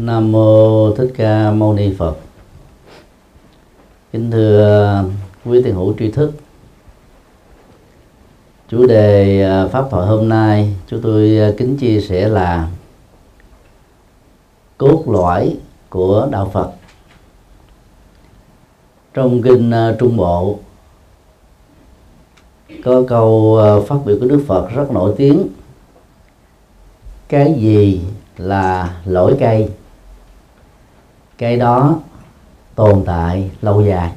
[0.00, 2.16] Nam mô Thích Ca Mâu Ni Phật.
[4.12, 5.12] Kính thưa uh,
[5.44, 6.32] quý tiền hữu tri thức.
[8.68, 12.68] Chủ đề uh, pháp thoại hôm nay chúng tôi uh, kính chia sẻ là
[14.76, 15.56] cốt lõi
[15.88, 16.72] của đạo Phật.
[19.14, 20.58] Trong kinh Trung Bộ
[22.84, 25.48] có câu phát biểu của Đức Phật rất nổi tiếng
[27.28, 28.00] cái gì
[28.36, 29.68] là lỗi cây
[31.38, 31.98] cây đó
[32.74, 34.12] tồn tại lâu dài.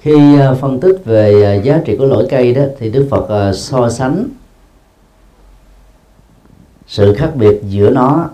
[0.00, 3.28] Khi ờ, phân tích về ờ, giá trị của lỗi cây đó, thì đức phật
[3.28, 4.28] ờ, so sánh
[6.86, 8.30] sự khác biệt giữa nó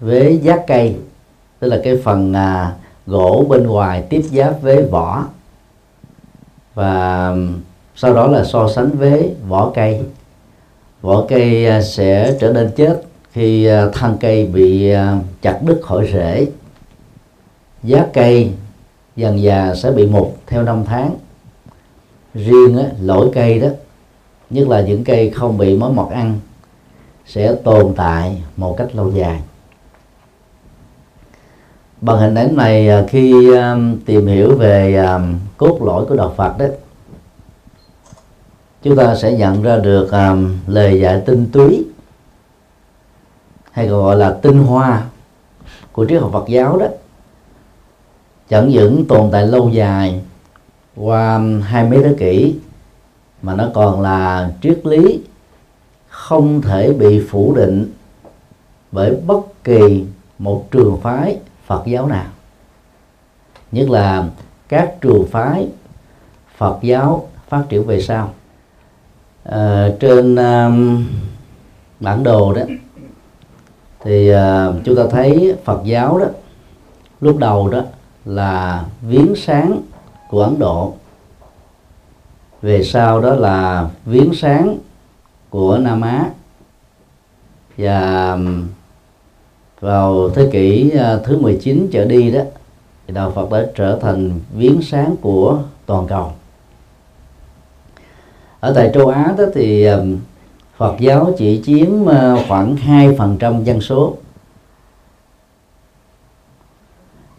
[0.00, 0.96] với giá cây,
[1.58, 2.74] tức là cái phần à,
[3.06, 5.24] gỗ bên ngoài tiếp giáp với vỏ
[6.74, 7.34] và
[7.96, 10.02] sau đó là so sánh với vỏ cây.
[11.00, 13.02] Vỏ cây à, sẽ trở nên chết
[13.38, 16.46] khi thân cây bị à, chặt đứt khỏi rễ.
[17.82, 18.52] Giá cây
[19.16, 21.16] dần già sẽ bị mục theo năm tháng.
[22.34, 23.68] Riêng á, lỗi cây đó
[24.50, 26.38] nhất là những cây không bị mối mọt ăn
[27.26, 29.40] sẽ tồn tại một cách lâu dài.
[32.00, 33.76] Bằng hình ảnh này à, khi à,
[34.06, 35.06] tìm hiểu về
[35.56, 36.66] cốt lõi của đạo Phật đó
[38.82, 40.10] chúng ta sẽ nhận ra được
[40.66, 41.84] lời dạy tinh túy
[43.78, 45.02] hay còn gọi là tinh hoa
[45.92, 46.86] của triết học Phật giáo đó
[48.48, 50.20] chẳng những tồn tại lâu dài
[50.96, 52.54] qua hai mấy thế kỷ
[53.42, 55.20] mà nó còn là triết lý
[56.08, 57.92] không thể bị phủ định
[58.92, 60.04] bởi bất kỳ
[60.38, 62.26] một trường phái Phật giáo nào.
[63.72, 64.28] Nhất là
[64.68, 65.68] các trường phái
[66.56, 68.32] Phật giáo phát triển về sau.
[69.44, 71.06] À, trên um,
[72.00, 72.62] bản đồ đó
[74.08, 74.38] thì uh,
[74.84, 76.26] chúng ta thấy Phật giáo đó
[77.20, 77.82] lúc đầu đó
[78.24, 79.82] là viếng sáng
[80.30, 80.94] của Ấn Độ.
[82.62, 84.78] Về sau đó là viếng sáng
[85.50, 86.30] của Nam Á.
[87.76, 88.38] Và
[89.80, 92.40] vào thế kỷ à, thứ 19 trở đi đó
[93.06, 96.32] thì đạo Phật đã trở thành viếng sáng của toàn cầu.
[98.60, 99.88] Ở tại châu Á đó thì
[100.78, 104.16] Phật giáo chỉ chiếm ờ, khoảng 2% dân số.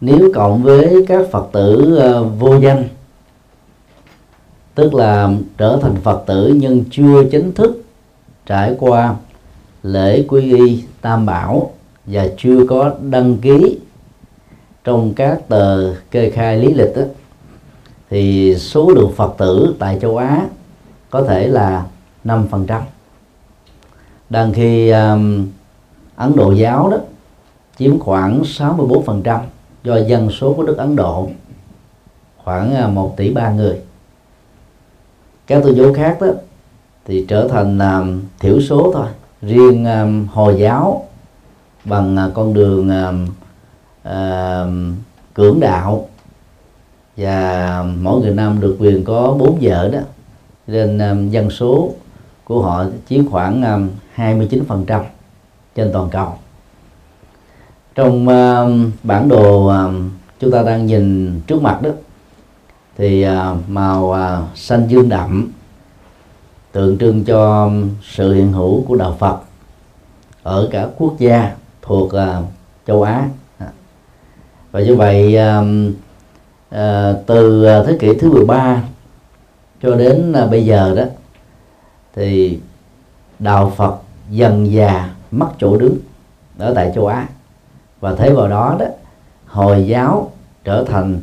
[0.00, 2.88] Nếu cộng với các Phật tử ờ, vô danh
[4.74, 7.82] tức là trở thành Phật tử nhưng chưa chính thức
[8.46, 9.14] trải qua
[9.82, 11.70] lễ quy y tam bảo
[12.06, 13.78] và chưa có đăng ký
[14.84, 17.02] trong các tờ kê khai lý lịch đó,
[18.10, 20.46] thì số lượng Phật tử tại châu Á
[21.10, 21.86] có thể là
[22.24, 22.80] 5%
[24.30, 25.48] đang khi um,
[26.16, 26.96] Ấn Độ giáo đó
[27.78, 29.38] chiếm khoảng 64%
[29.82, 31.28] do dân số của nước Ấn Độ
[32.36, 33.80] khoảng à, 1 tỷ ba người.
[35.46, 36.28] Các tôn giáo khác đó
[37.04, 39.06] thì trở thành um, thiểu số thôi.
[39.42, 41.06] Riêng um, hồi giáo
[41.84, 43.26] bằng uh, con đường um,
[44.08, 44.94] uh,
[45.34, 46.08] cưỡng đạo
[47.16, 50.00] và mỗi người nam được quyền có bốn vợ đó.
[50.66, 51.92] Nên um, dân số
[52.50, 55.02] của họ chiếm khoảng um, 29%
[55.74, 56.32] trên toàn cầu.
[57.94, 61.90] Trong um, bản đồ um, chúng ta đang nhìn trước mặt đó,
[62.96, 65.52] thì uh, màu uh, xanh dương đậm
[66.72, 67.70] tượng trưng cho
[68.02, 69.38] sự hiện hữu của đạo Phật
[70.42, 72.44] ở cả quốc gia thuộc uh,
[72.86, 73.28] châu Á.
[74.70, 75.36] Và như vậy
[77.26, 78.82] từ thế kỷ thứ 13
[79.82, 81.04] cho đến bây giờ đó
[82.14, 82.58] thì
[83.38, 83.96] đạo Phật
[84.30, 85.96] dần già mất chỗ đứng
[86.58, 87.28] ở tại châu Á.
[88.00, 88.86] Và thế vào đó đó,
[89.46, 90.30] hồi giáo
[90.64, 91.20] trở thành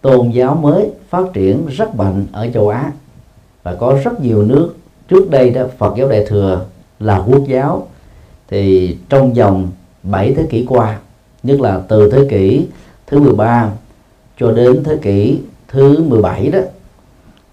[0.00, 2.92] tôn giáo mới phát triển rất mạnh ở châu Á.
[3.62, 4.74] Và có rất nhiều nước,
[5.08, 6.64] trước đây đó Phật giáo Đại thừa
[7.00, 7.86] là quốc giáo,
[8.48, 9.70] thì trong vòng
[10.02, 10.98] 7 thế kỷ qua,
[11.42, 12.66] nhất là từ thế kỷ
[13.06, 13.70] thứ 13
[14.38, 16.58] cho đến thế kỷ thứ 17 đó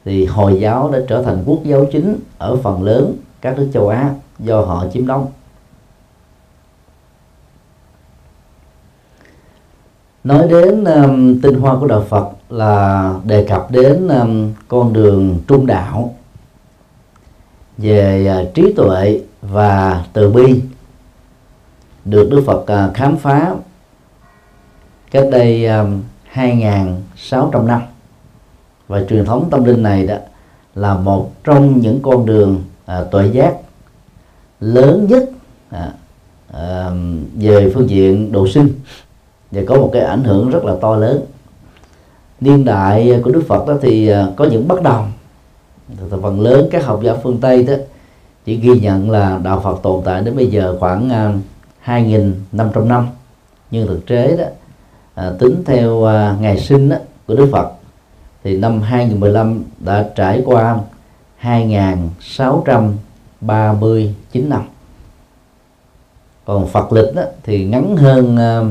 [0.05, 3.87] thì hồi giáo đã trở thành quốc giáo chính ở phần lớn các nước châu
[3.87, 5.27] Á do họ chiếm đóng.
[10.23, 15.39] Nói đến um, tinh hoa của đạo Phật là đề cập đến um, con đường
[15.47, 16.15] trung đạo
[17.77, 20.61] về uh, trí tuệ và từ bi
[22.05, 23.55] được Đức Phật uh, khám phá
[25.11, 26.01] cách đây um,
[26.33, 27.81] 2.600 năm
[28.87, 30.15] và truyền thống tâm linh này đó
[30.75, 33.53] là một trong những con đường à, tuệ giác
[34.59, 35.23] lớn nhất
[35.69, 35.91] à,
[36.53, 36.91] à,
[37.35, 38.69] về phương diện độ sinh.
[39.51, 41.21] Và có một cái ảnh hưởng rất là to lớn.
[42.41, 45.11] Niên đại của Đức Phật đó thì à, có những bất đồng.
[46.21, 47.73] Phần lớn các học giả phương Tây đó
[48.45, 51.33] chỉ ghi nhận là đạo Phật tồn tại đến bây giờ khoảng à,
[51.85, 53.07] 2.500 năm.
[53.71, 54.45] Nhưng thực tế đó
[55.13, 56.97] à, tính theo à, ngày sinh đó,
[57.27, 57.71] của Đức Phật
[58.43, 60.79] thì năm 2015 đã trải qua
[61.41, 64.61] 2.639 năm.
[66.45, 68.65] Còn Phật lịch đó, thì ngắn hơn ờ,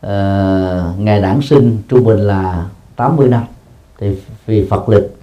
[0.00, 2.66] ờ, uh, uh, ngày đản sinh trung bình là
[2.96, 3.44] 80 năm.
[3.98, 4.16] Thì
[4.46, 5.16] vì Phật lịch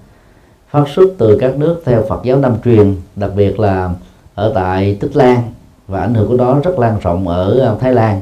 [0.70, 3.94] phát xuất từ các nước theo Phật giáo Nam truyền đặc biệt là
[4.36, 5.52] ở tại Tích Lan
[5.88, 8.22] và ảnh hưởng của nó rất lan rộng ở ờ, Thái Lan.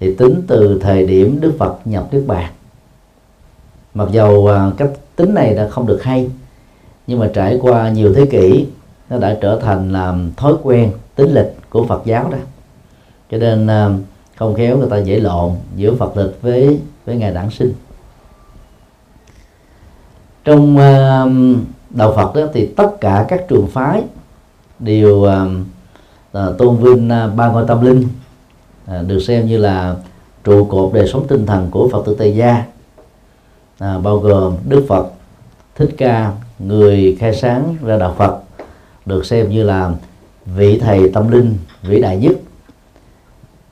[0.00, 2.52] Thì tính từ thời điểm Đức Phật nhập Niết Bàn
[3.98, 6.30] mặc dầu à, cách tính này đã không được hay,
[7.06, 8.66] nhưng mà trải qua nhiều thế kỷ,
[9.10, 12.38] nó đã trở thành làm thói quen, tính lịch của Phật giáo đó.
[13.30, 13.88] Cho nên à,
[14.36, 17.72] không khéo người ta dễ lộn giữa Phật lịch với với ngày đản sinh.
[20.44, 21.24] Trong à,
[21.90, 24.02] đạo Phật đó thì tất cả các trường phái
[24.78, 25.26] đều
[26.32, 28.08] tôn vinh ba ngôi tâm linh
[29.06, 29.96] được xem như là
[30.44, 32.64] trụ cột đời sống tinh thần của Phật tử Tây gia
[33.78, 35.06] à, bao gồm Đức Phật
[35.76, 38.38] Thích Ca người khai sáng ra đạo Phật
[39.06, 39.90] được xem như là
[40.46, 42.32] vị thầy tâm linh vĩ đại nhất.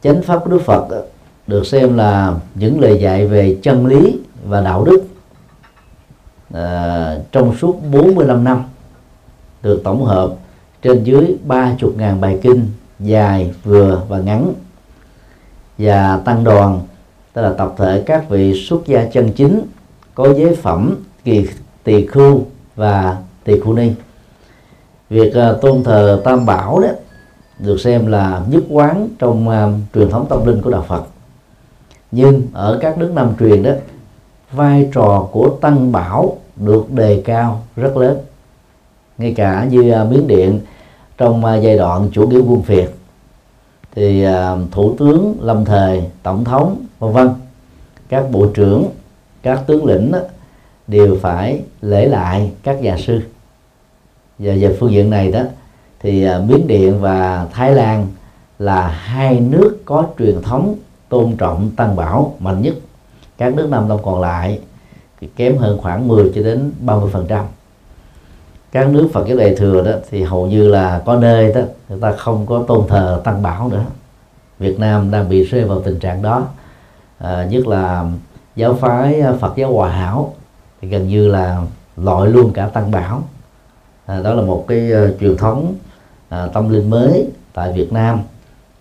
[0.03, 0.99] Chánh pháp của Đức Phật à,
[1.47, 5.05] được xem là những lời dạy về chân lý và đạo đức
[6.55, 8.65] à, trong suốt 45 năm
[9.63, 10.31] được tổng hợp
[10.83, 12.67] trên dưới 30.000 bài kinh
[13.01, 14.53] dài vừa và ngắn
[15.79, 16.81] và tăng đoàn
[17.33, 19.63] tức là tập thể các vị xuất gia chân chính
[20.17, 21.47] có giới phẩm kỳ
[21.85, 22.43] tỳ khưu
[22.77, 23.91] và tỳ khu ni.
[25.11, 26.89] Việc uh, tôn thờ tam bảo đó
[27.59, 29.55] được xem là nhất quán trong uh,
[29.95, 31.03] truyền thống tâm linh của đạo Phật.
[32.11, 33.71] Nhưng ở các nước Nam truyền đó
[34.53, 38.19] vai trò của tăng bảo được đề cao rất lớn.
[39.19, 40.61] Ngay cả như uh, miến điện
[41.19, 42.91] trong uh, giai đoạn chủ nghĩa quân phiệt
[43.95, 44.33] thì uh,
[44.71, 47.31] thủ tướng lâm thời tổng thống vân vân.
[48.09, 48.85] Các bộ trưởng
[49.47, 50.19] các tướng lĩnh đó,
[50.87, 53.21] đều phải lễ lại các nhà sư.
[54.39, 55.41] Và về phương diện này đó
[56.01, 58.07] thì à, Miến Điện và Thái Lan
[58.59, 60.75] là hai nước có truyền thống
[61.09, 62.75] tôn trọng tăng bảo mạnh nhất.
[63.39, 64.61] Các nước Nam Đông còn lại
[65.21, 67.45] thì kém hơn khoảng 10 cho đến 30 phần trăm.
[68.73, 72.01] Các nước Phật giáo đại thừa đó thì hầu như là có nơi đó người
[72.01, 73.85] ta không có tôn thờ tăng bảo nữa.
[74.59, 76.47] Việt Nam đang bị rơi vào tình trạng đó
[77.19, 78.05] à, nhất là
[78.57, 80.35] giáo phái ờ, Phật giáo Hòa Hảo.
[80.81, 81.63] Thì gần như là
[81.97, 83.23] loại luôn cả tăng bảo.
[84.07, 85.75] À, đó là một cái uh, truyền thống
[86.35, 88.21] uh, tâm linh mới tại Việt Nam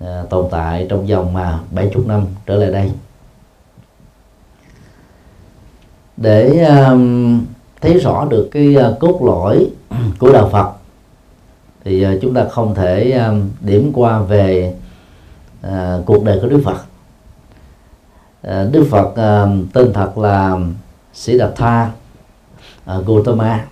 [0.03, 2.91] uh, tồn tại trong vòng mà uh, 70 năm trở lại đây.
[6.17, 6.99] Để uh,
[7.81, 9.67] thấy rõ được cái uh, cốt lõi
[10.19, 10.71] của đạo Phật
[11.83, 14.73] thì uh, chúng ta không thể uh, điểm qua về
[15.67, 15.71] uh,
[16.05, 16.77] cuộc đời của Đức Phật.
[18.45, 20.57] Ờ, đức Phật uh, tên thật là
[21.13, 21.91] Sĩ Đạt Tha
[22.97, 23.65] uh, Gautama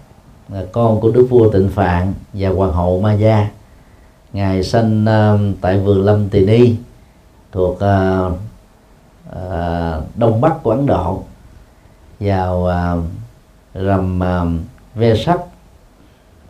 [0.60, 3.50] uh, con của đức vua Tịnh Phạn và hoàng hậu Maya.
[4.34, 6.76] Ngài sinh uh, tại vườn Lâm Tỳ Ni
[7.52, 8.34] thuộc uh,
[9.30, 11.24] uh, đông bắc của Ấn Độ
[12.20, 13.04] vào uh,
[13.84, 14.62] rằm uh,
[14.96, 15.40] ve sắc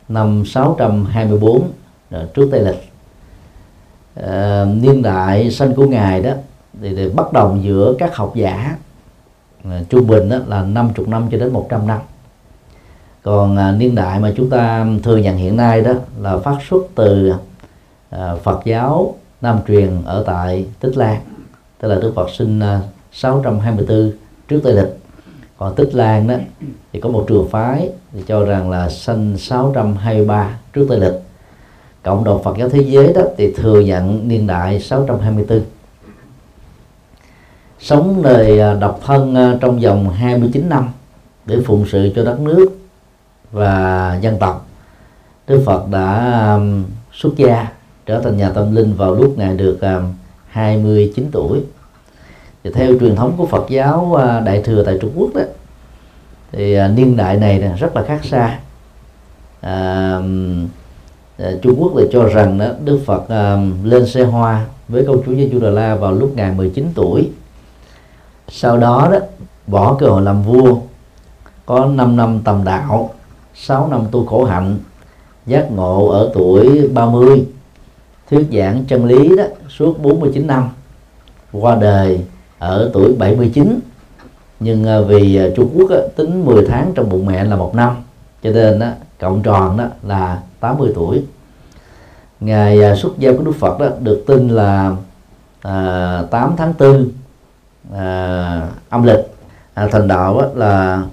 [0.10, 1.64] năm 624 uh,
[2.34, 2.90] trước Tây lịch.
[4.20, 6.32] Uh, niên đại sanh của ngài đó
[6.82, 8.78] thì, thì bất đồng giữa các học giả
[9.64, 12.00] à, trung bình đó là 50 năm cho đến 100 năm.
[13.24, 16.84] Còn à, niên đại mà chúng ta thừa nhận hiện nay đó là phát xuất
[16.96, 17.34] từ
[18.10, 21.22] à, Phật giáo Nam truyền ở tại Tích Lan
[21.80, 24.12] tức là Đức Phật sinh à, 624
[24.48, 24.98] trước Tây lịch.
[25.58, 26.36] Còn Tích Lan đó
[26.94, 31.14] thì có một trường phái thì cho rằng là sinh 623 trước Tây lịch.
[32.04, 35.62] Cộng đồng Phật giáo thế giới đó thì thừa nhận niên đại 624
[37.84, 40.90] sống đời à, độc thân à, trong vòng 29 năm
[41.46, 42.70] để phụng sự cho đất nước
[43.52, 44.68] và dân tộc.
[45.48, 46.60] Đức Phật đã
[47.14, 47.68] xuất gia
[48.06, 50.02] trở thành nhà tâm linh vào lúc ngài được à,
[50.48, 51.60] 29 tuổi.
[52.64, 55.42] Thì theo truyền thống của Phật giáo Đại thừa tại Trung Quốc đó
[56.52, 58.60] thì niên đại này rất là khác xa.
[59.62, 60.20] À,
[61.62, 63.24] Trung Quốc lại cho rằng đó Đức Phật
[63.84, 67.30] lên xe hoa với công chúa Giê-xu Đà La vào lúc ngài 19 tuổi
[68.50, 69.20] sau đó đó
[69.68, 70.78] bỏ cơ hội làm vua.
[71.66, 73.10] Có 5 năm tầm đạo
[73.56, 74.78] 6 năm tu khổ hạnh
[75.46, 77.46] giác ngộ ở tuổi 30
[78.30, 80.70] thuyết giảng chân lý đó suốt 49 năm.
[81.52, 82.26] Qua đời
[82.60, 83.80] ở tuổi 79
[84.60, 87.76] nhưng à, vì à, Trung Quốc đó, tính 10 tháng trong bụng mẹ là một
[87.76, 87.96] năm.
[88.44, 88.88] Cho nên đó,
[89.20, 91.24] cộng tròn đó là 80 tuổi.
[92.40, 94.96] Ngày à, xuất gia của Đức Phật đó được tin là
[95.62, 97.10] à, 8 tháng 4
[97.92, 99.20] à, âm lịch.
[99.74, 101.04] À, thành đạo á, là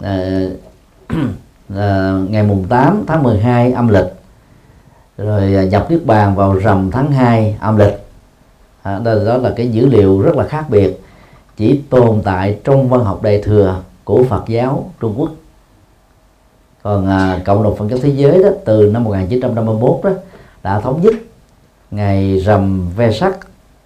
[0.00, 0.40] à,
[1.76, 4.12] à, ngày mùng 8 tháng 12 âm lịch.
[5.18, 7.98] Rồi à, nhập niết bàn vào rằm tháng 2 âm lịch.
[8.82, 11.00] À, đó, đó là cái dữ liệu rất là khác biệt
[11.56, 15.30] chỉ tồn tại trong văn học đại thừa của Phật giáo Trung Quốc.
[16.82, 20.10] Còn à, cộng đồng Phật giáo thế giới đó từ năm 1951 đó
[20.62, 21.14] đã thống nhất
[21.90, 23.38] ngày rằm ve sắc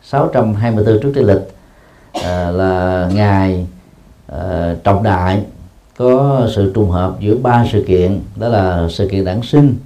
[0.02, 1.55] 624 trước tây lịch
[2.24, 3.66] à, là ngày
[4.26, 5.44] à, trọng đại
[5.96, 9.76] có sự trùng hợp giữa ba sự kiện đó là sự kiện đản sinh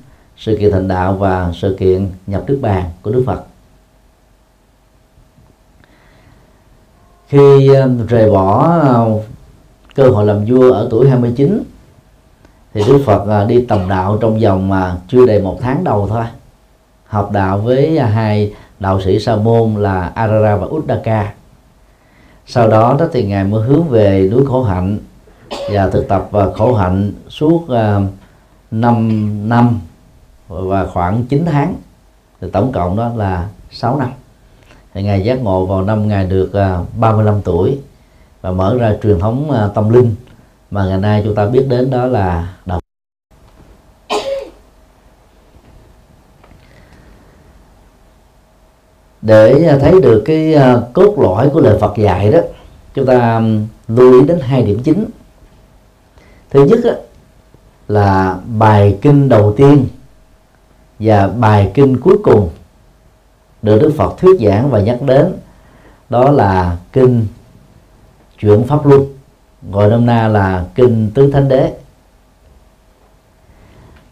[0.41, 3.45] sự kiện thành đạo và sự kiện nhập đức bàn của Đức Phật.
[7.29, 8.95] Khi à, rời bỏ à,
[9.95, 11.63] cơ hội làm vua ở tuổi 29
[12.75, 16.07] thì Đức Phật à, đi tầm đạo trong vòng mà chưa đầy một tháng đầu
[16.09, 16.25] thôi.
[17.05, 21.33] Học đạo với hai đạo sĩ sa môn là Arara và Uddaka
[22.53, 24.99] sau đó đó thì ngài mới hướng về núi khổ hạnh
[25.73, 28.03] và thực tập và khổ hạnh suốt à, uh,
[28.71, 29.81] 5 năm
[30.49, 31.75] và khoảng 9 tháng.
[32.41, 34.11] Thì tổng cộng đó là 6 năm.
[34.95, 37.79] Thì ngài giác ngộ vào năm ngài được à, 35 tuổi
[38.41, 40.15] và mở ra truyền thống uh, tâm linh
[40.71, 42.81] mà ngày nay chúng ta biết đến đó là đạo
[49.31, 52.39] để à, thấy được cái à, cốt lõi của lời Phật dạy đó,
[52.95, 53.43] chúng ta
[53.89, 55.05] lưu ý đến hai điểm chính.
[56.51, 57.01] Thứ nhất
[57.89, 59.87] là bài kinh đầu tiên
[60.99, 62.51] và bài kinh cuối cùng
[63.63, 65.33] được Đức Phật thuyết giảng và nhắc đến,
[66.09, 67.27] đó là kinh
[68.39, 69.07] chuyển pháp luân,
[69.71, 71.73] gọi nôm na là kinh tứ thánh đế.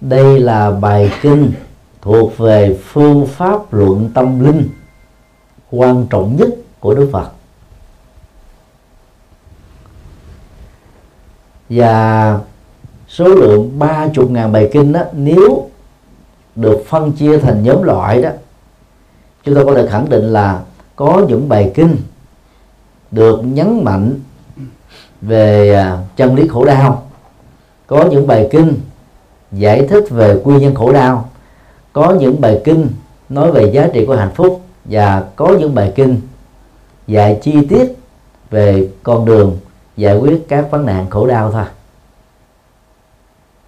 [0.00, 1.52] Đây là bài kinh
[2.02, 4.68] thuộc về phương pháp luận tâm linh
[5.70, 6.48] quan trọng nhất
[6.80, 7.30] của Đức Phật.
[11.68, 12.38] Và
[13.08, 15.68] số lượng ba chục ngàn bài kinh đó, nếu
[16.54, 18.30] được phân chia thành nhóm loại đó,
[19.44, 20.62] chúng ta có thể khẳng định là
[20.96, 21.96] có những bài kinh
[23.10, 24.14] được nhấn mạnh
[25.20, 27.02] về à, chân lý khổ đau.
[27.86, 28.80] Có những bài kinh
[29.52, 31.28] giải thích về nguyên nhân khổ đau.
[31.92, 32.88] Có những bài kinh
[33.28, 36.20] nói về giá trị của hạnh phúc và có những bài kinh
[37.06, 37.92] dạy chi tiết
[38.50, 39.58] về con đường
[39.96, 41.64] giải quyết các vấn nạn khổ đau thôi.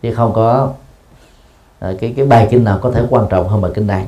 [0.02, 0.72] Chứ không có
[1.78, 4.06] à, cái cái bài kinh nào có thể quan trọng hơn bài kinh này.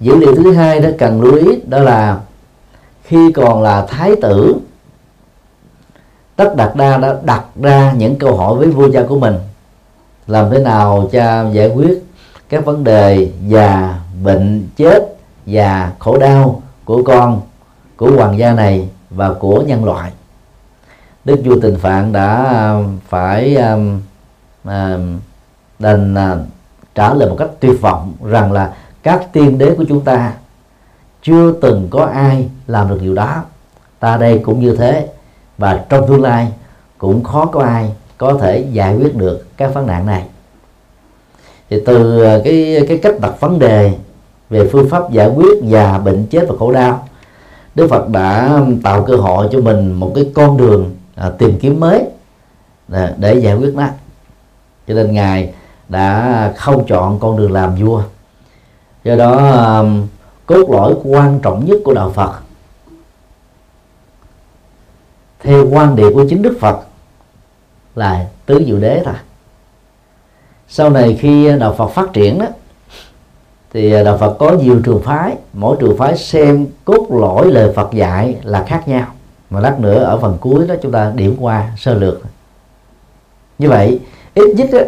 [0.00, 2.20] Dữ liệu thứ hai đó cần lưu ý đó là
[3.04, 4.56] khi còn là thái tử
[6.36, 9.34] tất đạt đa đã đặt ra những câu hỏi với vua cha của mình
[10.26, 12.02] làm thế nào cha giải quyết
[12.48, 17.40] các vấn đề già bệnh chết và khổ đau của con
[17.96, 20.12] của hoàng gia này và của nhân loại.
[21.24, 22.74] Đức vua tình phạn đã à,
[23.08, 24.00] phải um,
[24.64, 25.20] um,
[25.78, 26.46] đành uh,
[26.94, 30.32] trả lời một cách tuyệt vọng rằng là các tiên đế của chúng ta
[31.22, 33.44] chưa từng có ai làm được điều đó.
[33.98, 35.08] Ta đây cũng như thế
[35.58, 36.52] và trong tương lai
[36.98, 40.26] cũng khó có ai có thể giải quyết được các vấn nạn này.
[41.70, 43.94] Thì từ cái cái cách đặt vấn đề
[44.52, 47.08] về phương pháp giải quyết già bệnh chết và khổ đau.
[47.74, 51.80] Đức Phật đã tạo cơ hội cho mình một cái con đường à, tìm kiếm
[51.80, 52.04] mới
[52.88, 53.86] để, để giải quyết nó.
[54.88, 55.54] Cho nên ngài
[55.88, 58.02] đã không chọn con đường làm vua.
[59.04, 59.82] Do đó à,
[60.46, 62.32] cốt lõi quan trọng nhất của đạo Phật
[65.40, 66.80] theo quan điểm của chính Đức Phật
[67.94, 69.14] là tứ diệu đế thôi.
[70.68, 72.46] Sau này khi đạo Phật phát triển đó
[73.72, 75.36] thì à, đạo Phật có nhiều trường phái.
[75.52, 79.06] Mỗi trường phái xem cốt lõi lời Phật dạy là khác nhau.
[79.50, 82.20] Mà lát nữa ở phần cuối đó chúng ta điểm qua sơ lược.
[83.58, 84.00] Như vậy
[84.34, 84.78] ít nhất đó,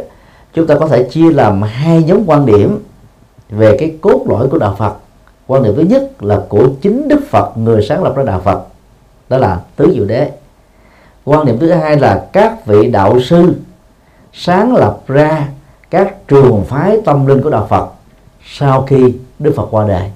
[0.55, 2.79] chúng ta có thể chia làm hai nhóm quan điểm
[3.51, 4.95] về cái cốt lõi của đạo Phật.
[5.47, 8.63] Quan điểm thứ nhất là của chính Đức Phật người sáng lập ra đạo Phật.
[9.29, 10.31] Đó là tứ diệu đế.
[11.25, 13.55] Quan điểm thứ hai là các vị đạo sư
[14.33, 15.49] sáng lập ra
[15.91, 17.89] các trường phái tâm linh của đạo Phật
[18.47, 20.11] sau khi Đức Phật qua đời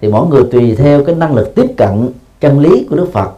[0.00, 3.30] thì mỗi người tùy theo cái năng lực tiếp cận chân lý của Đức Phật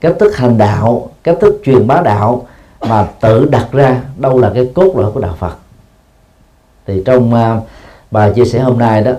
[0.00, 2.46] cách thức hành đạo cách thức truyền bá đạo
[2.80, 5.56] mà tự đặt ra đâu là cái cốt lõi của đạo Phật.
[6.86, 7.62] Thì trong uh,
[8.10, 9.12] bài chia sẻ hôm nay đó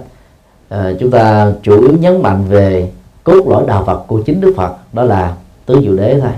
[0.75, 2.91] uh, chúng ta chủ yếu nhấn mạnh về
[3.23, 5.35] cốt lõi đạo Phật của chính Đức Phật đó là
[5.65, 6.31] tứ diệu đế thôi.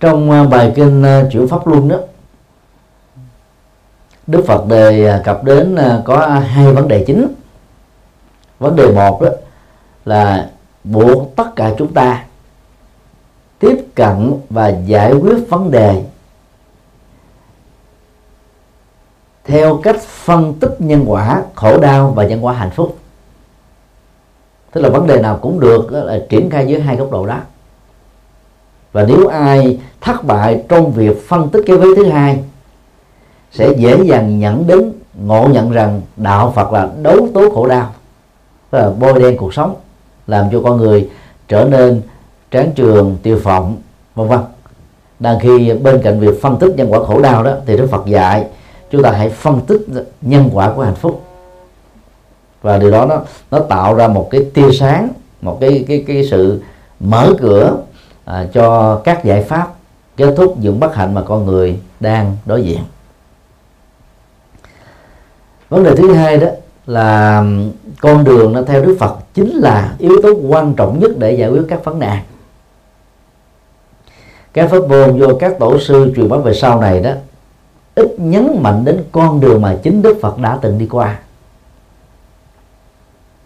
[0.00, 1.96] Trong à, bài kinh chuyển pháp luân đó
[4.30, 7.26] Đức Phật đề à, cập đến à, có hai vấn đề chính.
[8.58, 9.28] Vấn đề một đó
[10.04, 10.50] là
[10.84, 12.24] buộc tất cả chúng ta
[13.58, 16.04] tiếp cận và giải quyết vấn đề
[19.44, 22.98] theo cách phân tích nhân quả khổ đau và nhân quả hạnh phúc.
[24.72, 27.38] Tức là vấn đề nào cũng được là triển khai dưới hai góc độ đó.
[28.92, 32.44] Và nếu ai thất bại trong việc phân tích cái vế thứ hai
[33.52, 34.92] sẽ dễ dàng nhận đến
[35.26, 37.90] ngộ nhận rằng đạo Phật là đấu tố khổ đau
[38.70, 39.74] tức là bôi đen cuộc sống
[40.26, 41.08] làm cho con người
[41.48, 42.02] trở nên
[42.50, 43.76] tráng trường tiêu phộng
[44.14, 44.40] vân vân.
[45.18, 48.06] Đang khi bên cạnh việc phân tích nhân quả khổ đau đó thì Đức Phật
[48.06, 48.46] dạy
[48.90, 49.80] chúng ta hãy phân tích
[50.22, 51.22] nhân quả của hạnh phúc.
[52.62, 55.08] Và điều đó nó nó tạo ra một cái tia sáng
[55.42, 56.62] một cái cái cái sự
[57.00, 57.76] mở cửa
[58.24, 59.74] à, cho các giải pháp
[60.16, 62.80] kết thúc những bất hạnh mà con người đang đối diện
[65.70, 66.48] vấn đề thứ hai đó
[66.86, 67.44] là
[68.00, 71.50] con đường nó theo Đức Phật chính là yếu tố quan trọng nhất để giải
[71.50, 72.22] quyết các vấn nạn.
[74.52, 77.10] Các pháp môn do các tổ sư truyền bá về sau này đó,
[77.94, 81.18] ít nhấn mạnh đến con đường mà chính Đức Phật đã từng đi qua.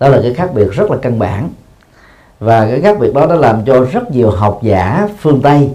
[0.00, 1.48] Đó là cái khác biệt rất là căn bản.
[2.40, 5.70] Và cái khác biệt đó đã làm cho rất nhiều học giả phương Tây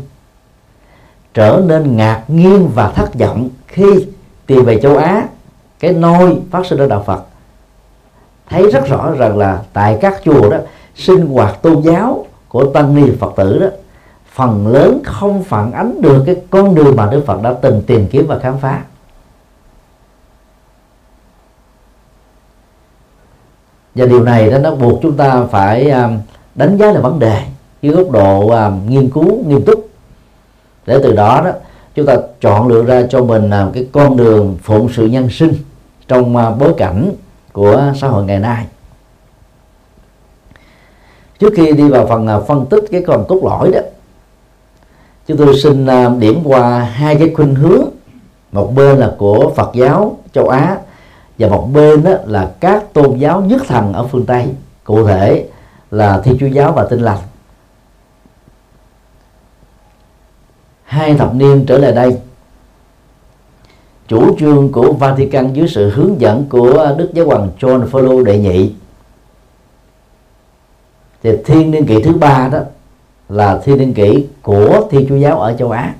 [1.33, 4.07] trở nên ngạc nhiên và thất vọng khi
[4.45, 5.27] tìm về châu Á
[5.79, 7.23] cái nôi phát sinh ở đạo Phật.
[8.49, 10.57] Thấy rất rõ rằng là tại các chùa đó,
[10.95, 13.67] sinh hoạt tôn giáo của tăng ni Phật tử đó,
[14.33, 18.07] phần lớn không phản ánh được cái con đường mà Đức Phật đã từng tìm
[18.11, 18.83] kiếm và khám phá.
[23.95, 26.09] Và điều này đó nó buộc chúng ta phải à,
[26.55, 27.43] đánh giá là vấn đề
[27.81, 29.89] dưới góc độ à, nghiên cứu, nghiêm túc.
[30.85, 31.51] Để từ đó đó,
[31.95, 35.53] chúng ta chọn lựa ra cho mình à, cái con đường phụng sự nhân sinh
[36.09, 37.11] trong à, bối cảnh
[37.53, 38.65] của xã hội ngày nay.
[41.39, 43.79] Trước khi đi vào phần à, phân tích cái con cốt lõi đó,
[45.27, 47.89] chúng tôi xin à, điểm qua hai cái khuynh hướng.
[48.51, 50.77] Một bên là của Phật giáo châu Á
[51.37, 54.47] và một bên đó là các tôn giáo nhất thần ở phương Tây,
[54.83, 55.47] cụ thể
[55.91, 57.19] là Thiên Chúa giáo và Tin lành.
[60.83, 62.17] Hai thập niên trở lại đây
[64.09, 68.39] chủ trương của Vatican dưới sự hướng dẫn của Đức Giáo hoàng John Paul đệ
[68.39, 68.73] nhị.
[71.23, 72.59] Thì thiên niên kỷ thứ ba đó
[73.29, 75.93] là thiên niên kỷ của Thiên Chúa giáo ở châu Á.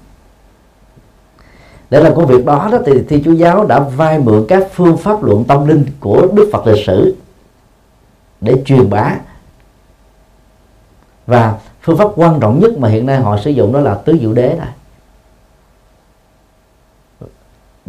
[1.89, 4.97] Để làm công việc đó, đó thì Thiên Chúa giáo đã vay mượn các phương
[4.97, 7.15] pháp luận tâm linh của Đức Phật lịch sử
[8.41, 9.15] để truyền bá.
[11.27, 14.17] Và phương pháp quan trọng nhất mà hiện nay họ sử dụng đó là tứ
[14.21, 14.69] diệu đế này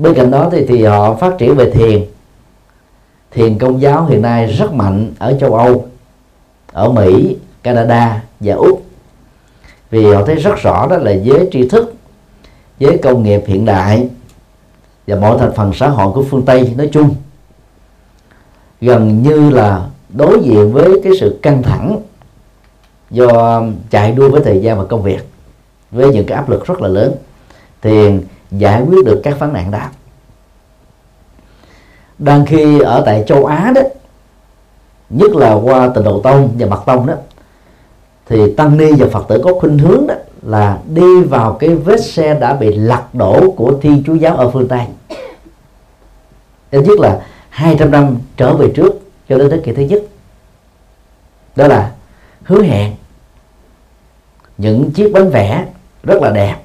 [0.01, 2.05] bên cạnh đó thì, thì họ phát triển về thiền.
[3.31, 5.87] Thiền công giáo hiện nay rất mạnh ở châu âu
[6.73, 8.83] ở mỹ canada và úc.
[9.91, 11.95] Vì họ thấy rất rõ đó là giới tri thức
[12.79, 14.09] giới công nghiệp hiện đại
[15.07, 17.15] và mọi thành phần xã hội của phương tây nói chung.
[18.81, 22.01] Gần như là đối diện với cái sự căng thẳng
[23.11, 25.29] do chạy đua với thời gian và công việc
[25.91, 27.13] với những cái áp lực rất là lớn.
[27.83, 28.11] Thì
[28.51, 29.83] giải quyết được các vấn nạn đó.
[32.19, 33.83] Đang khi ở tại châu Á đó,
[35.11, 37.15] nhất là qua tình độ tông và mật tông đó,
[38.27, 42.01] thì tăng ni và phật tử có khuynh hướng đó là đi vào cái vết
[42.05, 44.87] xe đã bị lật đổ của thiên chúa giáo ở phương tây.
[46.71, 48.93] Ít nhất là 200 năm trở về trước
[49.29, 50.03] cho đến thế kỷ thứ nhất.
[51.57, 51.93] Đó là
[52.43, 52.95] hứa hẹn
[54.59, 55.67] những chiếc bánh vẽ
[56.03, 56.57] rất là đẹp,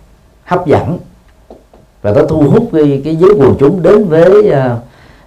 [0.43, 0.99] hấp dẫn
[2.05, 4.77] và nó thu hút cái, cái giới quần chúng đến với à,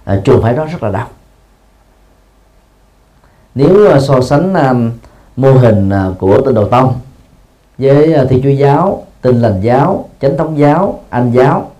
[0.03, 1.07] à, trường phái đó rất là đông.
[3.55, 4.73] Nếu à, so sánh à,
[5.35, 6.93] mô hình à, của tinh đầu tông
[7.77, 11.71] với à, thi chúa giáo tinh lành giáo chánh thống giáo anh giáo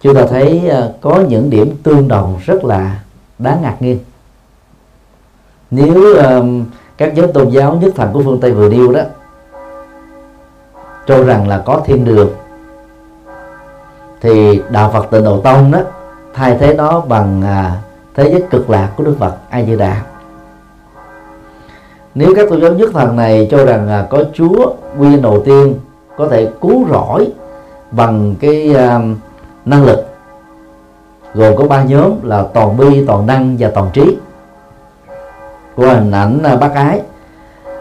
[0.00, 3.00] chúng ta thấy à, có những điểm tương đồng rất là
[3.38, 3.98] đáng ngạc nhiên.
[5.70, 6.40] Nếu à,
[6.96, 9.00] các giáo tôn giáo nhất thành của phương tây vừa nêu đó
[11.06, 12.30] cho rằng là có thiên đường
[14.26, 15.78] thì đạo phật tịnh độ tông đó
[16.34, 17.72] thay thế nó bằng à,
[18.14, 20.02] thế giới cực lạc của đức phật a di đà
[22.14, 25.74] nếu các tôn giáo nhất thần này cho rằng à, có chúa nguyên đầu tiên
[26.16, 27.28] có thể cứu rỗi
[27.90, 29.00] bằng cái à,
[29.64, 30.06] năng lực
[31.34, 34.16] gồm có ba nhóm là toàn bi toàn năng và toàn trí.
[35.76, 37.00] Của hình ảnh à, bác ái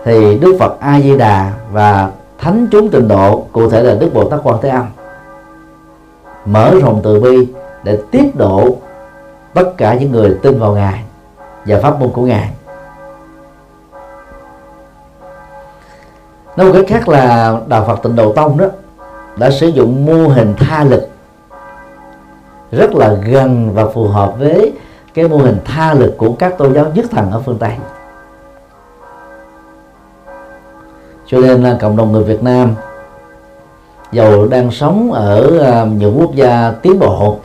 [0.06, 4.10] thì đức phật a di đà và thánh chúng tịnh độ cụ thể là đức
[4.14, 4.86] bồ tát quan thế âm
[6.46, 7.54] mở rộng từ bi
[7.84, 8.78] để tiếp độ
[9.54, 11.04] tất cả những người tin vào ngài
[11.66, 12.50] và pháp môn của ngài.
[16.58, 18.66] Nói một cách khác là đạo phật tịnh độ tông đó
[19.38, 21.08] đã sử dụng mô hình tha lực
[22.72, 24.74] rất là gần và phù hợp với
[25.14, 27.74] cái mô hình tha lực của các tôn giáo nhất thần ở phương tây.
[31.26, 32.76] Cho nên là cộng đồng người Việt Nam
[34.16, 37.38] dầu đang sống ở à, những quốc gia tiến bộ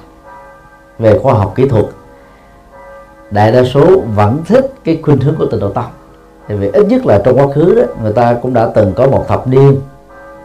[0.98, 1.84] về khoa học kỹ thuật
[3.30, 5.90] đại đa số vẫn thích cái khuynh hướng của tịnh độ tông.
[6.48, 9.06] Tại vì ít nhất là trong quá khứ đó người ta cũng đã từng có
[9.06, 9.80] một thập niên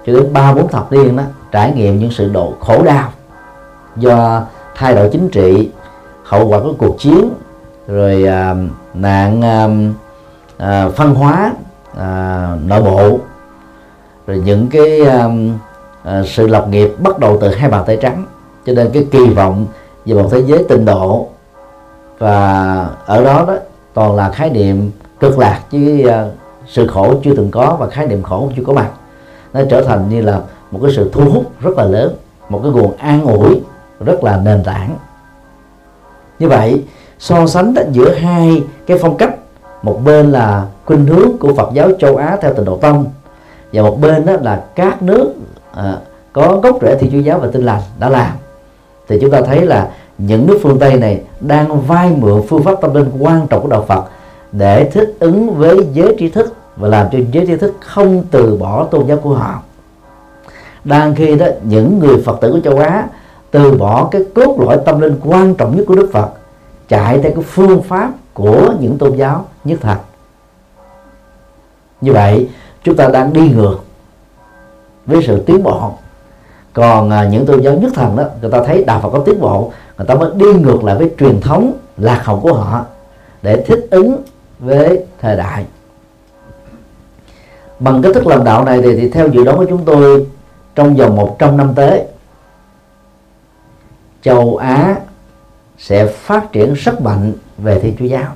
[0.05, 3.09] cho đến ba bốn thập niên đó trải nghiệm những sự độ khổ đau
[3.95, 4.43] do
[4.75, 5.71] thay đổi chính trị
[6.23, 7.29] hậu quả của cuộc chiến
[7.88, 8.55] rồi à,
[8.93, 9.67] nạn à,
[10.57, 11.53] à, phân hóa
[11.97, 13.19] à, nội bộ
[14.27, 15.29] rồi những cái à,
[16.05, 18.25] à, sự lập nghiệp bắt đầu từ hai bàn tay trắng
[18.65, 19.65] cho nên cái kỳ vọng
[20.05, 21.27] về một thế giới tinh độ
[22.17, 23.55] và ở đó đó
[23.93, 26.33] toàn là khái niệm cực lạc chứ uh,
[26.67, 28.91] sự khổ chưa từng có và khái niệm khổ chưa có mặt.
[29.53, 30.39] Nó trở thành như là
[30.71, 32.15] một cái sự thu hút rất là lớn
[32.49, 33.61] một cái nguồn an ủi
[33.99, 34.95] rất là nền tảng.
[36.39, 36.83] Như vậy
[37.19, 39.35] so sánh đó giữa hai cái phong cách
[39.83, 43.05] một bên là khuynh hướng của Phật giáo châu Á theo tình độ tông
[43.73, 45.33] và một bên đó là các nước
[45.75, 45.97] à,
[46.33, 48.31] có gốc rễ thì chúa giáo và tinh lành đã làm.
[49.07, 52.81] Thì chúng ta thấy là những nước phương Tây này đang vay mượn phương pháp
[52.81, 54.05] tâm linh quan trọng của đạo Phật
[54.51, 58.57] để thích ứng với giới trí thức và làm cho giới trí thức không từ
[58.57, 59.61] bỏ tôn giáo của họ.
[60.83, 63.07] Đang khi đó những người Phật tử của châu Á
[63.51, 66.29] từ bỏ cái cốt lõi tâm linh quan trọng nhất của Đức Phật
[66.89, 69.97] chạy theo cái phương pháp của những tôn giáo nhất thật
[72.01, 72.49] như vậy
[72.83, 73.77] chúng ta đang đi ngược
[75.05, 75.91] với sự tiến bộ
[76.73, 79.41] còn à, những tôn giáo nhất thần đó người ta thấy đạo Phật có tiến
[79.41, 82.85] bộ người ta mới đi ngược lại với truyền thống lạc hậu của họ
[83.41, 84.23] để thích ứng
[84.59, 85.65] với thời đại.
[87.79, 90.27] Bằng cách thức làm đạo này thì, thì theo dự đoán của chúng tôi
[90.75, 92.03] trong vòng 100 năm tới
[94.21, 94.95] châu Á
[95.77, 98.31] sẽ phát triển rất mạnh về Thiên Chúa giáo.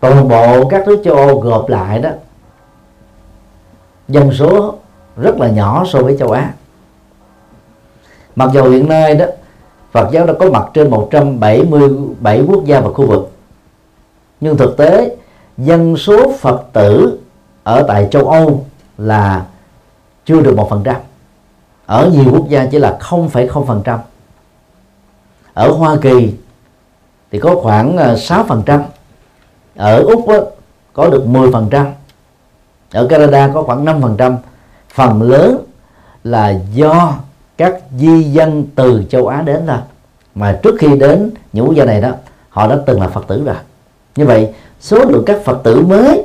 [0.00, 2.10] Toàn bộ các nước châu Âu gộp lại đó
[4.08, 4.74] dân số
[5.16, 6.52] rất là nhỏ so với châu Á.
[8.36, 9.26] Mặc dù hiện nay đó
[9.92, 13.30] Phật giáo đã có mặt trên 177 quốc gia và khu vực.
[14.40, 15.16] Nhưng thực tế
[15.58, 17.18] dân số Phật tử
[17.62, 18.64] ở tại châu Âu
[18.98, 19.46] là
[20.24, 20.96] chưa được một phần trăm.
[21.86, 23.98] Ở nhiều quốc gia chỉ là 0,0%
[25.54, 26.34] ở Hoa Kỳ
[27.32, 28.82] thì có khoảng à, 6%
[29.76, 30.40] ở Úc đó,
[30.92, 31.86] có được 10%
[32.94, 34.36] ở Canada có khoảng 5%
[34.94, 35.64] phần lớn
[36.24, 37.14] là do
[37.56, 39.78] các di dân từ châu Á đến thôi.
[40.34, 42.10] Mà trước khi đến những quốc gia này đó,
[42.48, 43.56] họ đã từng là Phật tử rồi.
[44.16, 46.24] Như vậy, số lượng các Phật tử mới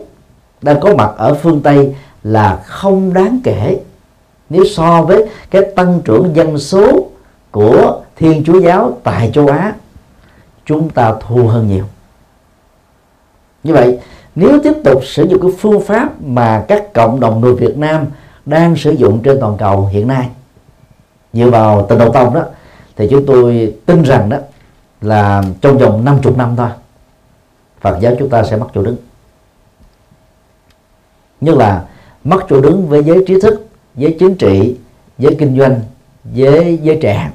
[0.62, 3.80] đang có mặt ở phương Tây là không đáng kể.
[4.50, 7.08] Nếu so với cái tăng trưởng dân số
[7.52, 9.74] của Thiên Chúa giáo tại châu Á,
[10.66, 11.86] chúng ta thua hơn nhiều.
[13.64, 14.00] Như vậy
[14.40, 18.06] nếu tiếp tục sử dụng cái phương pháp mà các cộng đồng người Việt Nam
[18.46, 20.30] đang sử dụng trên toàn cầu hiện nay
[21.34, 22.44] dựa vào tình đầu tông đó
[22.96, 24.38] thì chúng tôi tin rằng đó
[25.02, 26.70] là trong vòng 50 năm thôi
[27.82, 28.98] Phật giáo chúng ta sẽ mất chỗ đứng.
[31.42, 31.84] Như là
[32.24, 34.78] mất chỗ đứng với giới trí thức giới chính trị
[35.18, 35.82] giới kinh doanh
[36.24, 37.32] với giới trẻ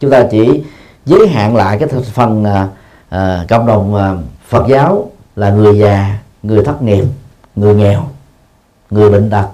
[0.00, 0.64] chúng ta chỉ
[1.04, 2.68] giới hạn lại cái phần à,
[3.08, 4.14] à, cộng đồng à,
[4.48, 7.04] Phật giáo là người già, người thất nghiệp
[7.56, 8.08] người nghèo,
[8.90, 9.48] người bệnh tật.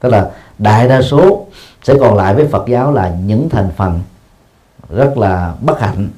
[0.00, 1.46] Tức là đại đa số
[1.82, 4.00] sẽ còn lại với Phật giáo là những thành phần
[4.88, 6.08] rất là bất hạnh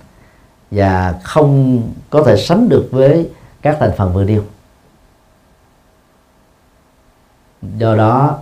[0.70, 3.30] và không có thể sánh được với
[3.62, 4.42] các thành phần vừa nêu.
[7.62, 8.38] Do đó,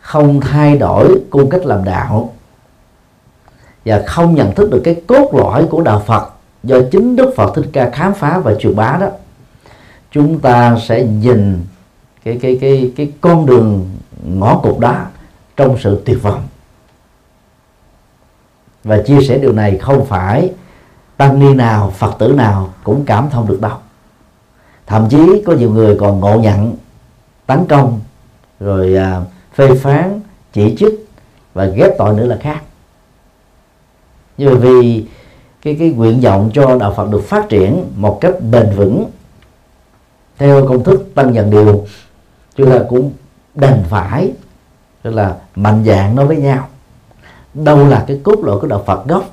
[0.00, 2.34] không thay đổi cung cách làm đạo
[3.84, 6.30] và không nhận thức được cái cốt lõi của đạo Phật
[6.62, 9.08] do chính Đức Phật Thích Ca khám phá và truyền bá đó
[10.10, 11.64] chúng ta sẽ nhìn
[12.24, 13.90] cái cái cái cái con đường
[14.24, 14.96] ngõ cụt đó
[15.56, 16.42] trong sự tuyệt vọng.
[18.84, 20.52] Và chia sẻ điều này không phải
[21.16, 23.76] tăng ni nào phật tử nào cũng cảm thông được đâu.
[24.86, 26.76] Thậm chí có nhiều người còn ngộ nhận
[27.46, 28.00] tấn công
[28.60, 29.20] rồi à,
[29.54, 30.20] phê phán
[30.52, 31.08] chỉ trích
[31.54, 32.60] và ghép tội nữa là khác.
[34.38, 35.06] Nhưng vì
[35.62, 39.10] cái cái nguyện vọng cho đạo Phật được phát triển một cách bền vững
[40.38, 41.86] theo công thức tăng dần điều
[42.56, 43.12] chúng ta cũng
[43.54, 44.32] đành phải,
[45.02, 46.68] tức là mạnh dạng nói với nhau.
[47.54, 49.24] Đâu là cái cốt lõi của đạo Phật gốc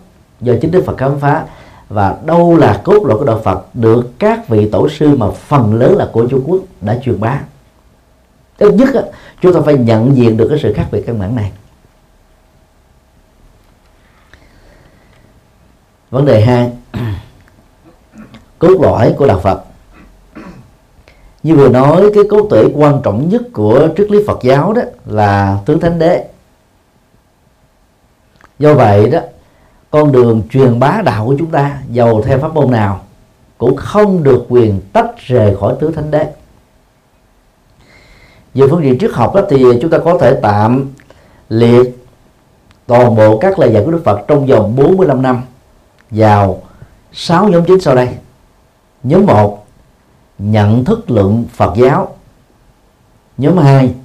[0.42, 1.46] do chính Đức Phật khám phá,
[1.90, 5.74] và đâu là cốt lõi của đạo Phật được các vị tổ sư mà phần
[5.74, 7.42] lớn là của Trung Quốc đã truyền bá.
[8.58, 8.90] Ít nhất
[9.42, 11.52] chúng ta phải nhận diện được cái sự khác biệt căn bản này.
[16.12, 16.72] Vấn đề hai,
[18.60, 19.64] cốt lõi của đạo Phật.
[21.44, 24.82] Như vừa nói, cái cốt tủy quan trọng nhất của triết lý Phật giáo đó
[25.06, 26.28] là tướng thánh đế.
[28.60, 29.20] Do vậy đó,
[29.92, 33.02] con đường truyền bá đạo của chúng ta giàu theo pháp môn nào
[33.58, 36.26] cũng không được quyền tách rời khỏi tứ thánh đế.
[38.54, 40.92] Về phương diện triết học đó thì chúng ta có thể tạm
[41.50, 42.08] liệt
[42.88, 45.42] toàn bộ các lời dạy của Đức Phật trong vòng 45 năm
[46.12, 46.62] vào
[47.14, 48.18] 6 nhóm chính sau đây.
[49.04, 49.66] Nhóm 1
[50.38, 52.16] nhận thức lượng Phật giáo.
[53.38, 53.96] Nhóm 2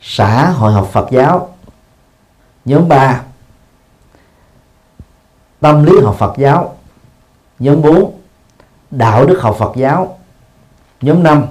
[0.00, 1.48] xã hội học Phật giáo.
[2.64, 3.22] Nhóm 3
[5.60, 6.76] tâm lý học Phật giáo.
[7.58, 8.12] Nhóm 4
[8.90, 10.18] đạo đức học Phật giáo.
[11.00, 11.46] Nhóm 5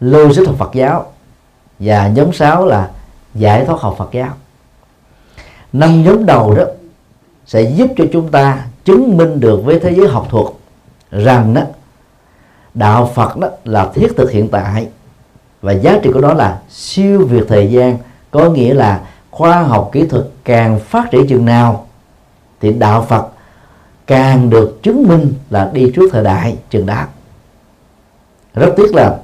[0.00, 1.12] logic học Phật giáo.
[1.78, 2.90] Và nhóm 6 là
[3.34, 4.30] giải thoát học Phật giáo.
[5.72, 6.64] Năm nhóm đầu đó
[7.52, 10.46] sẽ giúp cho chúng ta chứng minh được với thế giới học thuật
[11.10, 11.62] rằng đó,
[12.74, 14.88] đạo Phật đó là thiết thực hiện tại.
[15.62, 17.98] Và giá trị của nó là siêu việt thời gian,
[18.30, 21.86] có nghĩa là khoa học kỹ thuật càng phát triển chừng nào
[22.60, 23.28] thì đạo Phật
[24.06, 27.04] càng được chứng minh là đi trước thời đại chừng đó.
[28.54, 29.18] Rất tiếc là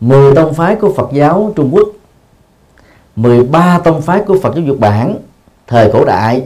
[0.00, 1.88] 10 tông phái của Phật giáo Trung Quốc
[3.16, 5.16] 13 tông phái của Phật giáo Nhật Bản
[5.66, 6.42] thời cổ đại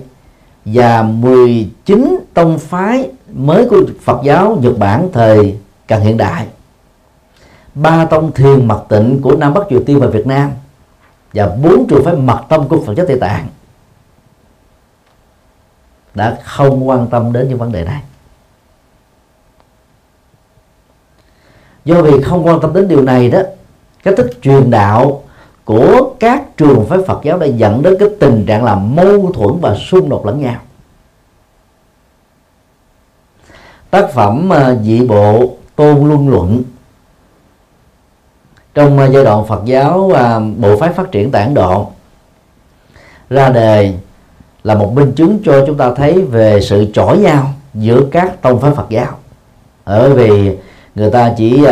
[0.65, 6.47] và 19 tông phái mới của Phật giáo Nhật Bản thời càng hiện đại.
[7.75, 10.51] Ba tông thiền mật tịnh của Nam Bắc Triều Tiên và Việt Nam
[11.33, 13.49] và bốn trường phái mật tông của Phật giáo Tây Tạng
[16.15, 18.03] đã không quan tâm đến những vấn đề này.
[21.85, 23.41] Do vì không quan tâm đến điều này đó,
[24.03, 25.23] cách thức truyền đạo
[25.65, 29.61] của các trường phái Phật giáo đã dẫn đến cái tình trạng là mâu thuẫn
[29.61, 30.61] và xung đột lẫn nhau.
[33.91, 36.63] Tác phẩm ờ, dị bộ tôn luân luận.
[38.75, 41.87] Trong ờ, giai đoạn Phật giáo ờ, bộ phái phát triển tại Ấn Độ
[43.31, 43.95] ra đề
[44.65, 48.61] là một minh chứng cho chúng ta thấy về sự chổi nhau giữa các tông
[48.61, 49.19] phái Phật giáo.
[49.85, 50.57] Ở vì
[50.95, 51.67] người ta chỉ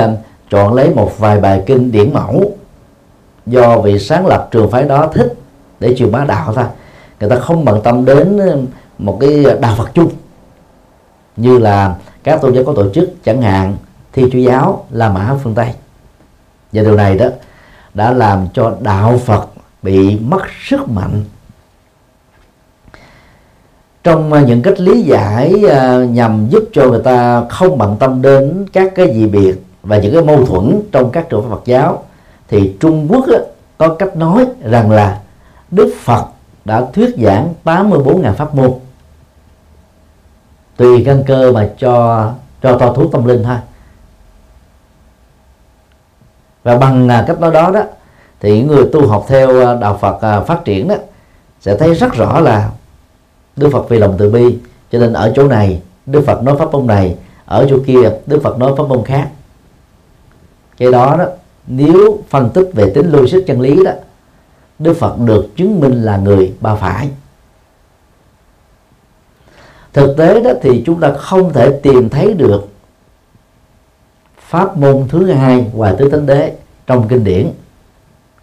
[0.51, 2.57] chọn lấy một vài bài kinh điển mẫu
[3.51, 5.35] do vị sáng lập trường phái đó thích
[5.81, 6.65] để truyền bá đạo thôi.
[7.21, 8.41] Người ta không bận tâm đến
[8.99, 10.11] một cái đạo Phật chung.
[11.37, 13.77] Như là các tôn giáo có tổ chức, chẳng hạn,
[14.13, 15.69] thi chúa giáo, La Mã, phương Tây.
[16.73, 17.27] Và điều này đó
[17.95, 19.47] đã làm cho đạo Phật
[19.83, 21.25] bị mất sức mạnh.
[24.05, 28.23] Trong à, những cách lý giải à, nhằm giúp cho người ta không bận tâm
[28.23, 31.63] đến các cái dị biệt và những cái mâu thuẫn trong các trường phái Phật
[31.65, 32.05] giáo
[32.51, 33.25] thì Trung Quốc
[33.79, 35.21] có cách nói rằng là
[35.71, 36.25] Đức Phật
[36.65, 38.73] đã thuyết giảng 84.000 pháp môn.
[40.77, 42.27] Tùy căn cơ mà cho
[42.63, 43.57] cho to thú tâm linh thôi
[46.63, 47.83] và bằng à, cách nói đó đó,
[48.41, 50.95] thì những người tu học theo à, đạo Phật à, phát triển đó,
[51.61, 52.71] sẽ thấy rất rõ là
[53.57, 54.59] Đức Phật vì lòng từ bi,
[54.93, 58.41] cho nên ở chỗ này Đức Phật nói pháp môn này, ở chỗ kia Đức
[58.43, 59.29] Phật nói pháp môn khác.
[60.77, 61.25] Cái đó đó
[61.71, 63.93] nếu phân tích về tính logic chân lý đó
[64.79, 67.09] Đức Phật được chứng minh là người ba phải.
[69.93, 72.69] Thực tế đó thì chúng ta không thể tìm thấy được
[74.39, 76.55] pháp môn thứ hai ngoài tứ thánh đế
[76.87, 77.53] trong kinh điển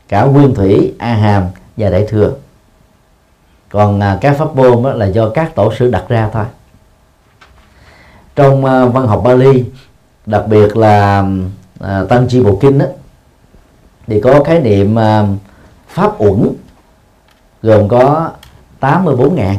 [0.07, 1.43] cả nguyên thủy a hàm
[1.77, 2.33] và đại thừa.
[3.69, 6.45] Còn à, các pháp môn đó là do các tổ sư đặt ra thôi.
[8.35, 9.65] Trong à, văn học Bali
[10.25, 11.25] đặc biệt là
[11.79, 12.85] à, tăng chi bộ kinh đó,
[14.07, 15.25] thì có khái niệm ờ,
[15.87, 16.49] pháp uẩn
[17.61, 18.31] gồm có
[18.79, 19.57] 84 ngàn.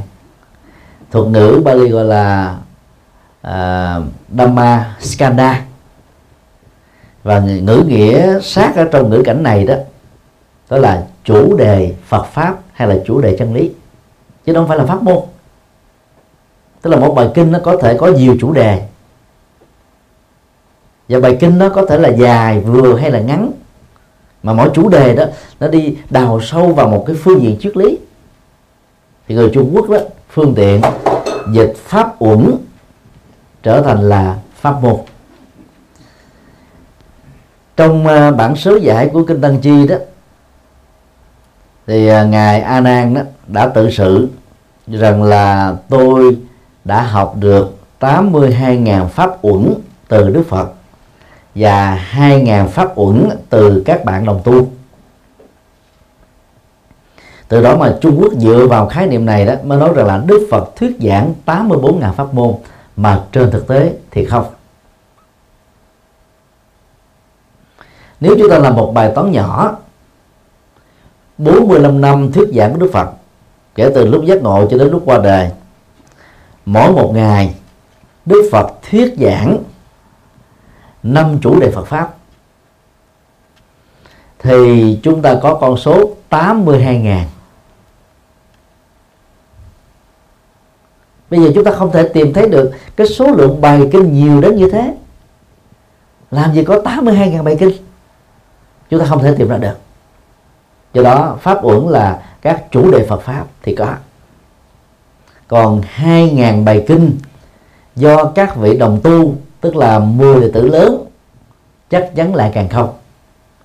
[1.11, 2.57] Thuật ngữ Bali gọi là
[3.47, 4.05] uh,
[4.39, 5.65] Dhamma Skanda.
[7.23, 9.75] Và ngữ nghĩa sát ở trong ngữ cảnh này đó
[10.71, 13.73] đó là chủ đề Phật pháp hay là chủ đề chân lý.
[14.47, 15.19] Chứ không phải là pháp môn.
[16.83, 18.83] Tức là một bài kinh nó có thể có nhiều chủ đề.
[21.09, 23.53] Và bài kinh nó có thể là dài vừa hay là ngắn
[24.43, 25.25] mà mỗi chủ đề đó,
[25.61, 27.99] nó đi đào sâu vào một cái phương diện triết lý.
[29.29, 29.99] Thì người Trung Quốc đó,
[30.31, 30.81] phương tiện,
[31.53, 32.57] dịch, pháp uẩn
[33.63, 34.97] trở thành là pháp môn.
[37.77, 39.97] Trong à, bản sớ giải của kinh Tăng Chi đó,
[41.87, 44.29] thì à, ngài A Nan đó đã tự sự
[44.87, 46.37] rằng là tôi
[46.85, 49.75] đã học được 82.000 pháp uẩn
[50.09, 50.73] từ Đức Phật
[51.59, 54.69] và 2.000 pháp uẩn từ các bạn đồng tu.
[57.49, 60.23] Từ đó mà Trung Quốc dựa vào khái niệm này đó, mới nói rằng là
[60.27, 62.55] Đức Phật thuyết giảng 84.000 pháp môn,
[62.97, 64.45] mà trên thực tế thì không.
[68.21, 69.77] Nếu chúng ta làm một bài toán nhỏ
[71.39, 73.11] 45 năm thuyết giảng của Đức Phật,
[73.75, 75.51] kể từ lúc giác ngộ cho đến lúc qua đời,
[76.65, 77.55] mỗi một ngày
[78.27, 79.59] Đức Phật thuyết giảng
[81.03, 82.15] năm chủ đề Phật pháp.
[84.39, 87.25] Thì chúng ta có con số 82.000
[91.31, 94.41] Bây giờ chúng ta không thể tìm thấy được cái số lượng bài kinh nhiều
[94.41, 94.95] đến như thế.
[96.31, 97.73] Làm gì có 82.000 bài kinh?
[98.91, 99.75] Chúng ta không thể tìm ra được.
[100.93, 103.95] Do đó, Pháp uẩn là các chủ đề Phật Pháp thì có.
[105.49, 107.19] Còn 2.000 bài kinh
[107.97, 111.05] do các vị đồng tu tức là 10 đệ tử lớn
[111.91, 112.89] chắc chắn lại càng không.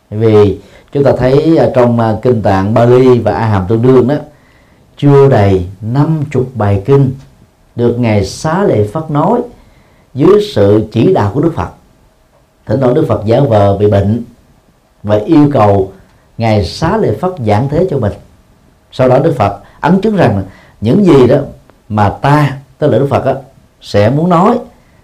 [0.10, 0.60] Vì
[0.92, 4.16] chúng ta thấy à, trong à, kinh tạng Bali và A Hàm Tương đương đó
[4.98, 7.12] chưa đầy năm chục bài kinh
[7.76, 9.42] được ngài xá lệ phát nói
[10.14, 11.70] dưới sự chỉ đạo của Đức Phật.
[12.66, 14.24] Thỉnh thoảng Đức Phật giả vờ bị bệnh
[15.04, 15.92] và yêu cầu
[16.38, 18.14] ngài xá lệ phát giảng thế cho mình.
[18.92, 20.44] Sau đó Đức Phật ấn chứng rằng
[20.82, 21.38] những gì đó
[21.90, 23.34] mà ta tức là Đức Phật đó,
[23.82, 24.58] sẽ muốn nói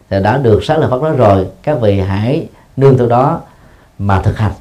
[0.09, 3.41] thì đã được sáng lời Phật nói rồi các vị hãy nương theo đó
[3.99, 4.51] mà thực hành.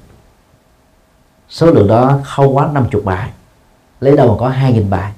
[1.49, 3.31] Số lượng đó không quá 50 bài
[4.01, 5.13] lấy đâu mà có 2.000 bài.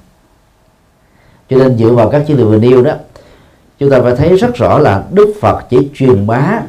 [1.49, 2.93] Cho nên dựa vào các dữ liệu vừa nêu đó
[3.79, 6.61] chúng ta phải thấy rất rõ là Đức Phật chỉ truyền bá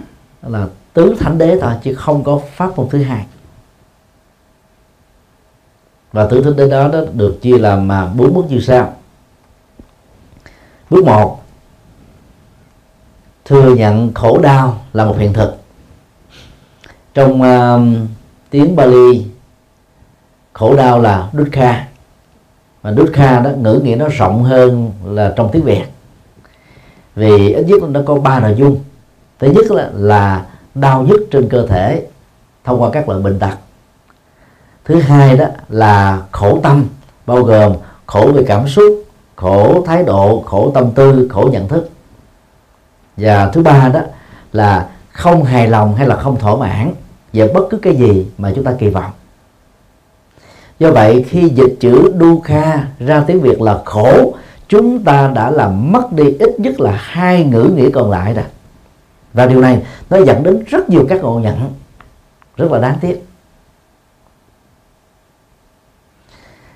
[0.42, 3.26] là tứ thánh đế thôi chứ không có pháp môn thứ hai.
[6.12, 8.94] Và tứ thánh đế đó, đó được chia làm mà bốn bước như sau.
[10.90, 11.41] Bước một
[13.52, 15.56] thừa nhận khổ đau là một hiện thực.
[17.14, 18.08] Trong uh,
[18.50, 19.26] tiếng Bali
[20.52, 21.88] khổ đau là dukkha.
[22.82, 25.84] Và dukkha đó ngữ nghĩa nó rộng hơn là trong tiếng Việt.
[27.14, 28.80] Vì ít nhất nó có ba nội dung.
[29.38, 32.06] Thứ nhất là, là đau nhức trên cơ thể
[32.64, 33.54] thông qua các loại bệnh tật.
[34.84, 36.84] Thứ hai đó là khổ tâm
[37.26, 37.72] bao gồm
[38.06, 39.04] khổ về cảm xúc
[39.36, 41.90] khổ thái độ khổ tâm tư khổ nhận thức
[43.22, 44.00] và thứ ba đó
[44.52, 46.94] là không hài lòng hay là không thỏa mãn
[47.32, 49.10] về bất cứ cái gì mà chúng ta kỳ vọng.
[50.78, 54.34] Do vậy, khi dịch chữ dukkha ra tiếng việt là khổ,
[54.68, 58.44] chúng ta đã làm mất đi ít nhất là hai ngữ nghĩa còn lại rồi.
[59.32, 61.72] Và điều này nó dẫn đến rất nhiều các ngộ nhận
[62.56, 63.24] rất là đáng tiếc.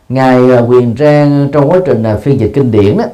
[0.08, 3.04] Ngài à, quyền trang trong quá trình à, phiên dịch kinh điển đó,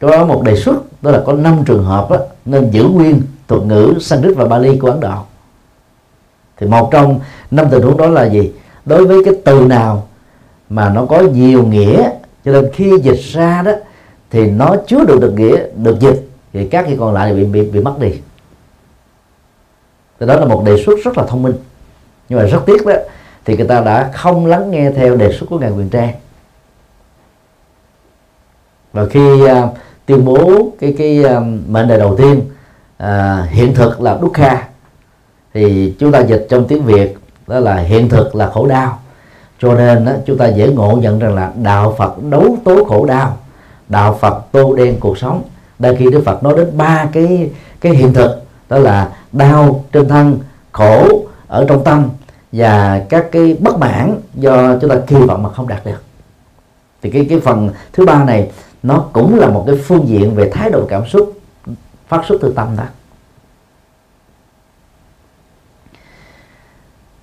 [0.00, 3.62] có một đề xuất đó là có năm trường hợp đó, nên giữ nguyên thuật
[3.62, 5.16] ngữ Sanskrit và Bali của Ấn Độ.
[6.56, 8.52] Thì một trong năm tình huống đó là gì?
[8.84, 10.08] Đối với cái từ nào
[10.70, 12.10] mà nó có nhiều nghĩa
[12.44, 13.72] cho nên khi dịch ra đó
[14.30, 17.70] thì nó chứa được được nghĩa được dịch thì các cái còn lại bị bị
[17.70, 18.12] bị mất đi.
[20.20, 21.54] Thì đó là một đề xuất rất là thông minh.
[22.28, 22.94] Nhưng mà rất tiếc đó
[23.44, 26.12] thì người ta đã không lắng nghe theo đề xuất của ngài quyền trang.
[28.92, 29.48] Và khi uh,
[30.08, 32.40] tuyên bố cái cái ờ, mệnh đề đầu tiên
[32.96, 34.62] à, hiện thực là đúc kha.
[35.54, 38.98] Thì chúng ta dịch trong tiếng việt đó là hiện thực là khổ đau.
[39.58, 43.04] Cho nên đó, chúng ta dễ ngộ nhận rằng là đạo phật đấu tố khổ
[43.04, 43.36] đau.
[43.88, 45.42] Đạo phật tô đen cuộc sống.
[45.78, 50.08] Đây khi đức phật nói đến ba cái cái hiện thực đó là đau trên
[50.08, 50.38] thân
[50.72, 52.08] khổ ở trong tâm
[52.52, 56.02] và các cái bất mãn do chúng ta kỳ vọng mà không đạt được.
[57.02, 58.50] Thì cái cái phần thứ ba này
[58.82, 61.40] nó cũng là một cái phương diện về thái độ cảm xúc,
[62.08, 62.84] phát xuất từ tâm đó.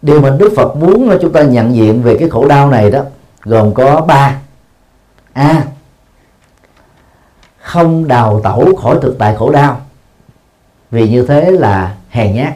[0.02, 2.92] Điều mà đức phật muốn là chúng ta nhận diện về cái khổ đau này
[2.92, 3.04] đó,
[3.44, 4.42] gồm có ba.
[5.34, 5.66] A.
[7.62, 9.82] Không đào tẩu khỏi thực tại khổ đau,
[10.92, 12.54] vì như thế là hèn nhát.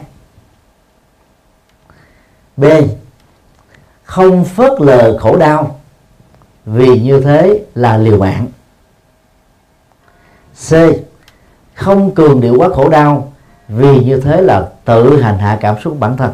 [2.56, 2.64] B.
[4.04, 5.80] Không phớt lờ khổ đau,
[6.64, 8.46] vì như thế là liều mạng
[10.68, 10.74] c.
[11.74, 13.32] Không cường điệu quá khổ đau,
[13.68, 16.30] vì như thế là tự hành hạ cảm xúc bản thân.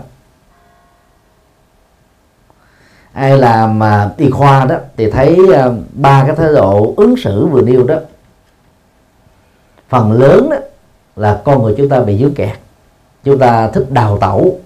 [3.13, 7.47] Ai làm mà y khoa đó, thì thấy à, ba cái thái độ ứng xử
[7.47, 7.97] vừa nêu đó.
[9.89, 10.57] Phần lớn đó
[11.17, 12.59] là con người chúng ta bị dướng kẹt.
[13.25, 14.61] Chúng ta thích đào tẩu,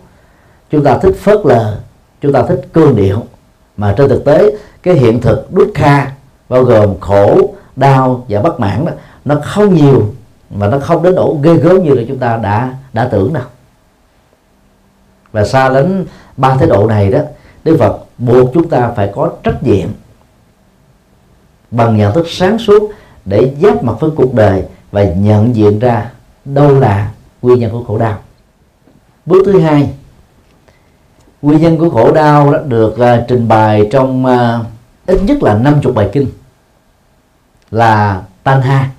[0.70, 1.78] chúng ta thích phớt lờ,
[2.20, 3.24] chúng ta thích cương điệu.
[3.76, 6.06] Mà trên thực tế, cái hiện thực đút kha,
[6.48, 8.92] bao gồm khổ, đau và bất mãn đó
[9.24, 10.14] nó không nhiều
[10.50, 13.44] mà nó không đến độ ghê gớm như là chúng ta đã đã tưởng đâu.
[15.32, 16.06] Và xa đến
[16.36, 17.18] ba thái độ này đó
[17.64, 19.88] Đức Phật buộc chúng ta phải có trách nhiệm
[21.70, 22.92] bằng nhận thức sáng suốt
[23.24, 26.10] để giáp mặt với cuộc đời và nhận diện ra
[26.44, 27.10] đâu là
[27.42, 28.18] nguyên nhân của khổ đau.
[29.26, 29.90] Bước thứ hai
[31.42, 34.66] nguyên nhân của khổ đau đó được uh, trình bày trong uh,
[35.06, 36.26] ít nhất là 50 bài kinh
[37.70, 38.90] là tan ha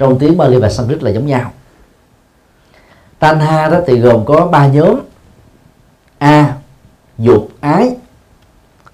[0.00, 1.52] trong tiếng Bali và Sanskrit là giống nhau.
[3.18, 5.00] Tanha đó thì gồm có ba nhóm.
[6.18, 6.54] A
[7.18, 7.96] dục ái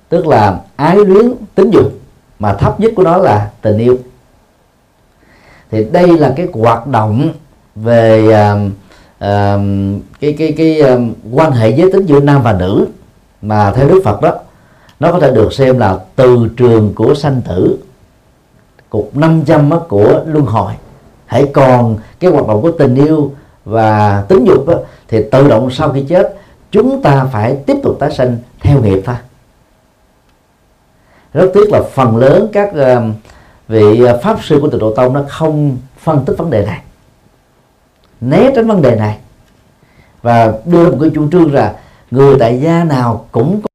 [0.08, 1.92] tức là ái luyến tính dục
[2.38, 3.98] mà thấp nhất của nó là tình yêu.
[5.70, 7.32] Thì đây là cái hoạt động
[7.74, 8.60] về uh,
[9.24, 9.60] uh,
[10.20, 12.86] cái cái cái um, quan hệ giới tính giữa nam và nữ
[13.42, 14.34] mà theo Đức Phật đó
[15.00, 17.78] nó có thể được xem là từ trường của sanh tử
[18.90, 20.72] cục 500 của luân hồi
[21.26, 23.32] hãy còn cái hoạt động của tình yêu
[23.64, 24.74] và tính dục đó,
[25.08, 26.34] thì tự động sau khi chết
[26.70, 29.16] chúng ta phải tiếp tục tái sinh theo nghiệp thôi.
[31.34, 33.14] Rất tiếc là phần lớn các uh,
[33.68, 36.80] vị ờ, pháp sư của tịnh độ tông nó không phân tích vấn đề này
[38.20, 39.18] né tránh vấn đề này
[40.22, 41.74] và đưa một cái chủ trương là
[42.10, 43.68] người tại gia nào cũng có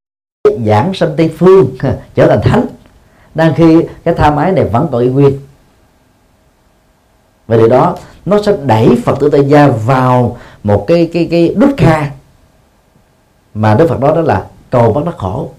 [0.65, 1.69] giảng sanh tây phương
[2.15, 2.65] trở thành thánh.
[3.35, 5.39] Đang khi cái tham ái này vẫn còn y nguyên
[7.51, 7.95] và điều đó
[8.25, 12.09] nó sẽ đẩy phật tử tại gia vào một cái cái cái đút kha
[13.53, 15.49] mà đức phật nói đó là cầu bắt đắc khổ.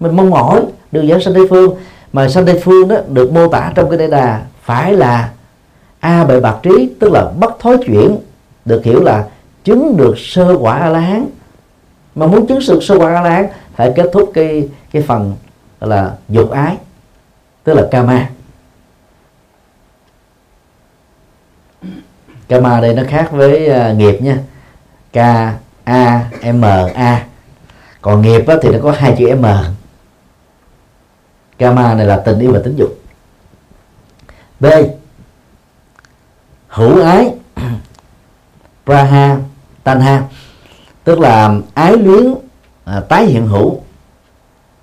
[0.00, 0.62] Mình mong mỏi
[0.92, 1.76] được dẫn sanh tây phương,
[2.12, 5.30] mà sanh tây phương đó được mô tả trong cái đề đà phải là
[6.00, 8.16] a bệ bạc trí, tức là bất thối chuyển,
[8.64, 9.24] được hiểu là
[9.64, 11.26] chứng được sơ quả a la hán
[12.14, 15.32] mà muốn chứng được sơ quả a la hán phải kết thúc cái cái phần
[15.80, 16.76] là dục ái,
[17.64, 18.30] tức là kama.
[22.48, 24.38] Kama đây nó khác với uh, nghiệp nha.
[25.12, 25.16] K
[25.84, 27.26] a m a.
[28.00, 29.46] Còn nghiệp á, thì nó có hai chữ m.
[31.58, 33.00] Kama này là tình yêu và tính dục.
[34.60, 34.66] B
[36.68, 37.34] hữu ái.
[38.84, 39.36] Praha
[39.84, 40.22] tanha.
[41.04, 42.34] Tức là ái luyến
[42.84, 43.80] à, tái hiện hữu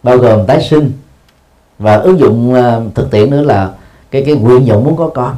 [0.04, 0.92] bao gồm tái sinh.
[1.80, 3.72] Và ứng dụng à, thực tiễn nữa là
[4.12, 5.36] cái cái nguyện vọng muốn có con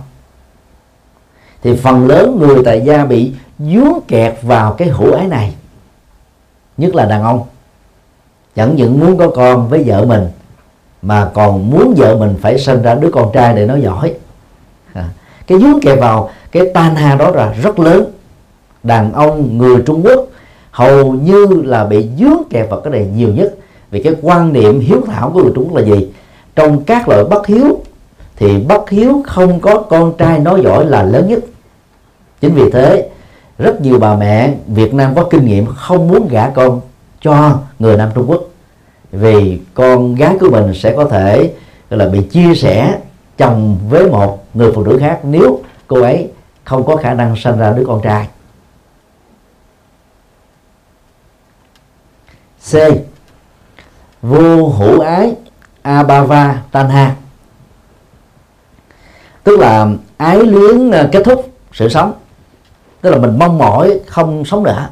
[1.66, 5.54] thì phần lớn người tại gia bị dướng kẹt vào cái hữu ái này.
[6.78, 7.42] Nhất là đàn ông.
[8.56, 10.28] Chẳng những muốn có con với vợ mình
[11.02, 14.14] mà còn muốn vợ mình phải sinh ra đứa con trai để nó giỏi.
[14.94, 15.10] À,
[15.48, 18.06] cái dướng kẹt vào cái tan ha đó là rất lớn.
[18.84, 20.28] Đàn ông người Trung Quốc
[20.72, 23.56] hầu như là bị dướng kẹt vào cái này nhiều nhất.
[23.92, 26.12] Vì cái quan niệm hiếu thảo của người Trung Quốc là gì?
[26.56, 27.80] Trong các loại bất hiếu
[28.36, 31.40] thì bất hiếu không có con trai nói giỏi là lớn nhất
[32.42, 33.10] chính vì thế,
[33.58, 36.82] rất nhiều bà mẹ Việt Nam có kinh nghiệm không muốn gả con
[37.22, 38.44] cho người Nam Trung Quốc.
[39.12, 41.54] Vì con gái của mình sẽ có thể
[41.90, 43.00] là, bị chia sẻ
[43.38, 46.30] chồng với một người phụ nữ khác nếu cô ấy
[46.64, 48.28] không có khả năng sinh ra đứa con trai.
[52.72, 52.76] C.
[54.22, 55.36] Vô hữu ái
[55.82, 57.16] abava tanha.
[59.44, 62.14] Tức là ái luyến ờ, kết thúc sự sống
[63.06, 64.88] tức là mình mong mỏi không sống nữa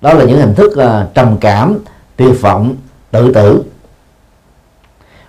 [0.00, 1.78] đó là những hình thức uh, trầm cảm
[2.16, 2.74] tuyệt vọng
[3.10, 3.62] tự tử.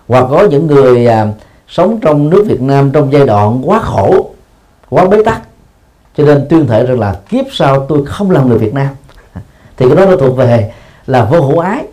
[0.07, 1.35] Hoặc có những người uh,
[1.67, 4.29] sống trong nước Việt Nam trong giai đoạn quá khổ
[4.89, 5.41] quá bế tắc.
[6.17, 8.89] Cho nên tuyên thệ rằng là kiếp sau tôi không làm người Việt Nam.
[9.77, 10.73] Thì cái đó nó thuộc về
[11.07, 11.85] là vô hữu ái.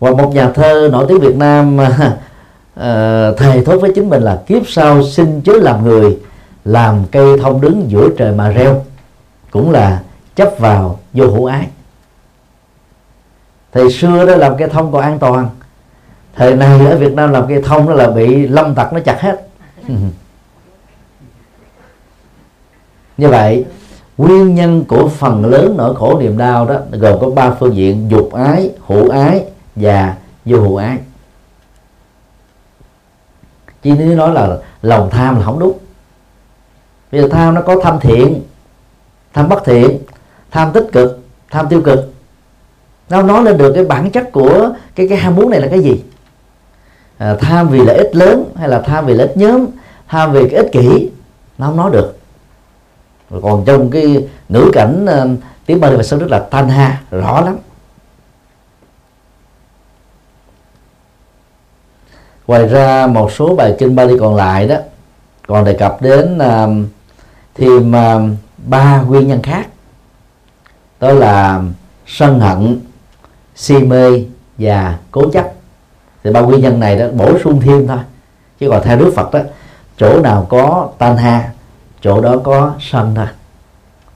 [0.00, 1.88] Hoặc một nhà thơ nổi tiếng Việt Nam uh,
[3.38, 6.18] thề thốt với chính mình là kiếp sau xin chớ làm người
[6.64, 8.84] làm cây thông đứng giữa trời mà reo,
[9.50, 10.02] cũng là
[10.34, 11.68] chấp vào vô hữu ái.
[13.72, 15.48] Thời xưa đó làm cây thông còn an toàn,
[16.34, 19.20] thời này ở Việt Nam làm cây thông đó là bị lâm tặc nó chặt
[19.20, 19.46] hết.
[23.16, 23.64] Như vậy,
[24.18, 28.10] nguyên nhân của phần lớn nỗi khổ niềm đau đó gồm có ba phương diện,
[28.10, 29.44] dục ái, hữu ái
[29.76, 30.98] và vô hữu ái.
[33.82, 35.78] Chỉ nếu nói là lòng tham là không đúng
[37.12, 38.42] bây giờ tham nó có tham thiện
[39.34, 39.98] tham bất thiện
[40.50, 41.18] tham tích cực
[41.50, 42.12] tham tiêu cực.
[43.08, 45.80] Nó nói lên được cái bản chất của cái cái ham muốn này là cái
[45.80, 46.02] gì?
[47.18, 49.66] À, tham vì lợi ích lớn hay là tham vì lợi ích nhóm
[50.08, 51.10] tham vì cái ích kỷ?
[51.58, 52.18] Nó không nói được.
[53.42, 57.56] Còn trong cái ngữ cảnh uh, tiếng Bali và rất là tanha rõ lắm.
[62.46, 64.76] Ngoài ra một số bài kinh Bali còn lại đó
[65.46, 66.86] còn đề cập đến uh,
[67.54, 68.20] thêm mà
[68.66, 69.66] ba nguyên nhân khác
[71.00, 71.62] đó là
[72.06, 72.80] sân hận
[73.56, 74.24] si mê
[74.58, 75.52] và cố chấp.
[76.24, 77.98] Thì ba nguyên nhân này đó bổ sung thêm thôi.
[78.60, 79.40] Chứ còn theo Đức Phật đó
[79.96, 81.52] chỗ nào có tan ha
[82.00, 83.26] chỗ đó có sân thôi.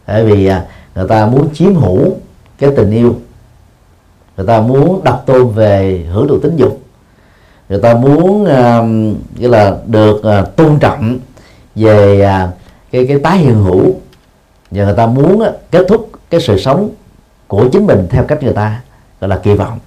[0.06, 0.64] Bởi vì à,
[0.94, 2.16] người ta muốn chiếm hữu
[2.58, 3.16] cái tình yêu.
[4.36, 6.80] Người ta muốn độc tôn về hưởng thụ tính dục.
[7.68, 11.18] Người ta muốn uh, là được uh, tôn trọng
[11.74, 12.50] về uh,
[12.90, 13.94] cái cái tái hiện hữu
[14.70, 16.90] và người ta muốn kết thúc cái sự sống
[17.46, 18.80] của chính mình theo cách người ta,
[19.20, 19.78] gọi là kỳ vọng.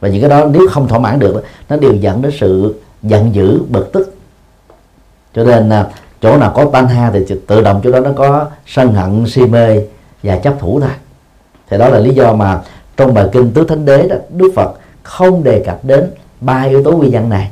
[0.00, 3.34] Và những cái đó nếu không thỏa mãn được nó đều dẫn đến sự giận
[3.34, 4.14] dữ, bực tức.
[5.34, 5.86] Cho nên à,
[6.20, 9.46] chỗ nào có tan ha thì tự động chỗ đó nó có sân hận, si
[9.46, 9.80] mê
[10.22, 10.90] và chấp thủ thôi.
[11.70, 12.60] Thì đó là lý do mà
[12.96, 14.72] trong bài kinh tứ thánh đế đó, đức phật
[15.02, 17.50] không đề cập đến ba yếu tố nguyên nhân này.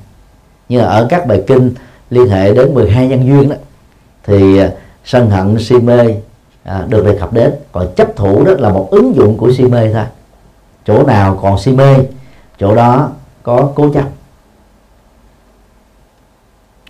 [0.69, 1.75] Nhưng ở các bài kinh
[2.11, 3.57] liên hệ đến 12 nhân duyên đó,
[4.27, 4.73] thì à,
[5.09, 6.15] sân hận si mê
[6.65, 7.55] à, được đề cập đến.
[7.73, 10.05] Còn chấp thủ đó là một ứng dụng của si mê thôi.
[10.87, 11.95] Chỗ nào còn si mê
[12.59, 13.11] chỗ đó
[13.43, 14.05] có cố chấp.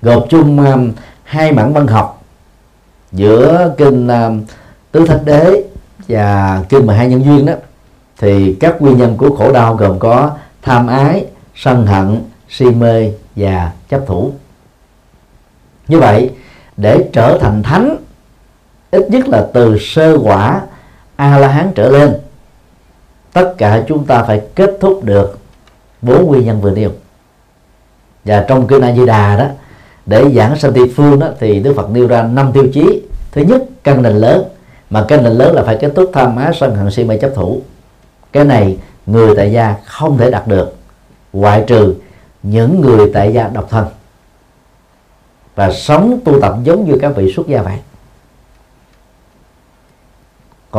[0.03, 0.93] Gộp chung um,
[1.25, 2.23] hai mảng văn học
[3.13, 4.45] giữa kinh um,
[4.93, 5.63] tứ thánh đế
[6.09, 7.53] và kinh 12 nhân duyên đó
[8.19, 10.31] thì các nguyên nhân của khổ đau gồm có
[10.63, 14.33] tham ái sân hận si mê và chấp thủ.
[15.89, 16.31] Như vậy
[16.77, 17.97] để trở thành thánh
[18.91, 20.61] ít nhất là từ sơ quả
[21.17, 22.15] a la hán trở lên.
[23.33, 25.39] Tất cả chúng ta phải kết thúc được
[26.03, 26.91] bốn nguyên nhân vừa nêu.
[28.25, 29.47] Và trong kinh A Di Đà đó,
[30.07, 33.03] để giảng sanh tỳ phương đó, thì Đức Phật nêu ra năm tiêu chí.
[33.33, 34.45] Thứ nhất, căn nền lớn.
[34.91, 37.31] Mà căn nền lớn là phải kết thúc tham ái sân hận si mê chấp
[37.35, 37.63] thủ.
[38.33, 40.77] Cái này người tại gia không thể đạt được,
[41.33, 41.95] ngoại trừ
[42.43, 43.87] những người tại gia độc thân.
[45.55, 47.79] Và sống tu tập giống như các vị xuất gia vậy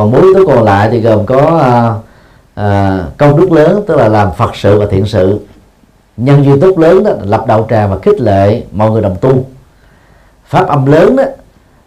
[0.00, 1.94] còn bốn yếu tố còn lại thì gồm có à,
[2.54, 5.40] à, công đức lớn tức là làm phật sự và thiện sự.
[6.16, 9.16] Nhân duyên tốt lớn đó là lập đạo tràng và khích lệ mọi người đồng
[9.20, 9.44] tu.
[10.44, 11.22] Pháp âm lớn đó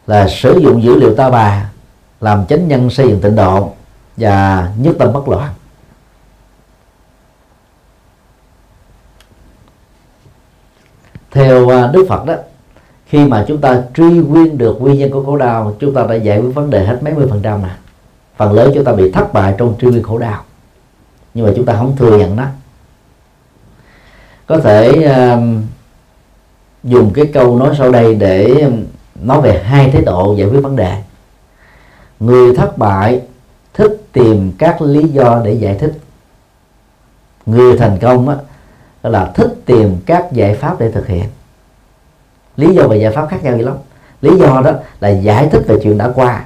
[0.07, 1.70] là sử dụng dữ liệu ta bà
[2.22, 3.72] làm chánh nhân xây dựng tịnh độ
[4.18, 5.49] và nhất tâm bất loạn.
[11.32, 12.36] Theo à, Đức Phật đó
[13.05, 16.16] khi mà chúng ta truy nguyên được nguyên nhân của khổ đau chúng ta đã
[16.16, 17.78] giải quyết vấn đề hết mấy mươi phần trăm mà
[18.38, 20.44] phần lớn chúng ta bị thất bại trong truy nguyên khổ đau.
[21.34, 22.46] Nhưng mà chúng ta không thừa nhận nó.
[24.46, 24.92] Có thể
[25.36, 25.44] uh,
[26.84, 28.84] dùng cái câu nói sau đây để um,
[29.16, 31.02] nói về hai thái độ giải quyết vấn đề.
[32.20, 33.22] Người thất bại
[33.74, 35.94] thích tìm các lý do để giải thích.
[37.46, 38.36] Người thành công á,
[39.04, 41.26] là thích tìm các giải pháp để thực hiện.
[42.58, 43.76] Lý do và giải pháp khác nhau vậy lắm.
[44.22, 46.44] Lý do đó là giải thích về chuyện đã qua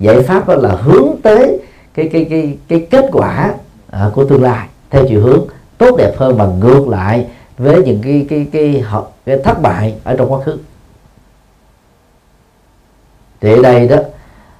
[0.00, 1.58] giải pháp đó là hướng tới
[1.94, 3.54] cái cái cái cái kết quả
[4.06, 5.44] uh, của tương lai theo chiều hướng
[5.78, 7.26] tốt đẹp hơn và ngược lại
[7.58, 10.58] với những cái cái cái cái, cái thất bại ở trong quá khứ.
[13.40, 13.96] Thì ở đây đó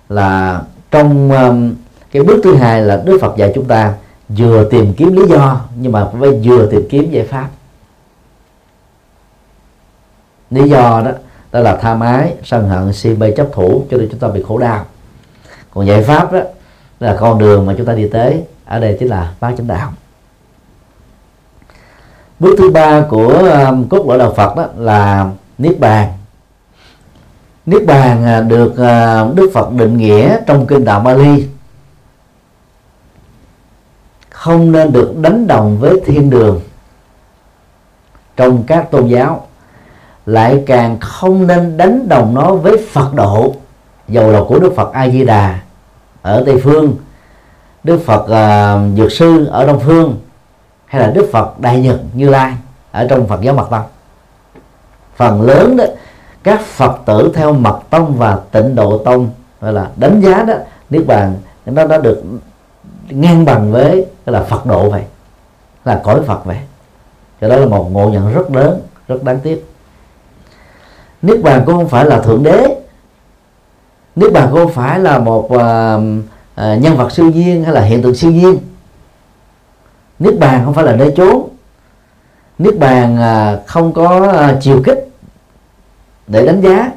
[0.09, 1.75] là trong um,
[2.13, 3.95] cái bước thứ hai là Đức Phật dạy chúng ta
[4.29, 7.49] vừa tìm kiếm lý do nhưng mà phải vừa tìm kiếm giải pháp.
[10.51, 11.11] Lý do đó
[11.53, 14.43] đó là tham ái sân hận si mê chấp thủ cho nên chúng ta bị
[14.43, 14.85] khổ đau
[15.75, 16.41] còn giải pháp đó
[17.01, 18.43] là con đường mà chúng ta đi tới.
[18.65, 19.93] Ở đây chính là bát chánh đạo.
[22.39, 23.33] Bước thứ ba của
[23.69, 26.13] um, cốt lõi đạo Phật đó là niết bàn.
[27.67, 31.49] Niết bàn à, được uh, Đức Phật định nghĩa trong kinh đạo Bali.
[34.31, 36.61] Không nên được đánh đồng với thiên đường
[38.37, 39.47] trong các tôn giáo.
[40.27, 43.55] Lại càng không nên đánh đồng nó với Phật độ
[44.09, 45.59] dầu là của Đức Phật A Di Đà
[46.23, 46.97] ở Tây phương.
[47.85, 50.17] Đức Phật uh, Dược sư ở Đông phương
[50.87, 52.53] hay là Đức Phật Đại Nhật Như Lai
[52.93, 53.85] ở trong Phật giáo Mật Tông.
[55.17, 55.85] Phần lớn đó
[56.43, 59.31] các Phật tử theo Mật Tông và Tịnh Độ Tông
[59.61, 60.55] gọi là đánh giá đó
[60.91, 61.35] Niết Bàn
[61.67, 62.23] nó đã được
[63.09, 65.03] ngang bằng với là Phật độ vậy
[65.85, 66.59] là cõi Phật vậy.
[67.41, 69.65] Cho đó là một ngộ nhận rất lớn rất đáng tiếc.
[71.23, 72.78] Niết Bàn cũng không phải là Thượng Đế
[74.19, 78.03] Niết Bàn không phải là một uh, uh, nhân vật siêu nhiên hay là hiện
[78.03, 78.59] tượng siêu nhiên
[80.19, 81.49] niết bàn không phải là nơi chốn.
[82.59, 85.09] Niết bàn à, không có à, chiều kích
[86.27, 86.93] để đánh giá.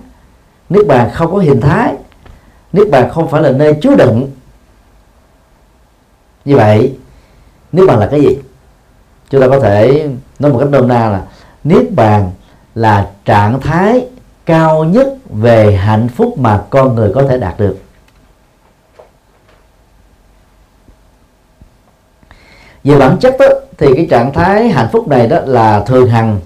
[0.70, 1.96] Niết bàn không có hình thái.
[2.74, 4.32] Niết bàn không phải là nơi chứa đựng.
[6.46, 6.98] Như vậy
[7.72, 8.38] niết bàn là cái gì?
[9.30, 10.10] Chúng ta có thể
[10.40, 11.22] nói một cách đơn na là
[11.64, 12.32] niết bàn
[12.76, 14.08] là trạng thái
[14.46, 17.78] cao nhất về hạnh phúc mà con người có thể đạt được
[22.84, 23.46] về bản chất đó,
[23.78, 26.40] thì cái trạng thái hạnh phúc này đó là thường hằng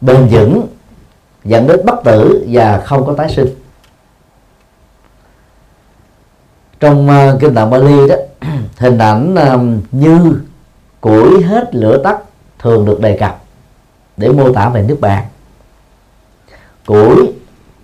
[0.00, 0.66] bền vững
[1.44, 3.48] dẫn đến bất tử và không có tái sinh
[6.80, 8.16] trong uh, kinh tạng Bali đó
[8.76, 9.60] hình ảnh uh,
[9.94, 10.40] như
[11.00, 12.18] củi hết lửa tắt
[12.58, 13.42] thường được đề cập
[14.16, 15.24] để mô tả về nước bạn
[16.90, 17.32] củi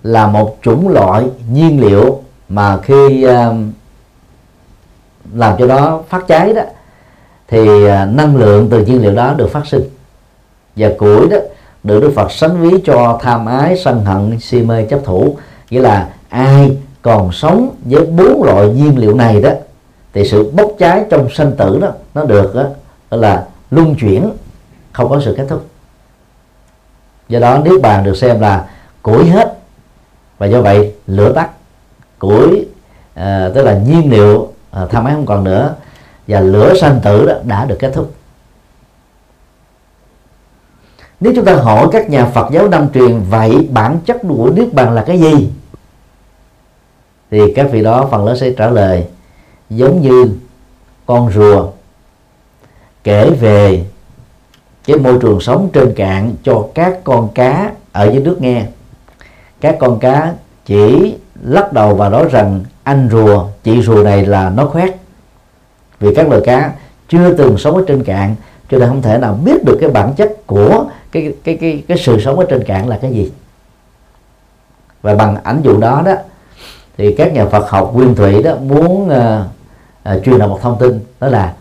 [0.02, 3.57] là một chủng loại nhiên liệu mà khi uh,
[5.34, 6.62] làm cho nó phát cháy đó
[7.48, 9.82] thì uh, năng lượng từ nhiên liệu đó được phát sinh.
[10.76, 11.36] Và củi đó
[11.82, 15.36] được Đức Phật sánh ví cho tham ái sân hận si mê chấp thủ.
[15.70, 19.50] Nghĩa là ai còn sống với bốn loại nhiên liệu này đó
[20.14, 22.64] thì sự bốc cháy trong sanh tử đó nó được đó,
[23.11, 24.30] là luân chuyển
[24.92, 25.66] không có sự kết thúc.
[27.28, 28.64] Do đó niết bàn được xem là
[29.07, 29.59] củi hết.
[30.38, 31.50] Và do vậy lửa tắt
[32.18, 32.66] củi
[33.14, 35.74] à, tức là nhiên liệu à, tham máy không còn nữa
[36.28, 38.14] và lửa sanh tử đó đã được kết thúc.
[41.20, 44.74] Nếu chúng ta hỏi các nhà Phật giáo Nam truyền vậy bản chất của niết
[44.74, 45.50] bàn là cái gì?
[47.30, 49.07] Thì các vị đó phần lớn sẽ trả lời
[49.70, 50.36] giống như
[51.07, 51.70] con rùa
[53.04, 53.84] kể về
[54.84, 58.66] cái môi trường sống trên cạn cho các con cá ở dưới nước nghe
[59.61, 60.34] các con cá
[60.66, 64.94] chỉ lắc đầu và nói rằng anh rùa chị rùa này là nó khoét.
[66.00, 66.72] Vì các loài cá
[67.09, 68.34] chưa từng sống ở trên cạn
[68.70, 71.98] cho nên không thể nào biết được cái bản chất của cái cái cái cái
[71.98, 73.32] sự sống ở trên cạn là cái gì.
[75.02, 76.12] Và bằng ảnh dụ đó đó
[76.96, 80.78] thì các nhà Phật học nguyên thủy đó muốn uh, uh, truyền đạt một thông
[80.78, 81.54] tin đó là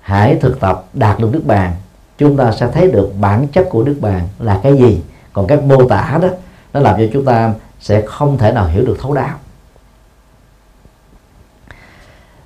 [0.00, 1.72] hãy thực tập đạt được nước bàn.
[2.18, 5.02] Chúng ta sẽ thấy được bản chất của nước bàn là cái gì.
[5.32, 6.28] Còn các mô tả đó
[6.72, 9.38] nó làm cho chúng ta sẽ không thể nào hiểu được thấu đáo.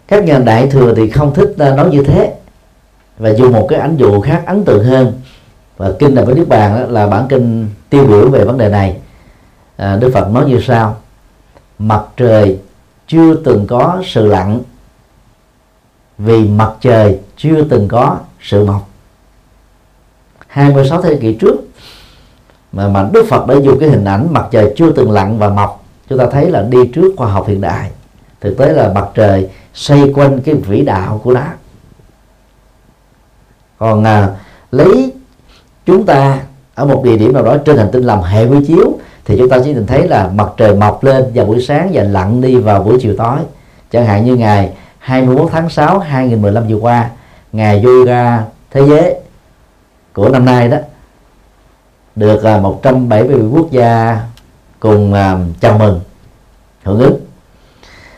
[0.09, 2.35] Các nhà đại thừa thì không thích à, nói như thế.
[3.19, 5.21] Và dùng một cái ảnh dụ khác ấn tượng hơn
[5.77, 8.97] và kinh đại với nước bàn là bản kinh tiêu biểu về vấn đề này.
[9.77, 10.97] À, đức phật nói như sau
[11.79, 12.59] mặt trời
[13.07, 14.61] chưa từng có sự lặn
[16.19, 18.89] vì mặt trời chưa từng có sự mọc.
[20.47, 21.66] 26 thế kỷ trước
[22.77, 25.49] mà mà Đức Phật đã dùng cái hình ảnh mặt trời chưa từng lặn và
[25.49, 25.85] mọc.
[26.09, 27.91] Chúng ta thấy là đi trước khoa học hiện đại.
[28.41, 31.45] Thực tế là mặt trời xoay quanh cái vĩ đạo của nó.
[33.79, 34.29] Còn à,
[34.71, 35.13] lấy
[35.87, 36.39] chúng ta
[36.75, 39.49] ở một địa điểm nào đó trên hành tinh làm hệ quy chiếu thì chúng
[39.49, 42.57] ta chỉ nhìn thấy là mặt trời mọc lên vào buổi sáng và lặn đi
[42.57, 43.39] vào buổi chiều tối.
[43.93, 47.11] Chẳng hạn như ngày 21 tháng 6 2015 vừa qua
[47.53, 49.15] ngày yoga thế giới
[50.13, 50.79] của năm nay đó
[52.17, 54.21] được à, 170 quốc gia
[54.81, 56.01] cùng à, chào mừng,
[56.83, 57.21] hưởng ứng.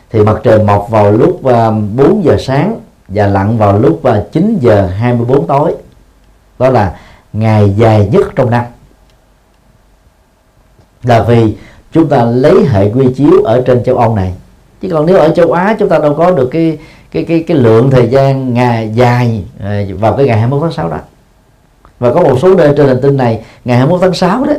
[0.09, 4.57] Thì mặt trời mọc vào lúc à, 4 giờ sáng và lặn vào lúc 9
[4.61, 5.75] giờ 24 tối.
[6.59, 6.99] Đó là
[7.33, 8.65] ngày dài nhất trong năm.
[11.03, 11.57] Là vì
[11.91, 14.33] chúng ta lấy hệ quy chiếu ở trên châu Âu này.
[14.81, 16.77] Chứ còn nếu ở châu Á, chúng ta đâu có được cái
[17.11, 19.43] cái cái cái lượng thời gian ngày dài
[19.99, 20.97] vào cái ngày 21 tháng 6 đó
[21.99, 24.53] và có một số nơi trên hành tinh này ngày 21 tháng 6 đó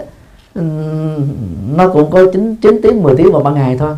[0.54, 0.62] ừ,
[1.74, 3.94] nó cũng có 9, 9 tiếng 10 tiếng vào ban ngày thôi.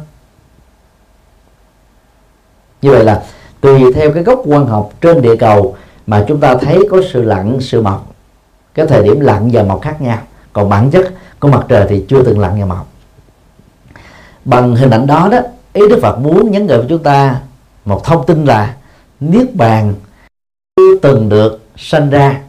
[2.83, 3.23] Như vậy là
[3.61, 5.77] tùy theo cái góc quan học trên địa cầu
[6.07, 8.15] mà chúng ta thấy có sự lặn sự mọc.
[8.75, 10.19] Cái thời điểm lặn và mọc khác nhau.
[10.53, 12.87] Còn bản chất của mặt trời thì chưa từng lặn và mọc.
[14.45, 15.39] Bằng hình ảnh đó đó
[15.73, 17.41] ý đức phật muốn nhắn gửi với chúng ta
[17.85, 18.77] một thông tin là
[19.21, 19.95] niết bàn
[20.77, 22.41] chưa từng được sanh ra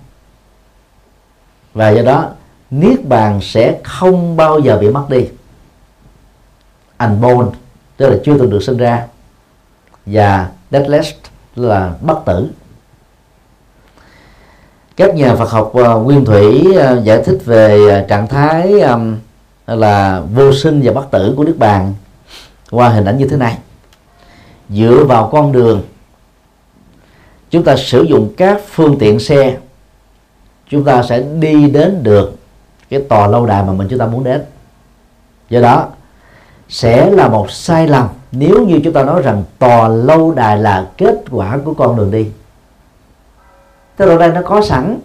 [1.74, 2.30] và do đó
[2.72, 5.28] niết bàn sẽ không bao giờ bị mất đi.
[7.00, 7.50] Unborn
[7.98, 9.08] tức là chưa từng được sinh ra.
[10.06, 11.14] Và deathless
[11.56, 12.50] là bất tử.
[14.96, 19.18] Các nhà Phật học uh, nguyên thủy uh, giải thích về uh, trạng thái um,
[19.68, 21.94] là vô sinh và bất tử của Đức bàn
[22.72, 23.58] qua hình ảnh như thế này.
[24.70, 25.82] Dựa vào con đường
[27.50, 29.58] chúng ta sử dụng các phương tiện xe
[30.74, 32.36] chúng ta sẽ đi đến được
[32.90, 34.44] cái tòa lâu đài mà mình chúng ta muốn đến.
[35.50, 35.88] Do đó,
[36.70, 40.90] sẽ là một sai lầm nếu như chúng ta nói rằng tòa lâu đài là
[40.98, 42.30] kết quả của con đường đi.
[43.98, 45.00] Tọa lâu đây nó có sẵn.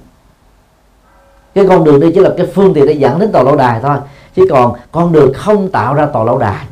[1.54, 3.80] Cái con đường đi chỉ là cái phương tiện để dẫn đến tòa lâu đài
[3.80, 3.96] thôi.
[4.36, 6.66] Chứ còn con đường không tạo ra tòa lâu đài.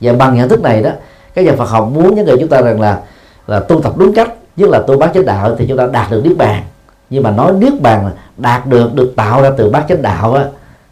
[0.00, 0.90] Và bằng nhận thức này đó
[1.34, 3.00] các nhà Phật học muốn những người chúng ta rằng là
[3.46, 6.10] là tu tập đúng cách, nhất là tu bác chánh đạo thì chúng ta đạt
[6.10, 6.62] được niết bàn
[7.10, 10.44] nhưng mà nói niết bàn đạt được được tạo ra từ bát chánh đạo á,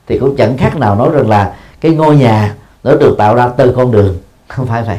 [0.07, 2.55] thì cũng chẳng khác nào nói rằng là cái ngôi nhà
[2.85, 4.19] nó được tạo ra từ con đường.
[4.49, 4.99] Không phải vậy.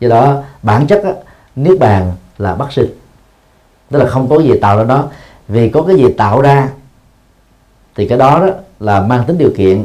[0.00, 1.10] Do đó bản chất á,
[1.56, 2.86] niết bàn là bất sinh.
[3.90, 5.04] Tức là không có gì tạo ra nó.
[5.48, 6.68] Vì có cái gì tạo ra
[7.96, 9.84] thì cái đó, đó là mang tính điều kiện.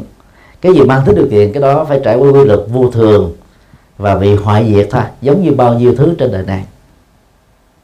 [0.60, 3.36] Cái gì mang tính điều kiện cái đó phải trải qua quy luật vô thường
[3.98, 5.02] và bị hoại diệt thôi.
[5.20, 6.64] Giống như bao nhiêu thứ trên đời này.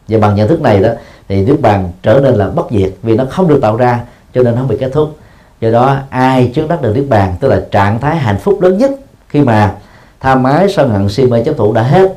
[0.09, 0.91] Và bằng nhận thức này đó
[1.29, 4.01] thì nước bàn trở nên là bất diệt vì nó không được tạo ra,
[4.35, 5.17] cho nên không bị kết thúc.
[5.61, 8.79] Do đó, ai trước đắc được nước bàn tức là trạng thái hạnh phúc lớn
[8.79, 8.91] nhất
[9.29, 9.75] khi mà
[10.21, 12.15] tham ái sân hận si mê chấp thủ đã hết,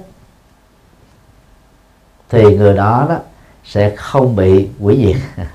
[2.29, 3.17] thì người đó đó
[3.65, 5.45] sẽ không bị hủy diệt.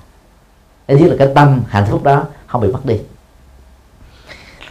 [0.86, 2.98] Ý nhất là cái tâm hạnh phúc đó không bị mất đi.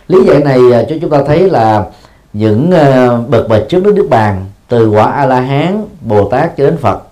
[0.08, 1.86] Lý giải này à, cho chúng ta thấy là
[2.34, 6.58] những bậc bậc bạch trước đức nước bàn từ quả a la hán bồ tát
[6.58, 7.04] cho đến phật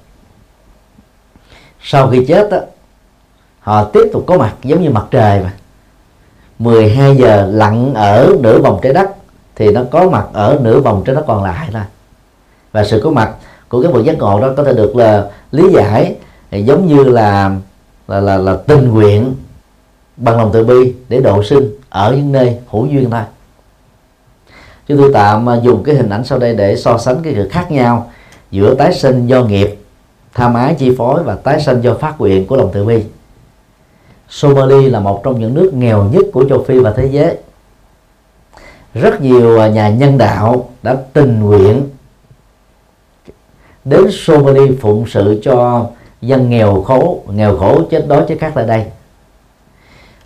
[1.81, 2.57] sau khi chết đó,
[3.59, 5.53] họ tiếp tục có mặt giống như mặt trời mà.
[6.59, 9.09] 12 giờ lặn ở nửa vòng trái đất
[9.55, 11.81] thì nó có mặt ở nửa vòng trái đất còn lại thôi.
[12.71, 13.31] Và sự có mặt
[13.69, 16.15] của cái bậc giác ngộ đó có thể được là lý giải
[16.51, 17.55] giống như là
[18.07, 19.35] là là, là tình nguyện
[20.17, 23.21] bằng lòng từ bi để độ sinh ở những nơi hữu duyên thôi.
[24.87, 27.71] Chúng tôi tạm dùng cái hình ảnh sau đây để so sánh cái sự khác
[27.71, 28.11] nhau
[28.51, 29.75] giữa tái sinh do nghiệp
[30.33, 33.03] tham ái chi phối và tái sinh do phát nguyện của lòng từ bi.
[34.29, 37.37] Somali là một trong những nước nghèo nhất của châu Phi và thế giới.
[38.93, 41.89] Rất nhiều nhà nhân đạo đã tình nguyện
[43.85, 45.85] đến Somali phụng sự cho
[46.21, 48.85] dân nghèo khổ nghèo khổ chết đói chết khác tại đây.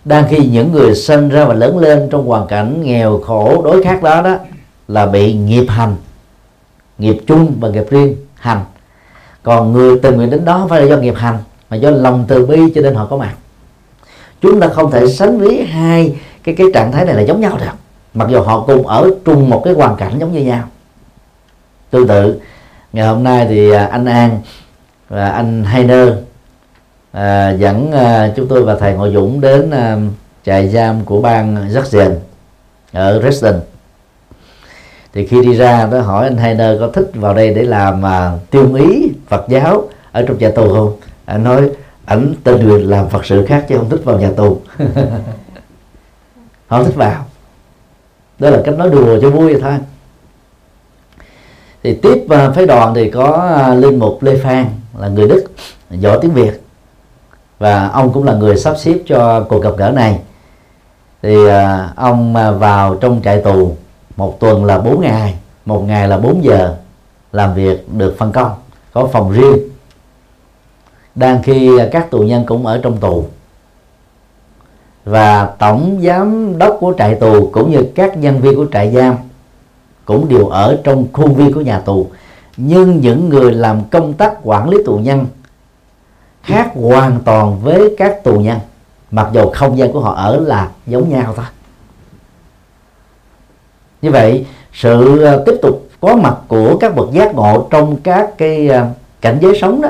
[0.04, 3.82] Đang khi những người sinh ra và lớn lên trong hoàn cảnh nghèo khổ đối
[3.82, 4.38] khác đó đó
[4.88, 5.96] là bị nghiệp hành,
[6.98, 8.64] nghiệp chung và nghiệp riêng hành
[9.44, 11.38] còn người tình nguyện đến đó phải là do nghiệp hành
[11.70, 13.34] mà do lòng từ bi cho nên họ có mặt
[14.44, 17.58] chúng ta không thể sánh ví hai cái cái trạng thái này là giống nhau
[17.58, 17.72] được.
[18.14, 20.62] Mặc dù họ cùng ở chung một cái hoàn cảnh giống như nhau.
[21.90, 22.40] Tương tự
[22.92, 24.40] ngày hôm nay thì à, anh An
[25.08, 26.08] và anh Hainer
[27.12, 29.96] à, dẫn à, chúng tôi và thầy Ngộ Dũng đến à,
[30.44, 32.14] trại giam của bang Jackson
[32.92, 33.60] ở Reston
[35.12, 38.32] thì khi đi ra đó hỏi anh Hainer có thích vào đây để làm mà
[38.50, 40.96] tiêu ý Phật giáo ở trong nhà tù không?
[41.24, 41.70] Anh nói
[42.04, 44.60] ảnh tên nguyện làm Phật sự khác chứ không thích vào nhà tù.
[46.68, 47.24] Không thích vào.
[48.38, 49.72] Đó là cách nói đùa cho vui vậy thôi.
[51.82, 54.66] Thì tiếp à, phái đoàn thì có à, linh mục Lê Phan
[54.98, 55.44] là người Đức,
[55.90, 56.60] giỏi tiếng Việt.
[57.58, 60.20] Và ông cũng là người sắp xếp cho cuộc gặp gỡ này.
[61.22, 61.36] Thì
[61.96, 63.76] ông vào trong trại tù
[64.16, 66.76] một tuần là 4 ngày, một ngày là 4 giờ
[67.32, 68.52] làm việc được phân công
[68.94, 69.58] có phòng riêng.
[71.14, 73.24] Đang khi các tù nhân cũng ở trong tù.
[75.04, 79.16] Và tổng giám đốc của trại tù cũng như các nhân viên của trại giam
[80.04, 82.10] cũng đều ở trong khuôn viên của nhà tù.
[82.56, 85.26] Nhưng những người làm công tác quản lý tù nhân
[86.42, 88.58] khác hoàn toàn với các tù nhân,
[89.10, 91.46] mặc dù không gian của họ ở là giống nhau thôi.
[94.02, 98.68] Như vậy, sự tiếp tục có mặt của các bậc giác ngộ trong các cái
[98.68, 98.86] ờ,
[99.20, 99.88] cảnh giới sống đó.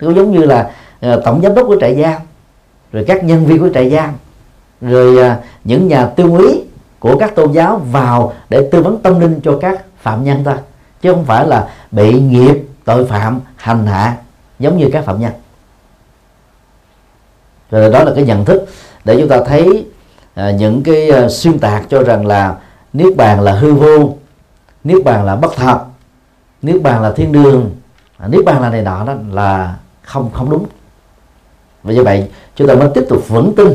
[0.00, 0.70] Cũng giống như là
[1.00, 2.20] ờ, tổng giám đốc của trại giam
[2.92, 4.10] rồi các nhân viên của trại giam
[4.80, 6.62] rồi ờ, những nhà tiêu úy
[6.98, 10.58] của các tôn giáo vào để tư vấn tâm linh cho các phạm nhân ta
[11.00, 14.16] chứ không phải là bị nghiệp tội phạm hành hạ
[14.58, 15.32] giống như các phạm nhân.
[17.70, 18.66] Rồi đó là cái nhận thức
[19.04, 19.86] để chúng ta thấy
[20.34, 22.54] à, những cái à, xuyên tạc cho rằng là
[22.92, 24.16] niết bàn là hư vô
[24.86, 25.80] niết bàn là bất thật
[26.62, 27.76] niết bàn là thiên đường,
[28.28, 30.66] niết bàn là này nọ đó là không không đúng.
[31.82, 33.68] Và như vậy, chúng ta mới tiếp tục vững tin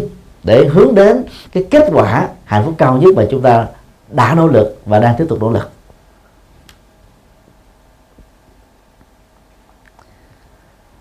[0.43, 3.67] để hướng đến cái kết quả hạnh phúc cao nhất mà chúng ta
[4.09, 5.71] đã nỗ lực và đang tiếp tục nỗ lực.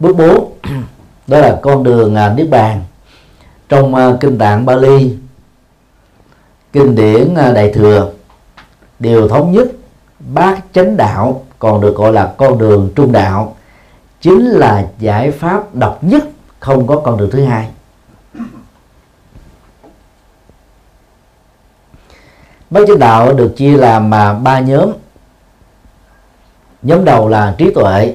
[0.01, 0.53] Bước 4
[1.27, 2.85] đó là con đường à, niết bàn.
[3.69, 5.17] Trong à, kinh tạng Bali,
[6.73, 8.13] kinh điển à, đại thừa
[8.99, 9.69] đều thống nhất
[10.35, 13.57] bát chánh đạo, còn được gọi là con đường trung đạo,
[14.21, 16.25] chính là giải pháp độc nhất,
[16.61, 17.69] không có con đường thứ hai.
[22.71, 24.93] Bát chánh đạo được chia làm mà ba nhóm.
[26.83, 28.15] Nhóm đầu là trí tuệ,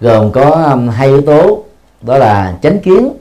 [0.00, 1.64] gồm có um, hai yếu tố,
[2.00, 3.12] đó là chánh kiến,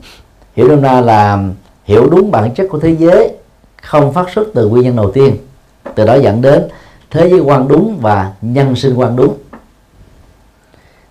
[0.55, 1.43] hiểu đông na là
[1.83, 3.35] hiểu đúng bản chất của thế giới,
[3.81, 5.37] không phát xuất từ nguyên nhân đầu tiên,
[5.95, 6.67] từ đó dẫn đến
[7.11, 9.37] thế giới quan đúng và nhân sinh quan đúng.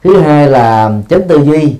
[0.02, 1.76] Thứ hai là chánh tư duy.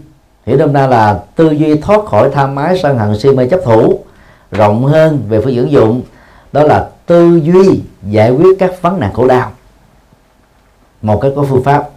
[0.46, 3.60] Hiểu đông na là tư duy thoát khỏi tham ái, sân hận, si mê chấp
[3.64, 4.04] thủ,
[4.50, 6.02] rộng hơn về phương dưỡng dụng.
[6.52, 9.52] Đó là tư duy giải quyết các vấn nạn khổ đau.
[11.02, 11.88] Một cách có phương pháp.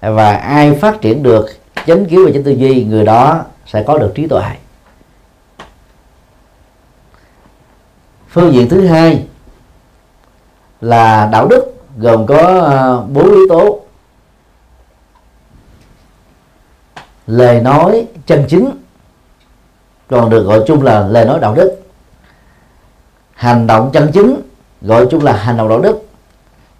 [0.00, 1.46] Và ai phát triển được
[1.86, 4.44] chánh kiến và chánh tư duy, người đó sẽ có được trí tuệ.
[8.28, 9.26] Phương diện thứ hai
[10.80, 13.80] là đạo đức gồm có ờ, bốn yếu tố.
[17.26, 18.70] Lời nói chân chính,
[20.08, 21.80] còn được gọi chung là lời nói đạo đức.
[23.32, 24.40] Hành động chân chính,
[24.82, 26.06] gọi chung là hành động đạo đức.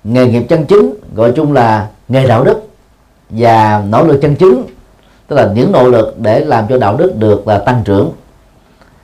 [0.05, 2.61] Nghề nghiệp chân chính, gọi chung là nghề đạo đức.
[3.31, 4.65] Và nỗ lực chân chính,
[5.27, 8.13] tức là những nỗ lực để làm cho đạo đức được là tăng trưởng.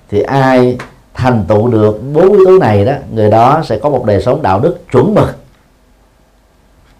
[0.09, 0.79] Thì ai
[1.21, 4.43] thành tựu được bốn yếu tố này đó, người đó sẽ có một đời sống
[4.43, 5.37] đạo đức chuẩn mực.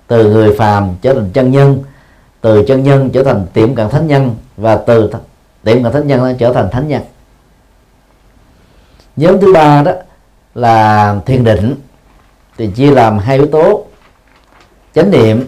[0.07, 1.83] Từ người phàm trở thành chân nhân,
[2.41, 5.11] từ chân nhân trở thành tiệm cận thánh nhân, và từ
[5.65, 7.03] tiệm cận thánh nhân trở thành thánh nhân.
[9.17, 9.93] Nhóm thứ ba đó
[10.55, 11.75] là thiền định,
[12.59, 13.87] thì chia làm hai yếu tố.
[14.95, 15.47] Chánh niệm,